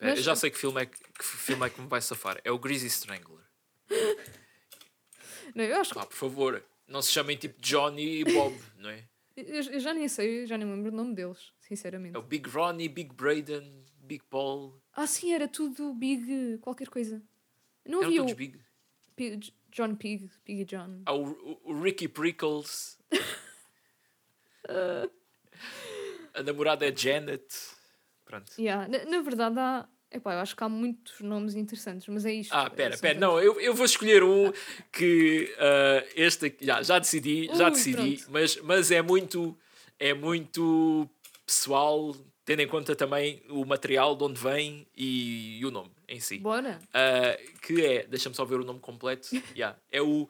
Mas- 0.00 0.18
Eu 0.18 0.22
já 0.24 0.34
sei 0.36 0.50
que 0.50 0.58
filme, 0.58 0.82
é 0.82 0.86
que, 0.86 0.98
que 0.98 1.24
filme 1.24 1.66
é 1.66 1.70
que 1.70 1.80
me 1.80 1.86
vai 1.88 2.00
safar. 2.00 2.40
É 2.44 2.50
o 2.50 2.58
Greasy 2.58 2.86
Strangler. 2.86 3.44
Não, 5.54 5.64
eu 5.64 5.80
acho 5.80 5.90
que. 5.92 5.98
Pá, 5.98 6.06
por 6.06 6.16
favor, 6.16 6.64
não 6.86 7.02
se 7.02 7.12
chamem 7.12 7.36
tipo 7.36 7.60
Johnny 7.60 8.20
e 8.20 8.24
Bob, 8.24 8.56
não 8.78 8.90
é? 8.90 9.04
Eu, 9.36 9.62
eu 9.62 9.80
já 9.80 9.92
nem 9.94 10.06
sei, 10.08 10.46
já 10.46 10.56
nem 10.58 10.66
me 10.66 10.74
lembro 10.74 10.92
o 10.92 10.96
nome 10.96 11.14
deles, 11.14 11.52
sinceramente. 11.60 12.14
É 12.14 12.18
o 12.18 12.22
Big 12.22 12.48
Ronnie, 12.48 12.88
Big 12.88 13.12
Braden, 13.14 13.84
Big 14.00 14.22
Paul. 14.28 14.80
Ah, 14.92 15.06
sim, 15.06 15.32
era 15.32 15.48
tudo 15.48 15.94
Big. 15.94 16.58
qualquer 16.58 16.88
coisa. 16.88 17.22
Não 17.86 17.98
Eram 17.98 18.08
havia 18.08 18.18
todos 18.20 18.32
o 18.32 18.36
Big. 18.36 18.60
John 19.72 19.94
Pig, 19.94 20.28
Piggy 20.44 20.64
John. 20.64 21.02
Há 21.06 21.14
o, 21.14 21.80
Ricky 21.82 22.08
Prickles. 22.08 22.98
A 26.34 26.42
namorada 26.42 26.86
é 26.86 26.94
Janet. 26.96 27.44
Pronto. 28.24 28.52
Yeah. 28.58 28.88
Na, 28.88 29.04
na 29.04 29.22
verdade, 29.22 29.58
há. 29.58 29.88
Epá, 30.12 30.34
eu 30.34 30.38
acho 30.40 30.56
que 30.56 30.64
há 30.64 30.68
muitos 30.68 31.20
nomes 31.20 31.54
interessantes, 31.54 32.08
mas 32.08 32.26
é 32.26 32.32
isto. 32.32 32.52
Ah, 32.52 32.64
é, 32.66 32.70
pera, 32.70 32.96
são 32.96 33.00
pera, 33.00 33.14
tantos. 33.14 33.28
não, 33.28 33.40
eu, 33.40 33.60
eu 33.60 33.72
vou 33.72 33.84
escolher 33.86 34.24
um 34.24 34.52
que 34.92 35.54
ah, 35.56 36.04
este 36.16 36.46
aqui- 36.46 36.66
já, 36.66 36.82
já 36.82 36.98
decidi, 36.98 37.46
já 37.54 37.66
Ui, 37.66 37.70
decidi, 37.70 38.16
pronto. 38.16 38.32
mas, 38.32 38.56
mas 38.62 38.90
é 38.90 39.02
muito 39.02 39.56
é 40.00 40.12
muito 40.12 41.08
pessoal, 41.46 42.16
tendo 42.44 42.58
em 42.60 42.66
conta 42.66 42.96
também 42.96 43.40
o 43.50 43.64
material 43.64 44.16
de 44.16 44.24
onde 44.24 44.40
vem 44.40 44.84
e, 44.96 45.60
e 45.60 45.64
o 45.66 45.70
nome 45.70 45.90
em 46.10 46.20
si. 46.20 46.38
Bora. 46.38 46.78
Ah, 46.92 47.38
que 47.62 47.84
é, 47.84 48.06
deixa-me 48.06 48.34
só 48.34 48.44
ver 48.44 48.56
o 48.60 48.64
nome 48.64 48.80
completo. 48.80 49.28
Yeah, 49.56 49.78
é 49.90 50.02
o 50.02 50.28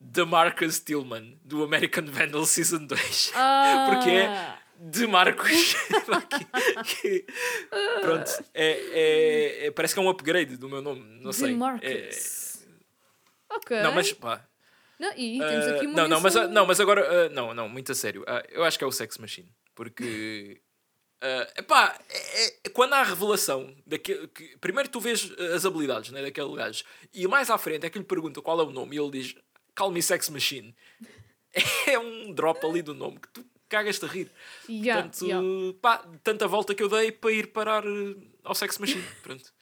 DeMarcus 0.00 0.80
Tillman, 0.80 1.38
do 1.42 1.64
American 1.64 2.04
Vandal 2.06 2.44
Season 2.44 2.84
2. 2.86 3.32
Ah, 3.34 3.86
Porque 3.90 4.10
é 4.10 4.58
de 4.78 5.06
Marcos. 5.06 5.50
que, 6.84 7.06
que- 7.06 7.26
pronto, 8.00 8.30
é, 8.52 8.70
é- 8.72 9.66
é- 9.66 9.70
parece 9.70 9.94
que 9.94 10.00
é 10.00 10.02
um 10.02 10.08
upgrade 10.08 10.56
do 10.56 10.68
meu 10.68 10.82
nome, 10.82 11.00
não 11.22 11.30
de 11.30 11.36
sei. 11.36 11.52
É- 11.52 11.56
Marcus. 11.56 12.66
Ok. 13.50 13.80
não, 13.82 13.94
mas 13.94 14.12
pá. 14.12 14.44
Não, 14.98 15.12
e 15.16 15.38
temos 15.38 15.66
ah, 15.66 15.76
aqui 15.76 15.86
uma 15.86 15.96
não, 15.96 16.08
não, 16.08 16.20
mas, 16.20 16.34
menção- 16.34 16.50
não, 16.50 16.66
mas 16.66 16.80
agora. 16.80 17.26
ah, 17.26 17.28
não, 17.30 17.54
não, 17.54 17.68
muito 17.68 17.90
a 17.92 17.94
sério. 17.94 18.24
Ah, 18.26 18.42
eu 18.48 18.64
acho 18.64 18.76
que 18.78 18.84
é 18.84 18.86
o 18.86 18.92
Sex 18.92 19.16
Machine. 19.18 19.52
Porque. 19.74 20.60
Ah, 21.24 21.52
epá, 21.56 21.98
é, 22.08 22.46
é- 22.66 22.68
quando 22.70 22.92
há 22.92 22.98
a 23.00 23.02
revelação 23.04 23.74
daquele, 23.86 24.28
que, 24.28 24.56
primeiro 24.58 24.88
tu 24.90 25.00
vês 25.00 25.30
as 25.54 25.64
habilidades 25.64 26.10
né, 26.10 26.20
daquele 26.22 26.54
gajo 26.54 26.84
e 27.12 27.26
mais 27.26 27.48
à 27.50 27.56
frente 27.58 27.86
é 27.86 27.90
que 27.90 27.98
lhe 27.98 28.04
pergunta 28.04 28.42
qual 28.42 28.60
é 28.60 28.64
o 28.64 28.70
nome 28.70 28.94
e 28.96 28.98
ele 29.00 29.10
diz 29.10 29.34
Call 29.74 29.90
me 29.90 30.02
Sex 30.02 30.28
Machine 30.28 30.74
é 31.86 31.98
um 31.98 32.32
drop 32.32 32.64
ali 32.66 32.82
do 32.82 32.94
nome 32.94 33.18
que 33.18 33.28
tu 33.28 33.44
cagas-te 33.68 34.04
a 34.04 34.08
rir 34.08 34.30
Yeah, 34.68 35.02
Portanto, 35.08 35.24
yeah. 35.26 35.78
pá, 35.80 36.04
tanta 36.22 36.46
volta 36.46 36.74
que 36.74 36.82
eu 36.82 36.88
dei 36.88 37.10
para 37.12 37.32
ir 37.32 37.48
parar 37.48 37.84
eh, 37.86 38.14
ao 38.44 38.54
Sex 38.54 38.78
Machine. 38.78 39.02
Pronto. 39.22 39.52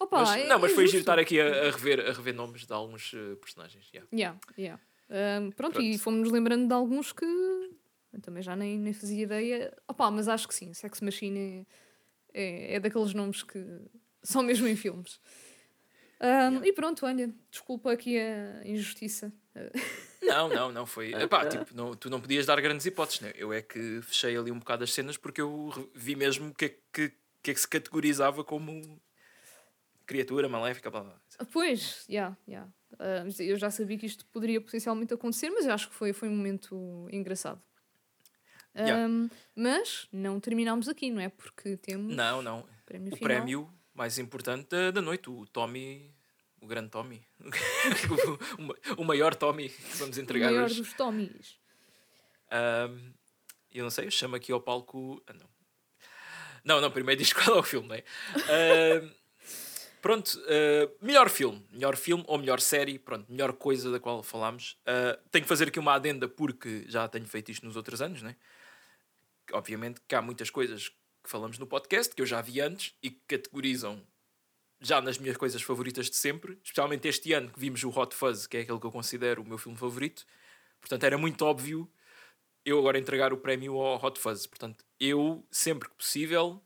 Opa, 0.00 0.20
Mas- 0.20 0.30
é- 0.36 0.46
não, 0.48 0.58
mas 0.58 0.72
é 0.72 0.74
foi 0.74 0.86
giro 0.86 1.00
estar 1.00 1.18
aqui 1.18 1.40
a, 1.40 1.46
a 1.68 1.70
rever, 1.70 2.00
a 2.00 2.12
rever 2.12 2.34
nomes 2.34 2.66
de 2.66 2.72
alguns 2.72 3.12
eh, 3.14 3.34
personagens. 3.36 3.86
yeah. 3.94 4.08
Yeah, 4.12 4.38
yeah. 4.58 4.82
Um, 5.08 5.50
pronto, 5.52 5.74
Pronto. 5.74 5.80
e 5.86 5.96
fomos 5.98 6.30
lembrando 6.30 6.66
de 6.66 6.74
alguns 6.74 7.12
que 7.12 7.24
eu 8.16 8.20
também 8.22 8.42
já 8.42 8.56
nem, 8.56 8.78
nem 8.78 8.92
fazia 8.92 9.22
ideia. 9.22 9.76
Opa, 9.86 10.10
mas 10.10 10.26
acho 10.28 10.48
que 10.48 10.54
sim, 10.54 10.72
Sex 10.72 11.00
Machine 11.00 11.66
é, 12.32 12.42
é, 12.42 12.74
é 12.74 12.80
daqueles 12.80 13.12
nomes 13.12 13.42
que 13.42 13.62
são 14.22 14.42
mesmo 14.42 14.66
em 14.66 14.74
filmes. 14.74 15.20
Um, 16.18 16.64
E 16.64 16.72
pronto, 16.72 17.04
olha, 17.04 17.30
desculpa 17.50 17.92
aqui 17.92 18.18
a 18.18 18.66
injustiça. 18.66 19.30
Não, 20.22 20.48
não, 20.48 20.72
não 20.72 20.86
foi. 20.86 21.12
Epá, 21.22 21.46
tipo, 21.46 21.74
não, 21.74 21.94
tu 21.94 22.08
não 22.08 22.20
podias 22.20 22.46
dar 22.46 22.60
grandes 22.60 22.86
hipóteses, 22.86 23.20
né? 23.20 23.32
Eu 23.36 23.52
é 23.52 23.60
que 23.60 24.00
fechei 24.02 24.36
ali 24.36 24.50
um 24.50 24.58
bocado 24.58 24.82
as 24.82 24.92
cenas 24.92 25.18
porque 25.18 25.40
eu 25.40 25.90
vi 25.94 26.16
mesmo 26.16 26.48
o 26.48 26.54
que, 26.54 26.64
é 26.64 26.68
que, 26.90 27.12
que 27.42 27.50
é 27.50 27.54
que 27.54 27.60
se 27.60 27.68
categorizava 27.68 28.42
como 28.42 28.98
criatura 30.06 30.48
maléfica. 30.48 30.90
Blá, 30.90 31.02
blá. 31.02 31.20
Pois, 31.52 32.06
yeah, 32.08 32.34
yeah. 32.48 32.70
Ah, 32.98 33.22
mas 33.24 33.38
eu 33.40 33.56
já 33.56 33.70
sabia 33.70 33.98
que 33.98 34.06
isto 34.06 34.24
poderia 34.26 34.60
potencialmente 34.60 35.12
acontecer, 35.12 35.50
mas 35.50 35.66
eu 35.66 35.72
acho 35.72 35.88
que 35.88 35.94
foi, 35.94 36.12
foi 36.12 36.28
um 36.28 36.36
momento 36.36 37.08
engraçado. 37.12 37.60
Yeah. 38.76 39.06
Um, 39.08 39.28
mas 39.54 40.06
não 40.12 40.38
terminámos 40.40 40.88
aqui, 40.88 41.10
não 41.10 41.20
é? 41.20 41.28
Porque 41.28 41.76
temos 41.78 42.14
Não, 42.14 42.42
não. 42.42 42.66
prémio 42.84 43.12
O 43.12 43.16
final. 43.16 43.36
prémio 43.36 43.72
mais 43.94 44.18
importante 44.18 44.68
da, 44.68 44.90
da 44.90 45.00
noite, 45.00 45.30
o 45.30 45.46
Tommy, 45.46 46.14
o 46.60 46.66
grande 46.66 46.90
Tommy. 46.90 47.22
o, 48.98 49.02
o 49.02 49.04
maior 49.04 49.34
Tommy 49.34 49.68
que 49.70 49.96
vamos 49.96 50.16
o 50.16 50.20
entregar 50.20 50.50
maior 50.50 50.64
hoje. 50.66 50.80
dos 50.82 50.92
Tommys. 50.92 51.58
Ahm, 52.50 53.12
eu 53.72 53.82
não 53.84 53.90
sei, 53.90 54.06
eu 54.06 54.10
chamo 54.10 54.36
aqui 54.36 54.52
ao 54.52 54.60
palco. 54.60 55.22
Ah, 55.26 55.32
não. 55.32 55.46
Não, 56.64 56.80
não, 56.80 56.90
primeiro 56.90 57.20
diz 57.20 57.32
qual 57.34 57.56
é 57.56 57.60
o 57.60 57.62
filme, 57.62 57.88
não 57.88 57.94
é? 57.94 58.04
Ahm, 59.00 59.10
pronto, 60.02 60.38
ah, 60.48 60.90
melhor 61.00 61.30
filme. 61.30 61.64
Melhor 61.72 61.96
filme 61.96 62.24
ou 62.26 62.38
melhor 62.38 62.60
série, 62.60 62.98
pronto, 62.98 63.30
melhor 63.30 63.52
coisa 63.54 63.90
da 63.90 63.98
qual 63.98 64.22
falámos. 64.22 64.76
Ah, 64.86 65.18
tenho 65.30 65.44
que 65.44 65.48
fazer 65.48 65.68
aqui 65.68 65.78
uma 65.78 65.94
adenda 65.94 66.28
porque 66.28 66.84
já 66.88 67.08
tenho 67.08 67.26
feito 67.26 67.50
isto 67.50 67.64
nos 67.64 67.76
outros 67.76 68.02
anos, 68.02 68.22
não 68.22 68.30
é? 68.30 68.36
Obviamente 69.52 70.00
que 70.06 70.14
há 70.14 70.22
muitas 70.22 70.50
coisas 70.50 70.88
que 70.88 71.30
falamos 71.30 71.58
no 71.58 71.66
podcast 71.66 72.14
que 72.14 72.22
eu 72.22 72.26
já 72.26 72.40
vi 72.40 72.60
antes 72.60 72.94
e 73.02 73.10
que 73.10 73.20
categorizam 73.26 74.02
já 74.80 75.00
nas 75.00 75.18
minhas 75.18 75.36
coisas 75.36 75.62
favoritas 75.62 76.10
de 76.10 76.16
sempre, 76.16 76.58
especialmente 76.62 77.08
este 77.08 77.32
ano 77.32 77.50
que 77.50 77.58
vimos 77.58 77.82
o 77.82 77.90
Hot 77.90 78.14
Fuzz, 78.14 78.46
que 78.46 78.58
é 78.58 78.60
aquele 78.60 78.78
que 78.78 78.86
eu 78.86 78.92
considero 78.92 79.42
o 79.42 79.44
meu 79.46 79.56
filme 79.58 79.78
favorito. 79.78 80.26
Portanto, 80.80 81.04
era 81.04 81.16
muito 81.16 81.42
óbvio 81.44 81.90
eu 82.64 82.78
agora 82.78 82.98
entregar 82.98 83.32
o 83.32 83.38
prémio 83.38 83.78
ao 83.80 84.04
Hot 84.04 84.18
Fuzz. 84.20 84.46
Portanto, 84.46 84.84
eu, 85.00 85.46
sempre 85.50 85.88
que 85.88 85.94
possível, 85.94 86.60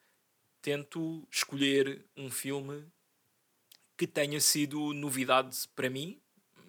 tento 0.62 1.26
escolher 1.30 2.04
um 2.16 2.30
filme 2.30 2.84
que 3.96 4.06
tenha 4.06 4.40
sido 4.40 4.92
novidade 4.94 5.68
para 5.76 5.90
mim, 5.90 6.20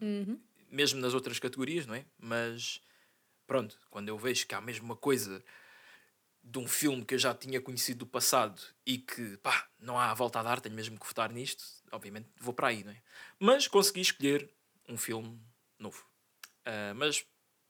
Uhum. 0.02 0.40
mesmo 0.70 1.00
nas 1.00 1.14
outras 1.14 1.40
categorias, 1.40 1.86
não 1.86 1.96
é? 1.96 2.06
Mas 2.20 2.82
pronto, 3.48 3.78
quando 3.90 4.10
eu 4.10 4.18
vejo 4.18 4.46
que 4.48 4.54
há 4.56 4.60
mesmo 4.62 4.86
uma 4.86 4.96
coisa 4.96 5.44
de 6.44 6.60
um 6.60 6.68
filme 6.68 7.06
que 7.06 7.14
eu 7.14 7.20
já 7.20 7.34
tinha 7.34 7.62
conhecido 7.62 8.00
do 8.00 8.08
passado 8.08 8.62
e 8.86 8.98
que 8.98 9.38
pá, 9.38 9.68
não 9.80 10.00
há 10.00 10.14
volta 10.14 10.40
a 10.40 10.44
dar, 10.44 10.60
tenho 10.60 10.76
mesmo 10.76 11.00
que 11.00 11.06
votar 11.06 11.32
nisto, 11.32 11.64
obviamente 11.92 12.28
vou 12.40 12.54
para 12.54 12.68
aí, 12.68 12.84
não 12.84 12.92
é? 12.92 13.02
Mas 13.40 13.68
consegui 13.68 14.02
escolher 14.02 14.50
um 14.90 14.98
filme 14.98 15.40
novo. 15.78 16.06
Ah, 16.66 16.94
mas 16.96 17.26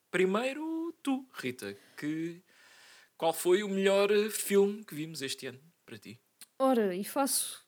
primeiro 0.10 0.94
tu, 1.04 1.26
Rita, 1.34 1.78
que 1.98 2.42
qual 3.18 3.34
foi 3.34 3.64
o 3.64 3.70
melhor 3.70 4.10
filme 4.32 4.84
que 4.84 4.96
vimos 4.96 5.22
este 5.22 5.48
ano 5.48 5.60
para 5.86 5.98
ti? 5.98 6.20
Ora, 6.58 6.96
e 6.96 7.04
faço 7.04 7.66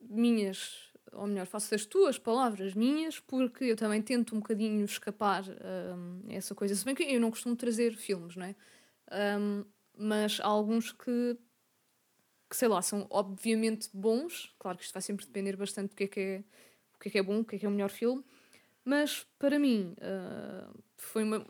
minhas, 0.00 0.90
ou 1.12 1.26
melhor, 1.26 1.46
faço 1.46 1.74
as 1.74 1.84
tuas 1.84 2.18
palavras 2.18 2.74
minhas, 2.74 3.18
porque 3.20 3.64
eu 3.64 3.76
também 3.76 4.02
tento 4.02 4.34
um 4.34 4.40
bocadinho 4.40 4.84
escapar 4.84 5.44
hum, 5.48 6.22
a 6.28 6.34
essa 6.34 6.54
coisa. 6.54 6.74
Se 6.74 6.84
bem 6.84 6.94
que 6.94 7.04
eu 7.04 7.20
não 7.20 7.30
costumo 7.30 7.56
trazer 7.56 7.96
filmes, 7.96 8.36
não 8.36 8.46
é? 8.46 8.56
Hum, 9.38 9.64
mas 9.96 10.40
há 10.40 10.46
alguns 10.46 10.92
que, 10.92 11.36
que, 12.48 12.56
sei 12.56 12.68
lá, 12.68 12.82
são 12.82 13.06
obviamente 13.10 13.88
bons. 13.92 14.54
Claro 14.58 14.78
que 14.78 14.84
isto 14.84 14.92
vai 14.92 15.02
sempre 15.02 15.26
depender 15.26 15.56
bastante 15.56 15.90
do 15.90 15.96
que 15.96 16.04
é 16.04 16.08
que 16.08 16.20
é, 16.20 16.44
o 16.94 16.98
que 16.98 17.08
é, 17.08 17.10
que 17.12 17.18
é 17.18 17.22
bom, 17.22 17.40
o 17.40 17.44
que 17.44 17.56
é 17.56 17.58
que 17.58 17.66
é 17.66 17.68
o 17.68 17.72
melhor 17.72 17.90
filme. 17.90 18.24
Mas, 18.84 19.26
para 19.38 19.58
mim, 19.58 19.96
ah, 20.00 20.70
foi, 20.96 21.24
uma, 21.24 21.44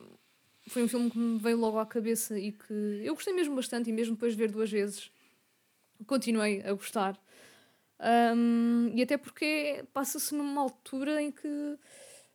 foi 0.68 0.82
um 0.82 0.88
filme 0.88 1.10
que 1.10 1.18
me 1.18 1.38
veio 1.38 1.58
logo 1.58 1.78
à 1.78 1.84
cabeça 1.84 2.38
e 2.38 2.52
que 2.52 2.72
eu 3.04 3.14
gostei 3.14 3.34
mesmo 3.34 3.54
bastante, 3.54 3.90
e 3.90 3.92
mesmo 3.92 4.14
depois 4.14 4.32
de 4.32 4.38
ver 4.38 4.50
duas 4.50 4.70
vezes, 4.70 5.10
continuei 6.06 6.62
a 6.62 6.72
gostar. 6.72 7.20
Um, 7.98 8.90
e 8.94 9.02
até 9.02 9.16
porque 9.16 9.84
passa-se 9.92 10.34
numa 10.34 10.60
altura 10.60 11.22
em 11.22 11.30
que 11.30 11.78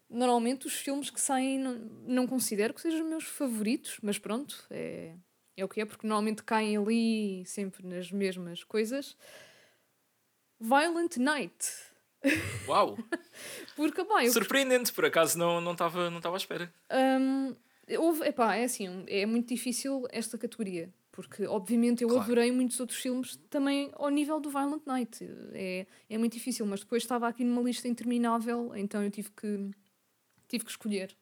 normalmente 0.10 0.68
os 0.68 0.74
filmes 0.74 1.10
que 1.10 1.22
saem 1.22 1.60
não, 1.60 1.74
não 2.06 2.28
considero 2.28 2.74
que 2.74 2.82
sejam 2.82 3.08
meus 3.08 3.24
favoritos, 3.24 3.98
mas 4.02 4.20
pronto, 4.20 4.66
é, 4.70 5.16
é 5.58 5.64
o 5.66 5.70
que 5.70 5.82
é, 5.82 5.86
porque 5.86 6.08
normalmente 6.08 6.44
caem 6.44 6.78
ali 6.78 7.44
sempre 7.46 7.86
nas 7.86 8.12
mesmas 8.12 8.64
coisas. 8.64 9.16
Violent 10.60 11.18
Night. 11.18 11.66
Uau! 12.68 12.98
Porque, 13.76 14.04
pá, 14.06 14.24
eu 14.24 14.32
Surpreendente, 14.32 14.94
por 14.94 15.06
acaso 15.06 15.38
não 15.40 15.60
não 15.60 15.72
estava 15.72 16.10
não 16.12 16.18
estava 16.18 16.36
à 16.36 16.38
espera. 16.38 16.72
Hum, 17.20 17.56
houve, 17.98 18.28
epá, 18.28 18.56
é 18.56 18.64
assim, 18.66 19.04
é 19.08 19.26
muito 19.26 19.48
difícil 19.48 20.06
esta 20.12 20.38
categoria, 20.38 20.94
porque 21.12 21.48
obviamente 21.48 22.04
eu 22.04 22.10
Claro. 22.10 22.24
adorei 22.24 22.52
muitos 22.52 22.80
outros 22.80 23.00
filmes 23.00 23.38
também 23.50 23.90
ao 23.96 24.10
nível 24.10 24.40
do 24.40 24.52
Violent 24.52 24.84
Night. 24.86 25.28
É, 25.54 25.88
é 26.08 26.18
muito 26.20 26.34
difícil, 26.34 26.64
mas 26.68 26.82
depois 26.82 27.02
estava 27.02 27.28
aqui 27.28 27.44
numa 27.44 27.62
lista 27.64 27.88
interminável, 27.88 28.72
então 28.76 29.04
eu 29.04 29.10
tive 29.10 29.32
que, 29.32 29.72
tive 30.48 30.64
que 30.64 30.70
escolher. 30.72 31.18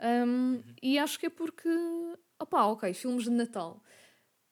Hum, 0.00 0.62
E 0.82 0.98
acho 0.98 1.18
que 1.18 1.26
é 1.26 1.30
porque, 1.30 1.68
opá, 2.40 2.64
ok, 2.66 2.92
filmes 2.94 3.24
de 3.24 3.30
Natal 3.30 3.82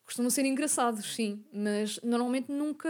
costumam 0.05 0.29
ser 0.31 0.45
engraçados, 0.45 1.15
sim, 1.15 1.45
mas 1.53 1.99
normalmente 2.03 2.51
nunca. 2.51 2.89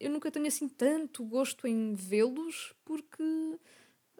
Eu 0.00 0.10
nunca 0.10 0.30
tenho 0.30 0.46
assim 0.48 0.68
tanto 0.68 1.24
gosto 1.24 1.66
em 1.68 1.94
vê-los 1.94 2.74
porque 2.84 3.22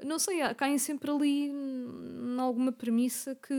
não 0.03 0.19
sei, 0.19 0.39
caem 0.57 0.79
sempre 0.79 1.11
ali 1.11 1.49
em 1.51 2.41
alguma 2.41 2.73
premissa 2.73 3.35
que 3.37 3.55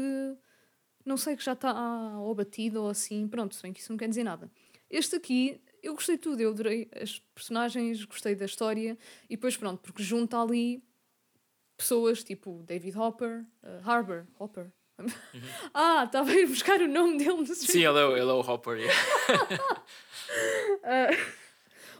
não 1.05 1.17
sei 1.17 1.35
que 1.35 1.43
já 1.43 1.53
está 1.53 2.19
ou 2.19 2.33
batida 2.35 2.81
ou 2.81 2.89
assim, 2.89 3.27
pronto, 3.27 3.55
se 3.55 3.61
bem 3.63 3.73
que 3.73 3.79
isso 3.79 3.91
não 3.91 3.97
quer 3.97 4.09
dizer 4.09 4.23
nada. 4.23 4.51
Este 4.89 5.15
aqui, 5.15 5.61
eu 5.83 5.93
gostei 5.93 6.15
de 6.15 6.21
tudo, 6.23 6.41
eu 6.41 6.51
adorei 6.51 6.89
as 7.01 7.19
personagens, 7.35 8.03
gostei 8.05 8.35
da 8.35 8.45
história 8.45 8.97
e 9.29 9.35
depois 9.35 9.57
pronto, 9.57 9.81
porque 9.81 10.03
junta 10.03 10.41
ali 10.41 10.83
pessoas 11.77 12.23
tipo 12.23 12.63
David 12.63 12.97
Hopper, 12.97 13.45
uh, 13.63 13.89
Harbour, 13.89 14.25
Hopper. 14.39 14.71
ah, 15.73 16.03
estava 16.05 16.31
a 16.31 16.33
ir 16.35 16.47
buscar 16.47 16.79
o 16.81 16.87
nome 16.87 17.17
dele 17.17 17.33
no 17.33 17.45
Sim, 17.47 17.79
ele 17.85 17.99
é, 17.99 18.05
o- 18.05 18.11
ele 18.15 18.29
é 18.29 18.33
o 18.33 18.39
Hopper. 18.39 18.77
yeah. 18.77 18.93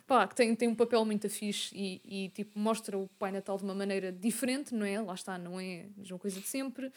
pá, 0.08 0.28
que 0.28 0.36
tem, 0.36 0.56
tem 0.56 0.68
um 0.70 0.76
papel 0.76 1.04
muito 1.04 1.30
fixe 1.30 1.76
e, 1.76 2.02
e 2.26 2.30
tipo, 2.30 2.58
mostra 2.58 2.98
o 2.98 3.08
Pai 3.20 3.32
Natal 3.32 3.58
de 3.58 3.64
uma 3.64 3.76
maneira 3.76 4.12
diferente, 4.12 4.74
não 4.74 4.86
é? 4.86 5.00
Lá 5.02 5.14
está, 5.14 5.38
não 5.38 5.60
é 5.60 5.88
a 5.96 6.00
mesma 6.00 6.20
coisa 6.20 6.40
de 6.40 6.48
sempre. 6.48 6.92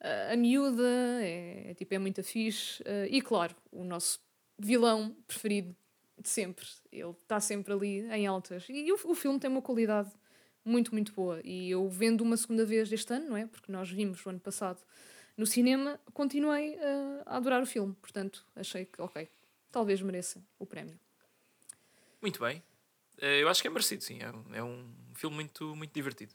Ah, 0.00 0.32
a 0.32 0.36
miúda 0.36 0.82
é, 1.22 1.70
é, 1.70 1.74
tipo, 1.74 1.94
é 1.94 1.98
muito 1.98 2.22
fixe. 2.22 2.82
Ah, 2.86 3.06
e 3.08 3.20
claro, 3.22 3.54
o 3.72 3.84
nosso 3.84 4.20
vilão 4.58 5.16
preferido, 5.26 5.74
de 6.20 6.28
sempre. 6.28 6.66
Ele 6.90 7.10
está 7.22 7.38
sempre 7.40 7.72
ali 7.72 8.00
em 8.10 8.26
altas. 8.26 8.66
E 8.68 8.90
o, 8.92 8.98
o 9.04 9.14
filme 9.14 9.38
tem 9.38 9.48
uma 9.48 9.62
qualidade 9.62 10.10
muito, 10.68 10.92
muito 10.92 11.12
boa. 11.12 11.40
E 11.44 11.70
eu 11.70 11.88
vendo 11.88 12.22
uma 12.22 12.36
segunda 12.36 12.64
vez 12.64 12.92
este 12.92 13.12
ano, 13.12 13.30
não 13.30 13.36
é? 13.36 13.46
Porque 13.46 13.70
nós 13.70 13.90
vimos 13.90 14.24
o 14.24 14.28
ano 14.30 14.40
passado 14.40 14.78
no 15.36 15.46
cinema, 15.46 16.00
continuei 16.12 16.74
uh, 16.74 17.22
a 17.26 17.36
adorar 17.36 17.62
o 17.62 17.66
filme. 17.66 17.94
Portanto, 18.00 18.44
achei 18.56 18.84
que, 18.84 19.00
ok, 19.00 19.28
talvez 19.70 20.02
mereça 20.02 20.44
o 20.58 20.66
prémio. 20.66 20.98
Muito 22.20 22.40
bem. 22.40 22.62
Eh, 23.20 23.42
eu 23.42 23.48
acho 23.48 23.62
que 23.62 23.68
é 23.68 23.70
merecido, 23.70 24.02
sim. 24.02 24.18
É 24.20 24.30
um, 24.30 24.54
é 24.54 24.62
um 24.62 24.84
filme 25.14 25.36
muito, 25.36 25.76
muito 25.76 25.92
divertido. 25.92 26.34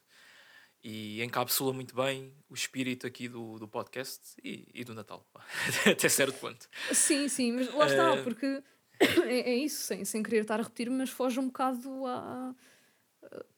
E 0.84 1.21
encapsula 1.23 1.71
muito 1.71 1.95
bem 1.95 2.34
o 2.49 2.53
espírito 2.53 3.07
aqui 3.07 3.29
do, 3.29 3.57
do 3.57 3.67
podcast 3.67 4.21
e, 4.43 4.67
e 4.73 4.84
do 4.84 4.93
Natal. 4.93 5.25
Até 5.89 6.09
certo 6.09 6.38
ponto. 6.39 6.67
Sim, 6.91 7.27
sim, 7.29 7.53
mas 7.53 7.73
lá 7.73 7.86
está, 7.86 8.13
uh... 8.13 8.23
porque 8.23 8.61
é, 8.99 9.51
é, 9.51 9.55
isso, 9.55 9.84
sem, 9.84 10.03
sem 10.03 10.21
querer 10.21 10.41
estar 10.41 10.59
a 10.59 10.63
repetir, 10.63 10.89
mas 10.89 11.09
foge 11.09 11.39
um 11.39 11.47
bocado 11.47 12.05
à, 12.05 12.53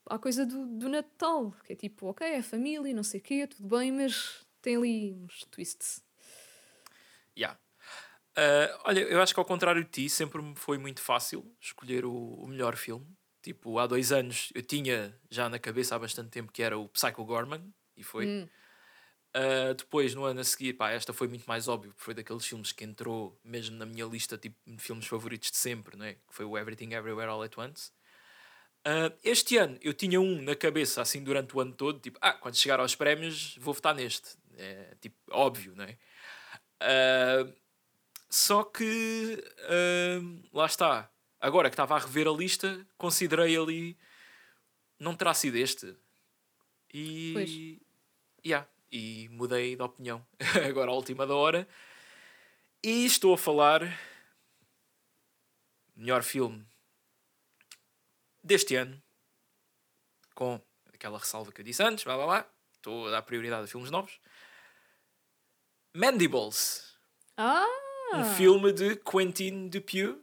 à 0.07 0.19
coisa 0.19 0.45
do, 0.45 0.65
do 0.65 0.89
Natal, 0.89 1.53
que 1.65 1.73
é 1.73 1.75
tipo, 1.75 2.07
ok, 2.07 2.27
é 2.27 2.41
família, 2.41 2.93
não 2.93 3.03
sei 3.03 3.19
o 3.19 3.23
quê, 3.23 3.47
tudo 3.47 3.77
bem, 3.77 3.91
mas 3.91 4.45
tem 4.61 4.75
ali 4.75 5.13
uns 5.13 5.45
twists. 5.51 6.03
Yeah. 7.37 7.59
Uh, 8.37 8.81
olha, 8.83 8.99
eu 8.99 9.21
acho 9.21 9.33
que 9.33 9.39
ao 9.39 9.45
contrário 9.45 9.83
de 9.83 9.89
ti, 9.89 10.09
sempre 10.09 10.41
me 10.41 10.55
foi 10.55 10.77
muito 10.77 11.01
fácil 11.01 11.49
escolher 11.59 12.05
o, 12.05 12.13
o, 12.13 12.47
melhor 12.47 12.75
filme. 12.75 13.07
Tipo, 13.41 13.79
há 13.79 13.87
dois 13.87 14.11
anos 14.11 14.49
eu 14.53 14.61
tinha 14.61 15.15
já 15.29 15.47
na 15.49 15.59
cabeça 15.59 15.95
há 15.95 15.99
bastante 15.99 16.29
tempo 16.29 16.51
que 16.51 16.63
era 16.63 16.77
o 16.77 16.89
Psycho 16.89 17.23
Gorman, 17.23 17.73
e 17.95 18.03
foi. 18.03 18.27
Hum. 18.27 18.49
Uh, 19.35 19.73
depois, 19.73 20.15
no 20.15 20.23
ano 20.23 20.39
a 20.39 20.43
seguir, 20.45 20.73
pá, 20.73 20.91
esta 20.91 21.11
foi 21.11 21.27
muito 21.27 21.45
mais 21.45 21.67
óbvio, 21.67 21.93
foi 21.97 22.13
daqueles 22.13 22.45
filmes 22.45 22.71
que 22.71 22.85
entrou 22.85 23.37
mesmo 23.43 23.75
na 23.75 23.85
minha 23.85 24.05
lista 24.05 24.37
tipo, 24.37 24.55
de 24.65 24.81
filmes 24.81 25.05
favoritos 25.05 25.51
de 25.51 25.57
sempre, 25.57 25.97
não 25.97 26.05
é? 26.05 26.13
que 26.13 26.21
foi 26.29 26.45
o 26.45 26.57
Everything 26.57 26.93
Everywhere 26.93 27.29
All 27.29 27.43
at 27.43 27.57
Once. 27.57 27.91
Uh, 28.85 29.11
este 29.23 29.57
ano 29.57 29.79
eu 29.81 29.95
tinha 29.95 30.21
um 30.21 30.39
na 30.43 30.55
cabeça 30.55 31.01
assim 31.01 31.23
durante 31.23 31.57
o 31.57 31.59
ano 31.59 31.73
todo, 31.73 31.99
tipo, 31.99 32.19
ah, 32.21 32.33
quando 32.33 32.55
chegar 32.55 32.79
aos 32.79 32.93
prémios 32.93 33.57
vou 33.59 33.73
votar 33.73 33.95
neste. 33.95 34.37
É 34.57 34.95
tipo, 35.01 35.15
óbvio, 35.31 35.73
não 35.75 35.85
é? 35.85 35.97
Uh, 36.79 37.51
só 38.29 38.63
que 38.63 39.43
uh, 39.63 40.47
lá 40.53 40.67
está. 40.67 41.09
Agora 41.41 41.69
que 41.69 41.73
estava 41.73 41.95
a 41.95 41.99
rever 41.99 42.27
a 42.27 42.31
lista, 42.31 42.85
considerei 42.95 43.57
ali. 43.57 43.97
Não 44.99 45.15
terá 45.15 45.33
sido 45.33 45.57
este. 45.57 45.95
E. 46.93 47.31
Pois. 47.33 48.45
Yeah, 48.45 48.67
e 48.91 49.27
mudei 49.31 49.75
de 49.75 49.81
opinião. 49.81 50.25
Agora, 50.67 50.91
à 50.91 50.93
última 50.93 51.25
da 51.25 51.35
hora. 51.35 51.67
E 52.83 53.05
estou 53.05 53.33
a 53.33 53.37
falar. 53.37 53.81
Melhor 55.95 56.21
filme 56.21 56.65
deste 58.45 58.75
ano. 58.75 59.01
Com 60.33 60.61
aquela 60.93 61.17
ressalva 61.17 61.51
que 61.51 61.61
eu 61.61 61.65
disse 61.65 61.83
antes. 61.83 62.03
Blá 62.03 62.15
blá 62.15 62.25
blá. 62.25 62.49
Estou 62.75 63.07
a 63.07 63.11
dar 63.11 63.21
prioridade 63.23 63.65
a 63.65 63.67
filmes 63.67 63.89
novos. 63.89 64.19
Mandibles. 65.95 66.95
Ah! 67.37 67.65
Um 68.13 68.23
filme 68.35 68.71
de 68.71 68.95
Quentin 68.97 69.67
Dupieux 69.67 70.17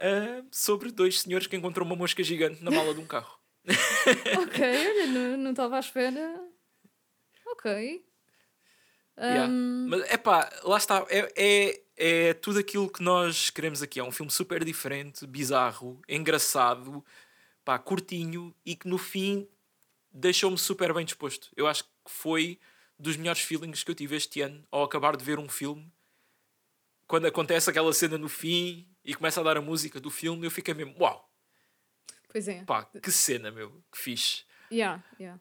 uh, 0.00 0.48
sobre 0.50 0.90
dois 0.90 1.20
senhores 1.20 1.46
que 1.46 1.56
encontram 1.56 1.84
uma 1.84 1.94
mosca 1.94 2.22
gigante 2.22 2.64
na 2.64 2.70
mala 2.70 2.94
de 2.94 3.00
um 3.00 3.06
carro. 3.06 3.38
ok, 4.42 4.64
olha, 4.64 5.36
não 5.36 5.50
estava 5.50 5.76
à 5.76 5.80
espera. 5.80 6.40
Ok. 7.46 8.04
Um... 9.18 9.88
Mas 9.88 10.02
é 10.10 10.16
pá, 10.16 10.50
lá 10.64 10.78
está. 10.78 11.04
É, 11.08 11.32
é, 11.36 11.82
é 11.96 12.34
tudo 12.34 12.58
aquilo 12.58 12.90
que 12.90 13.02
nós 13.02 13.50
queremos 13.50 13.82
aqui. 13.82 14.00
É 14.00 14.04
um 14.04 14.10
filme 14.10 14.32
super 14.32 14.64
diferente, 14.64 15.26
bizarro, 15.26 16.00
engraçado, 16.08 17.04
pá, 17.64 17.78
curtinho 17.78 18.54
e 18.64 18.74
que 18.76 18.88
no 18.88 18.98
fim 18.98 19.48
deixou-me 20.12 20.58
super 20.58 20.92
bem 20.92 21.04
disposto. 21.04 21.50
Eu 21.56 21.66
acho 21.66 21.84
que 21.84 21.90
foi 22.06 22.58
dos 22.98 23.16
melhores 23.16 23.42
feelings 23.42 23.82
que 23.82 23.90
eu 23.90 23.94
tive 23.94 24.16
este 24.16 24.40
ano 24.40 24.64
ao 24.70 24.82
acabar 24.82 25.16
de 25.16 25.24
ver 25.24 25.38
um 25.38 25.48
filme. 25.48 25.90
Quando 27.06 27.26
acontece 27.26 27.68
aquela 27.68 27.92
cena 27.92 28.16
no 28.16 28.28
fim 28.28 28.86
e 29.04 29.14
começa 29.14 29.40
a 29.40 29.44
dar 29.44 29.56
a 29.56 29.60
música 29.60 30.00
do 30.00 30.10
filme, 30.10 30.46
eu 30.46 30.50
fiquei 30.50 30.74
mesmo, 30.74 30.94
uau! 31.00 31.28
Pois 32.28 32.48
é. 32.48 32.64
Pá, 32.64 32.84
que 32.84 33.10
cena, 33.10 33.50
meu, 33.50 33.82
que 33.90 33.98
fixe. 33.98 34.44
Yeah, 34.72 35.02
yeah. 35.20 35.38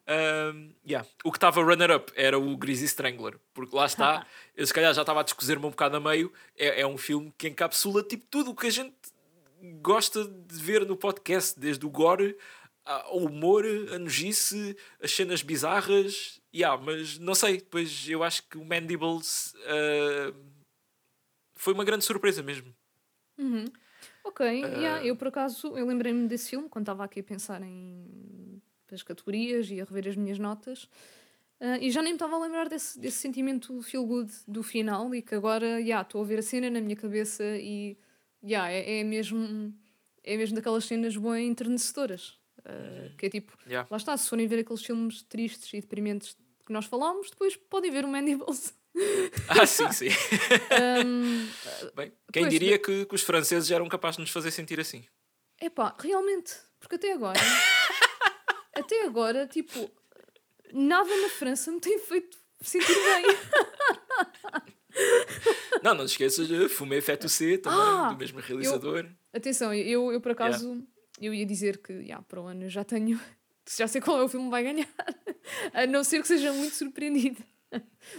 Um, 0.53 0.73
yeah. 0.85 1.07
O 1.23 1.31
que 1.31 1.37
estava 1.37 1.63
runner-up 1.63 2.11
era 2.17 2.37
o 2.37 2.57
Greasy 2.57 2.83
Strangler, 2.83 3.39
porque 3.53 3.73
lá 3.73 3.85
está, 3.85 4.27
eu 4.57 4.67
se 4.67 4.73
calhar 4.73 4.93
já 4.93 5.01
estava 5.01 5.21
a 5.21 5.23
descozer-me 5.23 5.65
um 5.65 5.69
bocado 5.69 5.95
a 5.95 5.99
meio. 6.01 6.33
É, 6.57 6.81
é 6.81 6.87
um 6.87 6.97
filme 6.97 7.33
que 7.37 7.47
encapsula 7.47 8.03
tipo, 8.03 8.25
tudo 8.29 8.51
o 8.51 8.55
que 8.55 8.67
a 8.67 8.69
gente 8.69 8.93
gosta 9.81 10.25
de 10.25 10.57
ver 10.57 10.85
no 10.85 10.95
podcast, 10.95 11.59
desde 11.59 11.85
o 11.85 11.89
gore 11.89 12.37
ao 12.83 13.19
humor, 13.19 13.63
a 13.93 13.99
nojice, 13.99 14.75
as 15.01 15.11
cenas 15.11 15.43
bizarras 15.43 16.41
Yeah, 16.53 16.81
mas 16.83 17.17
não 17.17 17.33
sei, 17.33 17.57
depois 17.57 18.07
eu 18.09 18.23
acho 18.23 18.43
que 18.49 18.57
o 18.57 18.65
Mandibles 18.65 19.53
uh, 19.53 20.35
foi 21.53 21.73
uma 21.73 21.85
grande 21.85 22.03
surpresa 22.03 22.43
mesmo. 22.43 22.75
Uhum. 23.37 23.65
Ok, 24.25 24.45
uh, 24.45 24.67
yeah, 24.67 25.05
eu 25.05 25.15
por 25.15 25.29
acaso 25.29 25.77
eu 25.77 25.85
lembrei-me 25.87 26.27
desse 26.27 26.49
filme 26.49 26.67
quando 26.67 26.83
estava 26.83 27.05
aqui 27.05 27.21
a 27.21 27.23
pensar 27.23 27.61
em 27.63 28.61
as 28.91 29.01
categorias 29.01 29.71
e 29.71 29.79
a 29.79 29.85
rever 29.85 30.09
as 30.09 30.17
minhas 30.17 30.37
notas. 30.37 30.83
Uh, 31.61 31.79
e 31.79 31.89
já 31.89 32.01
nem 32.01 32.11
me 32.11 32.17
estava 32.17 32.35
a 32.35 32.39
lembrar 32.39 32.67
desse, 32.67 32.99
desse 32.99 33.19
sentimento 33.19 33.81
feel 33.81 34.05
good 34.05 34.29
do 34.45 34.61
final 34.61 35.15
e 35.15 35.21
que 35.21 35.33
agora 35.33 35.79
yeah, 35.79 36.01
estou 36.01 36.21
a 36.21 36.25
ver 36.25 36.39
a 36.39 36.41
cena 36.41 36.69
na 36.69 36.81
minha 36.81 36.97
cabeça 36.97 37.43
e 37.57 37.97
yeah, 38.43 38.71
é, 38.71 38.99
é 38.99 39.03
mesmo 39.03 39.73
é 40.23 40.37
mesmo 40.37 40.55
daquelas 40.55 40.85
cenas 40.85 41.15
bem 41.17 41.47
enternecedoras. 41.47 42.39
Uh, 42.59 43.15
que 43.17 43.25
é 43.25 43.29
tipo, 43.29 43.57
yeah. 43.65 43.87
lá 43.89 43.97
está, 43.97 44.15
se 44.15 44.29
forem 44.29 44.47
ver 44.47 44.59
aqueles 44.59 44.83
filmes 44.83 45.23
tristes 45.23 45.73
e 45.73 45.81
deprimentes 45.81 46.37
que 46.65 46.71
nós 46.71 46.85
falámos, 46.85 47.31
depois 47.31 47.55
podem 47.55 47.91
ver 47.91 48.05
o 48.05 48.07
Mandibles. 48.07 48.73
Ah, 49.47 49.65
sim, 49.65 49.89
sim. 49.93 50.09
um, 51.05 51.47
Bem, 51.95 52.11
quem 52.31 52.43
pois, 52.43 52.53
diria 52.53 52.77
que, 52.77 53.05
que, 53.05 53.15
os 53.15 53.21
franceses 53.21 53.71
eram 53.71 53.87
capazes 53.87 54.17
de 54.17 54.23
nos 54.23 54.31
fazer 54.31 54.51
sentir 54.51 54.81
assim? 54.81 55.05
Epá, 55.61 55.95
realmente, 55.97 56.53
porque 56.77 56.95
até 56.95 57.13
agora, 57.13 57.39
até 58.75 59.05
agora, 59.05 59.47
tipo, 59.47 59.89
nada 60.73 61.09
na 61.21 61.29
França 61.29 61.71
me 61.71 61.79
tem 61.79 61.99
feito 61.99 62.37
sentir 62.61 62.93
bem. 62.93 63.25
não, 65.83 65.93
não 65.95 66.05
te 66.05 66.11
esqueças 66.11 66.47
de 66.47 66.69
Fumé 66.69 67.01
Feto 67.01 67.29
C, 67.29 67.57
também, 67.57 67.79
ah, 67.79 68.09
do 68.09 68.17
mesmo 68.17 68.39
realizador. 68.39 69.05
Eu, 69.05 69.11
atenção, 69.33 69.73
eu, 69.73 70.11
eu 70.11 70.21
por 70.21 70.31
acaso, 70.31 70.69
yeah. 70.69 70.85
eu 71.21 71.33
ia 71.33 71.45
dizer 71.45 71.77
que 71.77 71.93
yeah, 71.93 72.23
para 72.27 72.41
o 72.41 72.47
ano 72.47 72.69
já 72.69 72.83
tenho 72.83 73.19
já 73.77 73.87
sei 73.87 74.01
qual 74.01 74.19
é 74.19 74.23
o 74.23 74.27
filme 74.27 74.47
que 74.47 74.51
vai 74.51 74.63
ganhar. 74.63 74.87
a 75.73 75.85
não 75.87 76.03
ser 76.03 76.21
que 76.21 76.27
seja 76.27 76.51
muito 76.53 76.75
surpreendido. 76.75 77.43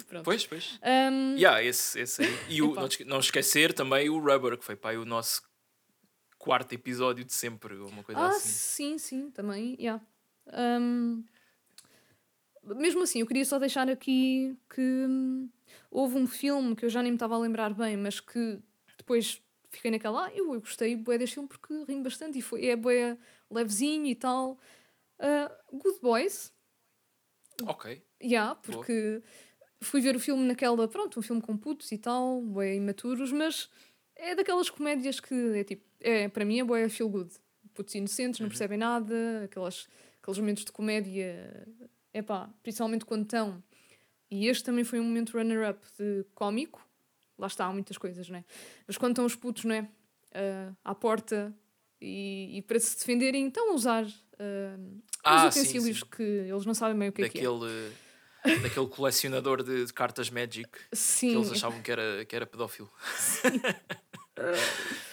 Pronto. 0.09 0.25
Pois, 0.25 0.47
pois. 0.47 0.79
Um... 0.83 1.37
Yeah, 1.37 1.63
esse, 1.63 2.01
esse 2.01 2.23
aí. 2.23 2.39
E 2.49 2.63
o, 2.63 2.75
não, 2.75 2.89
não 3.07 3.19
esquecer 3.21 3.73
também 3.73 4.09
o 4.09 4.19
Rubber, 4.19 4.57
que 4.57 4.65
foi 4.65 4.77
pá, 4.77 4.93
o 4.93 5.05
nosso 5.05 5.43
quarto 6.39 6.73
episódio 6.73 7.25
de 7.25 7.33
sempre, 7.33 7.75
uma 7.77 8.03
coisa 8.03 8.21
ah, 8.21 8.29
assim. 8.29 8.49
Sim, 8.49 8.99
sim, 8.99 9.31
também. 9.31 9.77
Yeah. 9.79 10.03
Um... 10.53 11.25
Mesmo 12.65 13.03
assim, 13.03 13.21
eu 13.21 13.27
queria 13.27 13.45
só 13.45 13.59
deixar 13.59 13.91
aqui 13.91 14.57
que 14.73 14.81
hum, 14.81 15.49
houve 15.91 16.17
um 16.17 16.27
filme 16.27 16.77
que 16.77 16.85
eu 16.85 16.91
já 16.91 17.03
nem 17.03 17.13
me 17.13 17.17
estava 17.17 17.35
a 17.35 17.39
lembrar 17.39 17.75
bem, 17.75 17.97
mas 17.97 18.21
que 18.21 18.61
depois 18.97 19.43
fiquei 19.69 19.91
naquela, 19.91 20.27
ah, 20.27 20.33
eu, 20.35 20.55
eu 20.55 20.61
gostei 20.61 20.95
bué 20.95 21.19
deste 21.19 21.35
filme 21.35 21.49
porque 21.49 21.73
rimo 21.89 22.05
bastante 22.05 22.39
e 22.39 22.43
foi, 22.43 22.67
é 22.67 22.77
bué 22.77 23.17
levezinho 23.51 24.07
e 24.07 24.15
tal. 24.15 24.59
Uh, 25.19 25.77
Good 25.77 26.01
Boys. 26.01 26.53
Ok. 27.67 28.03
Yeah, 28.23 28.55
porque 28.57 28.93
Boa. 28.93 29.23
fui 29.81 30.01
ver 30.01 30.15
o 30.15 30.21
filme 30.21 30.45
naquela, 30.45 30.87
pronto, 30.87 31.19
um 31.19 31.23
filme 31.23 31.43
com 31.43 31.57
putos 31.57 31.91
e 31.91 31.99
tal, 31.99 32.43
bem 32.43 32.79
imaturos, 32.79 33.33
mas 33.33 33.69
é 34.15 34.35
daquelas 34.35 34.71
comédias 34.71 35.19
que 35.19 35.35
é 35.35 35.65
tipo, 35.65 35.85
é, 36.01 36.29
para 36.29 36.45
mim 36.45 36.61
é 36.61 36.65
boa 36.65 36.89
feel 36.89 37.09
good. 37.09 37.33
Putos 37.75 37.95
inocentes, 37.95 38.39
não 38.39 38.45
uhum. 38.45 38.51
percebem 38.51 38.79
nada, 38.79 39.45
aquelas, 39.45 39.89
aqueles 40.21 40.39
momentos 40.39 40.65
de 40.65 40.73
comédia, 40.73 41.67
é 42.13 42.23
pá, 42.23 42.49
principalmente 42.63 43.05
quando 43.05 43.23
estão. 43.23 43.63
E 44.31 44.49
este 44.49 44.65
também 44.65 44.85
foi 44.85 44.99
um 44.99 45.05
momento 45.05 45.37
runner-up 45.37 45.81
de 45.99 46.25
cómico, 46.35 46.87
lá 47.39 47.47
está, 47.47 47.67
há 47.67 47.73
muitas 47.73 47.99
coisas, 47.99 48.29
não 48.29 48.39
é? 48.39 48.45
Mas 48.87 48.97
quando 48.97 49.13
estão 49.13 49.25
os 49.25 49.35
putos, 49.35 49.65
não 49.65 49.75
é? 49.75 49.83
Uh, 49.83 50.77
à 50.83 50.95
porta 50.95 51.55
e, 52.01 52.57
e, 52.57 52.63
para 52.63 52.81
se 52.81 52.97
defenderem, 52.97 53.45
então 53.45 53.73
a 53.73 53.75
usar 53.75 54.05
uh, 54.05 55.03
ah, 55.23 55.47
os 55.47 55.57
utensílios 55.57 55.99
sim, 55.99 56.05
sim. 56.05 56.11
que 56.17 56.23
eles 56.23 56.65
não 56.65 56.73
sabem 56.73 56.99
bem 56.99 57.11
o 57.11 57.13
que 57.13 57.23
daquele, 57.23 57.45
é 57.45 57.91
que 58.43 58.51
é. 58.51 58.59
Daquele 58.61 58.87
colecionador 58.87 59.63
de, 59.63 59.85
de, 59.85 59.93
cartas 59.93 60.31
Magic 60.31 60.71
sim. 60.93 61.31
que 61.31 61.37
eles 61.37 61.53
achavam 61.53 61.83
que 61.83 61.93
era, 61.93 62.25
que 62.25 62.35
era 62.35 62.47
pedófilo. 62.47 62.91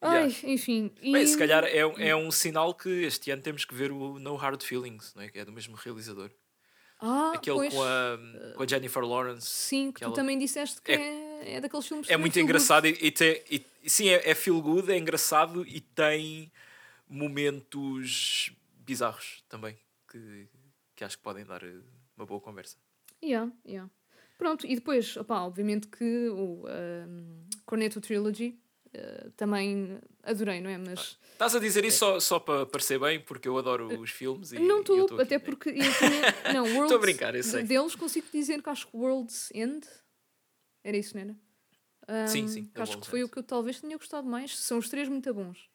Ai, 0.00 0.28
yeah. 0.28 0.48
enfim. 0.48 0.90
E... 1.00 1.12
Bem, 1.12 1.26
se 1.26 1.36
calhar 1.36 1.64
é, 1.64 1.78
é 1.78 2.16
um 2.16 2.30
sinal 2.30 2.74
que 2.74 2.88
este 2.88 3.30
ano 3.30 3.42
temos 3.42 3.64
que 3.64 3.74
ver 3.74 3.92
o 3.92 4.18
No 4.18 4.34
Hard 4.36 4.62
Feelings, 4.62 5.14
não 5.14 5.22
é? 5.22 5.28
que 5.28 5.38
é 5.38 5.44
do 5.44 5.52
mesmo 5.52 5.76
realizador. 5.76 6.30
Ah, 6.98 7.32
Aquele 7.34 7.56
pois. 7.56 7.74
com 7.74 7.82
a, 7.82 8.18
com 8.56 8.62
a 8.62 8.66
Jennifer 8.66 9.02
Lawrence. 9.02 9.46
Sim, 9.46 9.90
que, 9.90 10.00
tu 10.00 10.06
ela... 10.06 10.14
também 10.14 10.38
disseste 10.38 10.80
que 10.82 10.92
é, 10.92 10.96
é, 11.42 11.54
é 11.54 11.60
daqueles 11.60 11.86
filmes 11.86 12.10
É 12.10 12.16
muito 12.16 12.38
engraçado 12.38 12.86
e, 12.86 12.96
e, 13.00 13.10
tem, 13.10 13.42
e, 13.50 13.64
sim, 13.86 14.08
é, 14.08 14.30
é 14.30 14.34
feel 14.34 14.60
good, 14.60 14.90
é 14.92 14.98
engraçado 14.98 15.66
e 15.66 15.80
tem 15.80 16.52
momentos 17.08 18.52
bizarros 18.78 19.42
também 19.48 19.78
que, 20.10 20.48
que 20.94 21.04
acho 21.04 21.16
que 21.16 21.22
podem 21.22 21.44
dar 21.44 21.62
eh, 21.62 21.80
uma 22.16 22.26
boa 22.26 22.40
conversa. 22.40 22.76
Yeah, 23.22 23.50
yeah. 23.66 23.90
Pronto, 24.36 24.66
e 24.66 24.74
depois, 24.74 25.16
opá, 25.16 25.42
obviamente 25.42 25.88
que 25.88 26.28
o 26.28 26.64
um, 26.66 27.46
Cornetto 27.66 28.00
Trilogy 28.00 28.58
uh, 28.94 29.30
também 29.32 29.98
adorei, 30.22 30.60
não 30.60 30.70
é? 30.70 30.78
Mas. 30.78 31.18
Estás 31.32 31.54
a 31.54 31.58
dizer 31.58 31.84
isso 31.84 31.98
só, 31.98 32.20
só 32.20 32.38
para 32.38 32.66
parecer 32.66 32.98
bem, 32.98 33.20
porque 33.20 33.48
eu 33.48 33.56
adoro 33.56 33.88
os 34.00 34.10
filmes 34.10 34.52
e. 34.52 34.58
Não 34.58 34.80
estou, 34.80 35.20
até 35.20 35.38
porque. 35.38 35.70
Eu 35.70 35.74
tinha, 35.74 36.52
não, 36.54 36.64
World's, 36.64 36.82
Estou 36.82 36.96
a 36.96 37.00
brincar, 37.00 37.34
eu 37.34 37.42
sei. 37.42 37.62
Deles 37.62 37.94
consigo 37.94 38.26
dizer 38.32 38.62
que 38.62 38.68
acho 38.68 38.86
que 38.86 38.96
World's 38.96 39.50
End. 39.54 39.86
Era 40.84 40.96
isso, 40.96 41.14
não 41.14 41.22
era? 41.22 41.36
Um, 42.24 42.26
sim, 42.28 42.48
sim. 42.48 42.64
Que 42.64 42.80
acho 42.80 42.98
que 42.98 43.06
foi 43.06 43.20
End. 43.20 43.28
o 43.28 43.32
que 43.32 43.38
eu 43.38 43.42
talvez 43.42 43.80
tenha 43.80 43.96
gostado 43.96 44.26
mais. 44.26 44.58
São 44.58 44.78
os 44.78 44.88
três 44.88 45.08
muito 45.08 45.32
bons. 45.32 45.68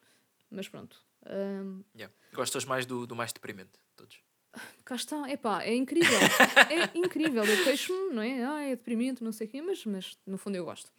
Mas 0.50 0.68
pronto. 0.68 0.98
Um, 1.26 1.84
yeah. 1.96 2.14
Gostas 2.34 2.66
mais 2.66 2.86
do, 2.86 3.08
do 3.08 3.16
mais 3.16 3.34
deprimente 3.34 3.72
de 3.72 3.96
todos? 3.96 4.20
Cá 4.84 4.96
está, 4.96 5.30
epá, 5.30 5.64
é 5.64 5.76
incrível. 5.76 6.18
é 6.70 6.98
incrível. 6.98 7.44
Eu 7.44 7.64
queixo-me, 7.64 8.14
não 8.14 8.22
é? 8.22 8.44
Ah, 8.44 8.62
é 8.62 8.76
deprimente, 8.76 9.24
não 9.24 9.32
sei 9.32 9.48
o 9.48 9.50
quê, 9.50 9.62
mas, 9.62 9.86
mas 9.86 10.18
no 10.26 10.38
fundo 10.38 10.56
eu 10.56 10.66
gosto. 10.66 10.92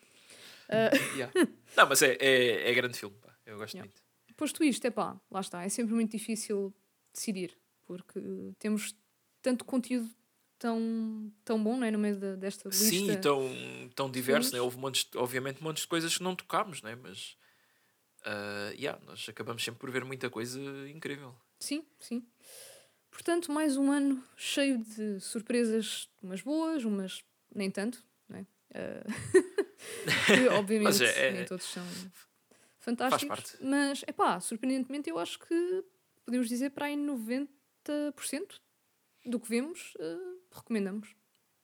Uh... 0.68 1.16
Yeah. 1.16 1.32
Não, 1.76 1.88
mas 1.88 2.02
é, 2.02 2.16
é, 2.20 2.70
é 2.70 2.74
grande 2.74 2.98
filme, 2.98 3.16
pá. 3.20 3.34
eu 3.44 3.58
gosto 3.58 3.74
yeah. 3.74 3.88
muito. 3.88 4.02
Posto 4.36 4.62
isto, 4.62 4.84
é 4.86 4.90
pá, 4.90 5.18
lá 5.30 5.40
está. 5.40 5.64
É 5.64 5.68
sempre 5.68 5.94
muito 5.94 6.10
difícil 6.12 6.74
decidir, 7.12 7.56
porque 7.86 8.20
temos 8.58 8.94
tanto 9.40 9.64
conteúdo 9.64 10.10
tão, 10.58 11.32
tão 11.44 11.62
bom 11.62 11.76
não 11.76 11.86
é, 11.86 11.90
no 11.90 11.98
meio 11.98 12.16
de, 12.16 12.36
desta 12.36 12.68
lista. 12.68 12.84
Sim, 12.84 13.16
tão, 13.20 13.48
tão 13.94 14.10
diverso. 14.10 14.52
Né? 14.52 14.60
Houve 14.60 14.78
montes, 14.78 15.08
obviamente 15.14 15.62
montes 15.62 15.82
de 15.82 15.88
coisas 15.88 16.16
que 16.16 16.22
não 16.22 16.34
tocámos, 16.34 16.82
né? 16.82 16.94
mas 16.96 17.36
uh, 18.22 18.72
yeah, 18.74 19.00
nós 19.06 19.26
acabamos 19.28 19.62
sempre 19.64 19.80
por 19.80 19.90
ver 19.90 20.04
muita 20.04 20.28
coisa 20.28 20.60
incrível. 20.88 21.34
Sim, 21.60 21.84
sim. 21.98 22.26
Portanto, 23.10 23.50
mais 23.50 23.76
um 23.76 23.90
ano 23.90 24.22
cheio 24.36 24.78
de 24.78 25.20
surpresas, 25.20 26.10
umas 26.22 26.42
boas, 26.42 26.84
umas 26.84 27.24
nem 27.54 27.70
tanto, 27.70 28.04
não 28.28 28.38
é? 28.38 28.42
Uh, 28.42 29.42
obviamente 30.58 31.04
é, 31.04 31.28
é, 31.28 31.32
nem 31.32 31.44
todos 31.44 31.66
são 31.66 31.84
fantásticos, 32.78 33.56
mas 33.60 34.04
é 34.06 34.12
pá, 34.12 34.38
surpreendentemente 34.40 35.10
eu 35.10 35.18
acho 35.18 35.38
que 35.38 35.84
podemos 36.24 36.48
dizer 36.48 36.70
para 36.70 36.86
aí 36.86 36.96
90% 36.96 37.48
do 39.24 39.40
que 39.40 39.48
vemos 39.48 39.94
uh, 39.96 40.40
recomendamos. 40.54 41.14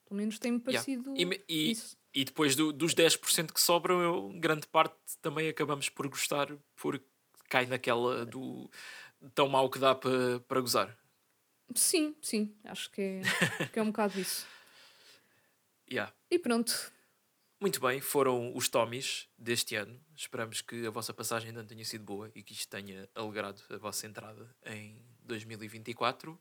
Pelo 0.05 0.18
menos 0.18 0.39
tem-me 0.39 0.61
parecido 0.61 1.14
yeah. 1.16 1.37
e, 1.49 1.68
e, 1.68 1.70
isso. 1.73 1.97
E 2.14 2.25
depois 2.25 2.55
do, 2.55 2.73
dos 2.73 2.95
10% 2.95 3.53
que 3.53 3.61
sobram, 3.61 4.03
eu, 4.03 4.29
grande 4.39 4.66
parte 4.66 4.95
também 5.23 5.49
acabamos 5.49 5.89
por 5.89 6.07
gostar, 6.09 6.49
porque 6.77 7.07
cai 7.49 7.64
naquela 7.64 8.27
do 8.27 8.70
tão 9.35 9.49
mal 9.49 9.70
que 9.70 9.79
dá 9.79 9.95
para, 9.95 10.41
para 10.41 10.61
gozar. 10.61 10.99
Sim, 11.75 12.14
sim, 12.20 12.55
acho 12.64 12.91
que 12.91 13.01
é, 13.01 13.66
que 13.73 13.79
é 13.79 13.83
um 13.83 13.87
bocado 13.87 14.18
isso. 14.20 14.47
Yeah. 15.91 16.11
E 16.31 16.39
pronto. 16.39 16.91
Muito 17.62 17.80
bem, 17.80 18.00
foram 18.00 18.52
os 18.56 18.68
Tommys 18.68 19.28
deste 19.38 19.76
ano. 19.76 19.96
Esperamos 20.16 20.60
que 20.60 20.84
a 20.84 20.90
vossa 20.90 21.14
passagem 21.14 21.50
ainda 21.50 21.62
tenha 21.62 21.84
sido 21.84 22.02
boa 22.02 22.28
e 22.34 22.42
que 22.42 22.52
isto 22.52 22.68
tenha 22.68 23.08
alegrado 23.14 23.62
a 23.70 23.76
vossa 23.76 24.04
entrada 24.04 24.52
em 24.66 25.00
2024. 25.22 26.36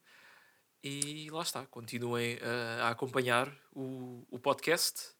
E 0.83 1.29
lá 1.29 1.43
está, 1.43 1.63
continuem 1.67 2.37
uh, 2.37 2.81
a 2.81 2.89
acompanhar 2.89 3.55
o, 3.71 4.25
o 4.31 4.39
podcast. 4.39 5.11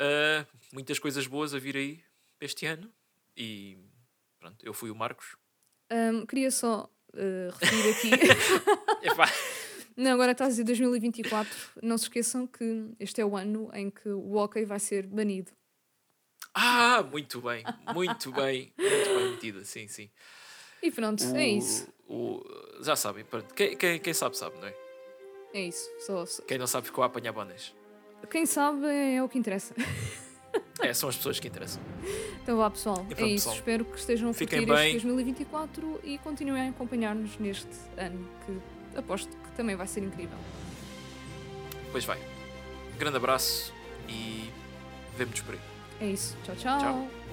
Uh, 0.00 0.46
muitas 0.72 0.98
coisas 0.98 1.26
boas 1.26 1.52
a 1.52 1.58
vir 1.58 1.76
aí 1.76 2.02
este 2.40 2.64
ano. 2.64 2.90
E 3.36 3.76
pronto, 4.38 4.64
eu 4.64 4.72
fui 4.72 4.90
o 4.90 4.94
Marcos. 4.94 5.36
Um, 5.92 6.24
queria 6.24 6.50
só 6.50 6.90
uh, 7.12 7.54
referir 7.60 7.90
aqui. 7.90 8.10
não, 9.96 10.12
agora 10.12 10.32
está 10.32 10.46
a 10.46 10.48
dizer 10.48 10.64
2024. 10.64 11.50
Não 11.82 11.96
se 11.96 12.04
esqueçam 12.04 12.46
que 12.46 12.90
este 12.98 13.20
é 13.20 13.24
o 13.24 13.36
ano 13.36 13.70
em 13.74 13.90
que 13.90 14.08
o 14.08 14.36
hockey 14.36 14.64
vai 14.64 14.80
ser 14.80 15.06
banido. 15.06 15.52
Ah, 16.54 17.02
muito 17.02 17.40
bem, 17.40 17.64
muito 17.92 18.30
bem, 18.30 18.72
muito 18.78 19.18
bem 19.18 19.30
metida, 19.32 19.64
sim, 19.64 19.88
sim. 19.88 20.08
E 20.82 20.90
pronto, 20.90 21.24
o, 21.24 21.36
é 21.36 21.48
isso. 21.48 21.88
O, 22.08 22.42
já 22.80 22.94
sabem, 22.94 23.24
quem, 23.56 23.76
quem, 23.76 23.98
quem, 23.98 24.14
sabe, 24.14 24.36
sabe, 24.36 24.56
não 24.58 24.68
é? 24.68 24.74
É 25.52 25.60
isso. 25.62 25.90
Só, 26.00 26.24
só. 26.26 26.42
Quem 26.42 26.58
não 26.58 26.66
sabe 26.66 26.86
ficou 26.86 27.02
a 27.02 27.06
apanhar 27.06 27.32
bonas. 27.32 27.74
Quem 28.30 28.46
sabe 28.46 28.86
é 28.86 29.22
o 29.22 29.28
que 29.28 29.38
interessa. 29.38 29.74
É, 30.80 30.92
são 30.92 31.08
as 31.08 31.16
pessoas 31.16 31.40
que 31.40 31.48
interessam. 31.48 31.82
Então 32.42 32.56
vá, 32.56 32.70
pessoal. 32.70 32.96
Pronto, 32.96 33.20
é 33.20 33.26
isso. 33.26 33.46
Pessoal. 33.46 33.56
Espero 33.56 33.84
que 33.84 33.98
estejam 33.98 34.30
a 34.30 34.34
curtir 34.34 34.56
este 34.56 34.92
2024 34.92 36.00
e 36.04 36.18
continuem 36.18 36.68
a 36.68 36.70
acompanhar-nos 36.70 37.38
neste 37.38 37.68
ano, 37.96 38.28
que 38.44 38.98
aposto 38.98 39.36
também 39.54 39.76
vai 39.76 39.86
ser 39.86 40.00
incrível. 40.00 40.38
Pois 41.92 42.04
vai. 42.04 42.18
Grande 42.98 43.16
abraço 43.16 43.72
e 44.08 44.50
vemo-nos 45.16 45.40
por 45.40 45.54
aí. 45.54 45.60
É 46.00 46.06
isso. 46.06 46.36
tchau. 46.44 46.56
tchau. 46.56 46.78
tchau. 46.80 47.23